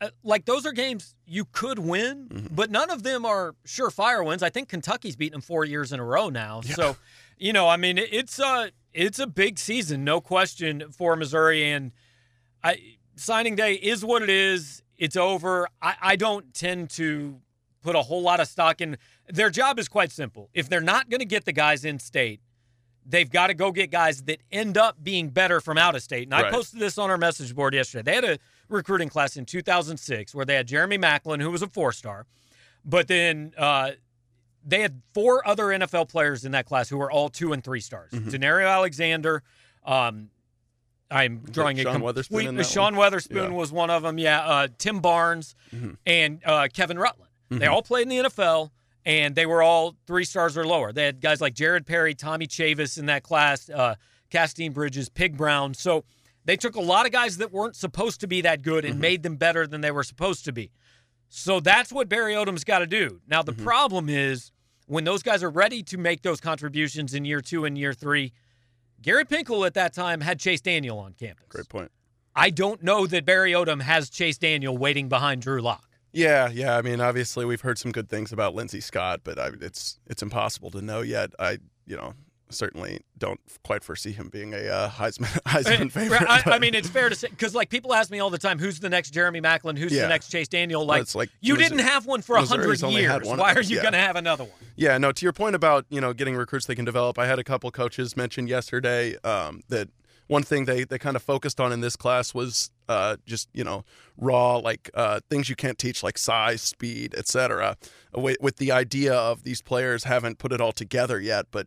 Uh, 0.00 0.08
like 0.24 0.44
those 0.46 0.66
are 0.66 0.72
games 0.72 1.14
you 1.26 1.44
could 1.44 1.78
win, 1.78 2.28
mm-hmm. 2.28 2.54
but 2.54 2.70
none 2.70 2.90
of 2.90 3.02
them 3.04 3.24
are 3.24 3.54
surefire 3.66 4.24
wins. 4.24 4.42
I 4.42 4.50
think 4.50 4.68
Kentucky's 4.68 5.16
beaten 5.16 5.34
them 5.34 5.40
four 5.42 5.64
years 5.64 5.92
in 5.92 6.00
a 6.00 6.04
row 6.04 6.28
now. 6.28 6.60
Yeah. 6.64 6.74
So, 6.74 6.96
you 7.38 7.52
know, 7.52 7.68
I 7.68 7.76
mean, 7.76 7.98
it's 7.98 8.38
a 8.38 8.72
it's 8.92 9.18
a 9.18 9.26
big 9.26 9.58
season, 9.58 10.04
no 10.04 10.20
question 10.20 10.90
for 10.90 11.16
Missouri. 11.16 11.64
And 11.64 11.92
I 12.62 12.96
signing 13.16 13.56
day 13.56 13.74
is 13.74 14.04
what 14.04 14.22
it 14.22 14.30
is. 14.30 14.82
It's 14.96 15.16
over. 15.16 15.68
I, 15.80 15.94
I 16.00 16.16
don't 16.16 16.52
tend 16.54 16.90
to 16.90 17.40
put 17.82 17.96
a 17.96 18.02
whole 18.02 18.22
lot 18.22 18.40
of 18.40 18.48
stock 18.48 18.80
in. 18.80 18.98
Their 19.28 19.50
job 19.50 19.78
is 19.78 19.88
quite 19.88 20.12
simple. 20.12 20.50
If 20.54 20.68
they're 20.68 20.80
not 20.80 21.10
going 21.10 21.20
to 21.20 21.26
get 21.26 21.44
the 21.44 21.52
guys 21.52 21.84
in 21.84 21.98
state, 21.98 22.40
they've 23.06 23.30
got 23.30 23.48
to 23.48 23.54
go 23.54 23.72
get 23.72 23.90
guys 23.90 24.22
that 24.24 24.40
end 24.50 24.78
up 24.78 25.02
being 25.02 25.28
better 25.28 25.60
from 25.60 25.78
out 25.78 25.94
of 25.94 26.02
state. 26.02 26.24
And 26.24 26.32
right. 26.32 26.46
I 26.46 26.50
posted 26.50 26.80
this 26.80 26.98
on 26.98 27.10
our 27.10 27.18
message 27.18 27.54
board 27.54 27.74
yesterday. 27.74 28.02
They 28.02 28.14
had 28.14 28.24
a 28.24 28.38
recruiting 28.68 29.08
class 29.08 29.36
in 29.36 29.44
2006 29.44 30.34
where 30.34 30.44
they 30.44 30.54
had 30.54 30.66
Jeremy 30.66 30.98
Maclin, 30.98 31.40
who 31.40 31.50
was 31.50 31.62
a 31.62 31.66
four 31.66 31.92
star, 31.92 32.26
but 32.84 33.08
then 33.08 33.52
uh, 33.56 33.92
they 34.64 34.80
had 34.80 35.02
four 35.14 35.46
other 35.46 35.64
NFL 35.64 36.08
players 36.08 36.44
in 36.44 36.52
that 36.52 36.66
class 36.66 36.88
who 36.88 36.98
were 36.98 37.10
all 37.10 37.28
two 37.28 37.52
and 37.52 37.62
three 37.62 37.80
stars. 37.80 38.12
mm 38.12 38.22
hmm 38.22 38.42
Alexander. 38.42 39.42
Um, 39.84 40.30
I'm 41.10 41.40
drawing 41.50 41.76
Sean 41.76 41.86
a 41.88 41.92
complete. 41.98 42.48
Weatherspoon 42.48 42.72
Sean 42.72 42.94
Weatherspoon 42.94 43.50
yeah. 43.50 43.56
was 43.56 43.70
one 43.70 43.90
of 43.90 44.02
them. 44.02 44.18
Yeah, 44.18 44.40
uh, 44.40 44.68
Tim 44.78 45.00
Barnes 45.00 45.54
mm-hmm. 45.74 45.92
and 46.06 46.40
uh, 46.44 46.68
Kevin 46.72 46.98
Rutland. 46.98 47.30
Mm-hmm. 47.50 47.58
They 47.58 47.66
all 47.66 47.82
played 47.82 48.04
in 48.04 48.08
the 48.08 48.30
NFL 48.30 48.70
and 49.04 49.34
they 49.34 49.46
were 49.46 49.62
all 49.62 49.96
three 50.06 50.24
stars 50.24 50.56
or 50.56 50.66
lower. 50.66 50.92
They 50.92 51.04
had 51.04 51.20
guys 51.20 51.40
like 51.40 51.54
Jared 51.54 51.86
Perry, 51.86 52.14
Tommy 52.14 52.46
Chavis 52.46 52.98
in 52.98 53.06
that 53.06 53.22
class, 53.22 53.68
uh, 53.68 53.96
Castine 54.30 54.72
Bridges, 54.72 55.08
Pig 55.08 55.36
Brown. 55.36 55.74
So 55.74 56.04
they 56.44 56.56
took 56.56 56.76
a 56.76 56.80
lot 56.80 57.06
of 57.06 57.12
guys 57.12 57.38
that 57.38 57.52
weren't 57.52 57.76
supposed 57.76 58.20
to 58.20 58.26
be 58.26 58.40
that 58.42 58.62
good 58.62 58.84
and 58.84 58.94
mm-hmm. 58.94 59.00
made 59.02 59.22
them 59.22 59.36
better 59.36 59.66
than 59.66 59.80
they 59.80 59.90
were 59.90 60.04
supposed 60.04 60.44
to 60.46 60.52
be. 60.52 60.70
So 61.28 61.60
that's 61.60 61.92
what 61.92 62.08
Barry 62.08 62.34
Odom's 62.34 62.64
got 62.64 62.80
to 62.80 62.86
do. 62.86 63.20
Now, 63.26 63.42
the 63.42 63.52
mm-hmm. 63.52 63.64
problem 63.64 64.08
is 64.08 64.52
when 64.86 65.04
those 65.04 65.22
guys 65.22 65.42
are 65.42 65.50
ready 65.50 65.82
to 65.84 65.98
make 65.98 66.22
those 66.22 66.40
contributions 66.40 67.14
in 67.14 67.24
year 67.24 67.40
two 67.40 67.64
and 67.64 67.76
year 67.78 67.94
three, 67.94 68.32
Gary 69.00 69.24
Pinkel 69.24 69.66
at 69.66 69.74
that 69.74 69.94
time 69.94 70.20
had 70.20 70.38
Chase 70.38 70.60
Daniel 70.60 70.98
on 70.98 71.14
campus. 71.14 71.46
Great 71.48 71.68
point. 71.68 71.90
I 72.34 72.50
don't 72.50 72.82
know 72.82 73.06
that 73.06 73.24
Barry 73.24 73.52
Odom 73.52 73.82
has 73.82 74.08
Chase 74.08 74.38
Daniel 74.38 74.76
waiting 74.76 75.08
behind 75.08 75.42
Drew 75.42 75.60
Lock. 75.60 75.88
Yeah, 76.12 76.48
yeah. 76.50 76.76
I 76.76 76.82
mean, 76.82 77.00
obviously, 77.00 77.44
we've 77.44 77.60
heard 77.60 77.78
some 77.78 77.92
good 77.92 78.08
things 78.08 78.32
about 78.32 78.54
Lindsey 78.54 78.80
Scott, 78.80 79.20
but 79.24 79.38
I, 79.38 79.50
it's 79.60 79.98
it's 80.06 80.22
impossible 80.22 80.70
to 80.72 80.82
know 80.82 81.00
yet. 81.00 81.30
I, 81.38 81.58
you 81.86 81.96
know, 81.96 82.14
certainly 82.50 83.00
don't 83.18 83.40
quite 83.64 83.82
foresee 83.82 84.12
him 84.12 84.28
being 84.28 84.54
a 84.54 84.68
uh, 84.68 84.90
Heisman 84.90 85.26
Heisman 85.46 85.90
favorite. 85.90 86.22
I, 86.22 86.42
I, 86.46 86.58
mean, 86.58 86.74
it's 86.74 86.88
fair 86.88 87.08
to 87.08 87.14
say 87.14 87.28
because 87.28 87.54
like 87.54 87.70
people 87.70 87.94
ask 87.94 88.10
me 88.10 88.20
all 88.20 88.30
the 88.30 88.38
time, 88.38 88.58
who's 88.58 88.80
the 88.80 88.90
next 88.90 89.10
Jeremy 89.10 89.40
Maclin? 89.40 89.78
Who's 89.78 89.92
yeah. 89.92 90.02
the 90.02 90.08
next 90.08 90.28
Chase 90.28 90.48
Daniel? 90.48 90.84
Like, 90.84 91.06
well, 91.14 91.20
like 91.20 91.30
you 91.40 91.56
didn't 91.56 91.80
have 91.80 92.06
one 92.06 92.22
for 92.22 92.36
a 92.36 92.44
hundred 92.44 92.80
years. 92.80 93.24
Why 93.24 93.54
are 93.54 93.62
you 93.62 93.76
yeah. 93.76 93.82
going 93.82 93.92
to 93.92 93.98
have 93.98 94.16
another 94.16 94.44
one? 94.44 94.52
Yeah, 94.76 94.98
no. 94.98 95.12
To 95.12 95.24
your 95.24 95.32
point 95.32 95.54
about 95.54 95.86
you 95.88 96.00
know 96.00 96.12
getting 96.12 96.36
recruits 96.36 96.66
they 96.66 96.74
can 96.74 96.84
develop, 96.84 97.18
I 97.18 97.26
had 97.26 97.38
a 97.38 97.44
couple 97.44 97.70
coaches 97.70 98.16
mention 98.16 98.46
yesterday 98.46 99.16
um, 99.24 99.62
that 99.68 99.88
one 100.28 100.42
thing 100.42 100.64
they, 100.64 100.84
they 100.84 100.98
kind 100.98 101.16
of 101.16 101.22
focused 101.22 101.60
on 101.60 101.72
in 101.72 101.80
this 101.80 101.96
class 101.96 102.32
was 102.32 102.70
uh, 102.88 103.16
just 103.26 103.48
you 103.52 103.64
know 103.64 103.84
raw 104.16 104.56
like 104.56 104.90
uh, 104.94 105.20
things 105.30 105.48
you 105.48 105.56
can't 105.56 105.78
teach 105.78 106.02
like 106.02 106.18
size 106.18 106.62
speed 106.62 107.14
etc 107.16 107.76
with, 108.14 108.36
with, 108.40 108.56
the 108.56 108.70
idea 108.70 109.14
of 109.14 109.42
these 109.42 109.62
players 109.62 110.04
haven't 110.04 110.38
put 110.38 110.52
it 110.52 110.60
all 110.60 110.72
together 110.72 111.20
yet 111.20 111.46
but 111.50 111.66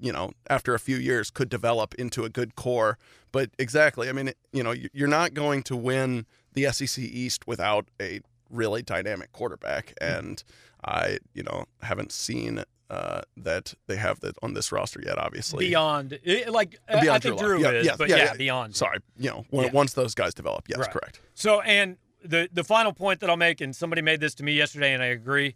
you 0.00 0.12
know, 0.12 0.30
after 0.48 0.74
a 0.74 0.78
few 0.78 0.96
years 0.96 1.30
could 1.30 1.48
develop 1.48 1.94
into 1.94 2.24
a 2.24 2.28
good 2.28 2.54
core. 2.56 2.98
But 3.32 3.50
exactly, 3.58 4.08
I 4.08 4.12
mean, 4.12 4.32
you 4.52 4.62
know, 4.62 4.74
you're 4.92 5.08
not 5.08 5.34
going 5.34 5.62
to 5.64 5.76
win 5.76 6.26
the 6.54 6.70
SEC 6.72 6.98
East 6.98 7.46
without 7.46 7.86
a 8.00 8.20
really 8.50 8.82
dynamic 8.82 9.32
quarterback, 9.32 9.92
and 10.00 10.42
I, 10.84 11.18
you 11.34 11.42
know, 11.42 11.64
haven't 11.82 12.12
seen 12.12 12.62
uh, 12.90 13.22
that 13.36 13.74
they 13.86 13.96
have 13.96 14.20
that 14.20 14.36
on 14.42 14.54
this 14.54 14.70
roster 14.72 15.00
yet. 15.04 15.18
Obviously, 15.18 15.66
beyond 15.68 16.18
like 16.48 16.78
beyond 16.88 17.08
I 17.10 17.18
think 17.18 17.38
Drew, 17.38 17.58
Lock. 17.60 17.74
is, 17.74 17.86
yeah, 17.86 17.96
but 17.98 18.08
yeah, 18.08 18.16
yeah, 18.16 18.24
yeah, 18.24 18.34
beyond. 18.36 18.76
Sorry, 18.76 18.98
you 19.18 19.30
know, 19.30 19.44
when, 19.50 19.66
Yeah. 19.66 19.72
once 19.72 19.92
those 19.94 20.14
guys 20.14 20.34
develop, 20.34 20.68
yes, 20.68 20.78
Right. 20.78 20.90
correct. 20.90 21.20
So, 21.34 21.60
and 21.62 21.96
the 22.24 22.48
the 22.52 22.64
final 22.64 22.92
point 22.92 23.20
that 23.20 23.30
I'll 23.30 23.36
make, 23.36 23.60
and 23.60 23.74
somebody 23.74 24.02
made 24.02 24.20
this 24.20 24.34
to 24.36 24.42
me 24.44 24.52
yesterday, 24.52 24.92
and 24.94 25.02
I 25.02 25.06
agree. 25.06 25.54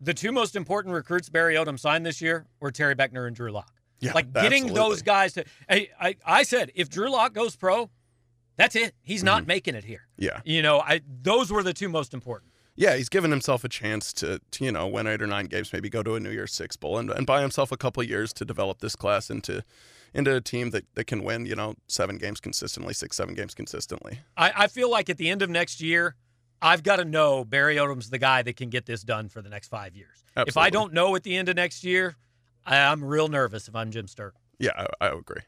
The 0.00 0.14
two 0.14 0.32
most 0.32 0.56
important 0.56 0.94
recruits 0.94 1.28
Barry 1.28 1.54
Odom 1.54 1.78
signed 1.78 2.04
this 2.04 2.20
year 2.20 2.46
were 2.58 2.72
Terry 2.72 2.94
Beckner 2.96 3.26
and 3.26 3.36
Drew 3.36 3.52
Lock. 3.52 3.72
Yeah, 4.00 4.12
like 4.14 4.32
getting 4.32 4.64
absolutely. 4.64 4.74
those 4.74 5.02
guys 5.02 5.32
to. 5.34 5.44
Hey, 5.68 5.90
I, 6.00 6.16
I 6.26 6.42
said 6.42 6.72
if 6.74 6.88
Drew 6.88 7.08
Lock 7.08 7.34
goes 7.34 7.54
pro, 7.54 7.88
that's 8.56 8.74
it. 8.74 8.94
He's 9.02 9.20
Mm-hmm. 9.20 9.26
not 9.26 9.46
making 9.46 9.74
it 9.76 9.84
here. 9.84 10.08
Yeah, 10.18 10.40
You 10.44 10.60
know, 10.62 10.80
I 10.80 11.02
those 11.22 11.52
were 11.52 11.62
the 11.62 11.72
two 11.72 11.88
most 11.88 12.14
important. 12.14 12.51
Yeah, 12.74 12.96
he's 12.96 13.08
given 13.08 13.30
himself 13.30 13.64
a 13.64 13.68
chance 13.68 14.12
to, 14.14 14.40
to 14.50 14.64
you 14.64 14.72
know 14.72 14.86
win 14.86 15.06
eight 15.06 15.20
or 15.20 15.26
nine 15.26 15.46
games, 15.46 15.72
maybe 15.72 15.90
go 15.90 16.02
to 16.02 16.14
a 16.14 16.20
New 16.20 16.30
Year's 16.30 16.52
Six 16.52 16.76
bowl, 16.76 16.98
and, 16.98 17.10
and 17.10 17.26
buy 17.26 17.42
himself 17.42 17.70
a 17.70 17.76
couple 17.76 18.02
years 18.02 18.32
to 18.34 18.44
develop 18.44 18.80
this 18.80 18.96
class 18.96 19.30
into 19.30 19.64
into 20.14 20.34
a 20.34 20.40
team 20.40 20.70
that, 20.70 20.84
that 20.94 21.04
can 21.04 21.22
win 21.22 21.46
you 21.46 21.54
know 21.54 21.74
seven 21.88 22.16
games 22.18 22.40
consistently, 22.40 22.94
six 22.94 23.16
seven 23.16 23.34
games 23.34 23.54
consistently. 23.54 24.20
I, 24.36 24.52
I 24.56 24.66
feel 24.68 24.90
like 24.90 25.10
at 25.10 25.18
the 25.18 25.28
end 25.28 25.42
of 25.42 25.50
next 25.50 25.80
year, 25.80 26.16
I've 26.62 26.82
got 26.82 26.96
to 26.96 27.04
know 27.04 27.44
Barry 27.44 27.76
Odom's 27.76 28.08
the 28.08 28.18
guy 28.18 28.42
that 28.42 28.56
can 28.56 28.70
get 28.70 28.86
this 28.86 29.02
done 29.02 29.28
for 29.28 29.42
the 29.42 29.50
next 29.50 29.68
five 29.68 29.94
years. 29.94 30.24
If 30.36 30.56
I 30.56 30.70
don't 30.70 30.92
know 30.94 31.14
at 31.14 31.24
the 31.24 31.36
end 31.36 31.48
of 31.50 31.56
next 31.56 31.84
year, 31.84 32.16
I, 32.64 32.78
I'm 32.78 33.04
real 33.04 33.28
nervous 33.28 33.68
if 33.68 33.76
I'm 33.76 33.90
Jim 33.90 34.06
Sterk. 34.06 34.32
Yeah, 34.58 34.70
I, 34.76 35.06
I 35.06 35.08
agree. 35.08 35.42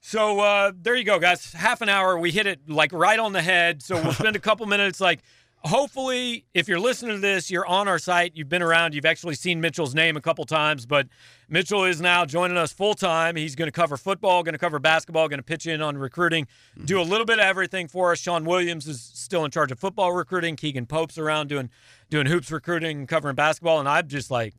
So 0.00 0.40
uh, 0.40 0.72
there 0.74 0.94
you 0.94 1.04
go, 1.04 1.18
guys. 1.18 1.52
Half 1.52 1.82
an 1.82 1.88
hour. 1.88 2.18
We 2.18 2.30
hit 2.30 2.46
it 2.46 2.68
like 2.68 2.92
right 2.92 3.18
on 3.18 3.32
the 3.32 3.42
head. 3.42 3.82
So 3.82 4.00
we'll 4.00 4.12
spend 4.12 4.34
a 4.34 4.40
couple 4.40 4.66
minutes. 4.66 5.00
Like, 5.00 5.20
hopefully, 5.64 6.46
if 6.54 6.68
you're 6.68 6.80
listening 6.80 7.16
to 7.16 7.20
this, 7.20 7.50
you're 7.50 7.66
on 7.66 7.88
our 7.88 7.98
site. 7.98 8.32
You've 8.34 8.48
been 8.48 8.62
around. 8.62 8.94
You've 8.94 9.04
actually 9.04 9.34
seen 9.34 9.60
Mitchell's 9.60 9.94
name 9.94 10.16
a 10.16 10.20
couple 10.20 10.44
times. 10.44 10.86
But 10.86 11.08
Mitchell 11.48 11.84
is 11.84 12.00
now 12.00 12.24
joining 12.24 12.56
us 12.56 12.72
full 12.72 12.94
time. 12.94 13.36
He's 13.36 13.54
going 13.54 13.68
to 13.68 13.72
cover 13.72 13.96
football, 13.96 14.42
going 14.42 14.54
to 14.54 14.58
cover 14.58 14.78
basketball, 14.78 15.28
going 15.28 15.38
to 15.38 15.44
pitch 15.44 15.66
in 15.66 15.82
on 15.82 15.98
recruiting, 15.98 16.46
do 16.84 17.00
a 17.00 17.02
little 17.02 17.26
bit 17.26 17.38
of 17.38 17.44
everything 17.44 17.88
for 17.88 18.12
us. 18.12 18.18
Sean 18.18 18.44
Williams 18.44 18.86
is 18.86 19.00
still 19.02 19.44
in 19.44 19.50
charge 19.50 19.70
of 19.70 19.78
football 19.78 20.12
recruiting. 20.12 20.56
Keegan 20.56 20.86
Pope's 20.86 21.18
around 21.18 21.48
doing 21.48 21.70
doing 22.08 22.26
hoops 22.26 22.50
recruiting 22.50 22.98
and 22.98 23.08
covering 23.08 23.34
basketball. 23.34 23.80
And 23.80 23.88
I'm 23.88 24.08
just 24.08 24.30
like, 24.30 24.54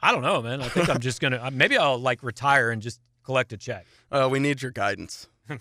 I 0.00 0.12
don't 0.12 0.22
know, 0.22 0.42
man. 0.42 0.62
I 0.62 0.68
think 0.68 0.88
I'm 0.88 1.00
just 1.00 1.20
gonna 1.20 1.50
maybe 1.52 1.76
I'll 1.76 1.98
like 1.98 2.22
retire 2.22 2.70
and 2.70 2.80
just 2.80 3.00
collect 3.24 3.52
a 3.52 3.56
check. 3.56 3.86
Uh, 4.10 4.28
we 4.30 4.38
need 4.38 4.62
your 4.62 4.70
guidance. 4.70 5.28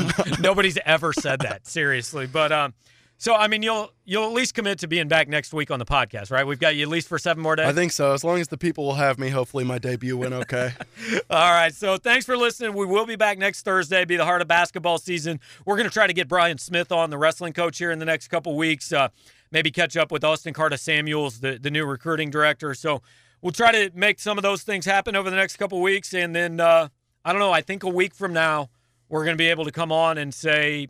Nobody's 0.40 0.78
ever 0.84 1.12
said 1.12 1.40
that 1.40 1.66
seriously, 1.66 2.26
but 2.26 2.52
um, 2.52 2.74
so 3.18 3.34
I 3.34 3.48
mean, 3.48 3.64
you'll 3.64 3.90
you'll 4.04 4.24
at 4.24 4.32
least 4.32 4.54
commit 4.54 4.78
to 4.78 4.86
being 4.86 5.08
back 5.08 5.28
next 5.28 5.52
week 5.52 5.72
on 5.72 5.80
the 5.80 5.84
podcast, 5.84 6.30
right? 6.30 6.46
We've 6.46 6.60
got 6.60 6.76
you 6.76 6.82
at 6.82 6.88
least 6.88 7.08
for 7.08 7.18
seven 7.18 7.42
more 7.42 7.56
days. 7.56 7.66
I 7.66 7.72
think 7.72 7.90
so. 7.90 8.12
As 8.12 8.22
long 8.22 8.40
as 8.40 8.46
the 8.46 8.56
people 8.56 8.84
will 8.84 8.94
have 8.94 9.18
me, 9.18 9.28
hopefully 9.28 9.64
my 9.64 9.78
debut 9.78 10.16
went 10.16 10.34
okay. 10.34 10.72
All 11.30 11.50
right, 11.50 11.74
so 11.74 11.96
thanks 11.96 12.24
for 12.24 12.36
listening. 12.36 12.74
We 12.74 12.86
will 12.86 13.06
be 13.06 13.16
back 13.16 13.36
next 13.36 13.62
Thursday. 13.62 14.04
Be 14.04 14.16
the 14.16 14.24
heart 14.24 14.40
of 14.40 14.46
basketball 14.46 14.98
season. 14.98 15.40
We're 15.66 15.76
going 15.76 15.88
to 15.88 15.92
try 15.92 16.06
to 16.06 16.12
get 16.12 16.28
Brian 16.28 16.58
Smith 16.58 16.92
on, 16.92 17.10
the 17.10 17.18
wrestling 17.18 17.52
coach, 17.52 17.78
here 17.78 17.90
in 17.90 17.98
the 17.98 18.04
next 18.06 18.28
couple 18.28 18.56
weeks. 18.56 18.92
Uh, 18.92 19.08
maybe 19.50 19.72
catch 19.72 19.96
up 19.96 20.12
with 20.12 20.22
Austin 20.22 20.54
Carter 20.54 20.76
Samuels, 20.76 21.40
the 21.40 21.58
the 21.58 21.70
new 21.70 21.84
recruiting 21.84 22.30
director. 22.30 22.72
So 22.72 23.02
we'll 23.42 23.52
try 23.52 23.72
to 23.72 23.90
make 23.94 24.20
some 24.20 24.38
of 24.38 24.42
those 24.42 24.62
things 24.62 24.84
happen 24.84 25.16
over 25.16 25.28
the 25.28 25.36
next 25.36 25.56
couple 25.56 25.80
weeks, 25.82 26.14
and 26.14 26.36
then 26.36 26.60
uh, 26.60 26.88
I 27.24 27.32
don't 27.32 27.40
know. 27.40 27.52
I 27.52 27.62
think 27.62 27.82
a 27.82 27.88
week 27.88 28.14
from 28.14 28.32
now 28.32 28.70
we're 29.08 29.24
going 29.24 29.36
to 29.36 29.42
be 29.42 29.48
able 29.48 29.64
to 29.64 29.72
come 29.72 29.90
on 29.90 30.18
and 30.18 30.32
say, 30.32 30.88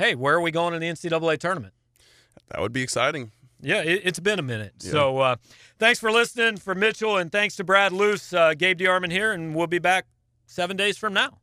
"Hey, 0.00 0.14
where 0.14 0.34
are 0.34 0.40
we 0.40 0.50
going 0.50 0.74
in 0.74 0.80
the 0.80 0.88
NCAA 0.88 1.38
tournament?" 1.38 1.74
that 2.48 2.60
would 2.60 2.72
be 2.72 2.82
exciting. 2.82 3.32
Yeah, 3.62 3.82
it, 3.82 4.02
it's 4.04 4.20
been 4.20 4.38
a 4.38 4.42
minute. 4.42 4.74
So 4.78 5.18
uh, 5.18 5.36
thanks 5.78 6.00
for 6.00 6.10
listening 6.10 6.56
for 6.56 6.74
Mitchell, 6.74 7.18
and 7.18 7.30
thanks 7.30 7.56
to 7.56 7.64
Brad 7.64 7.92
Loos, 7.92 8.32
uh, 8.32 8.54
Gabe 8.54 8.78
DeArmond 8.78 9.12
here, 9.12 9.32
and 9.32 9.54
we'll 9.54 9.66
be 9.66 9.78
back 9.78 10.06
seven 10.46 10.76
days 10.76 10.96
from 10.96 11.12
now. 11.12 11.39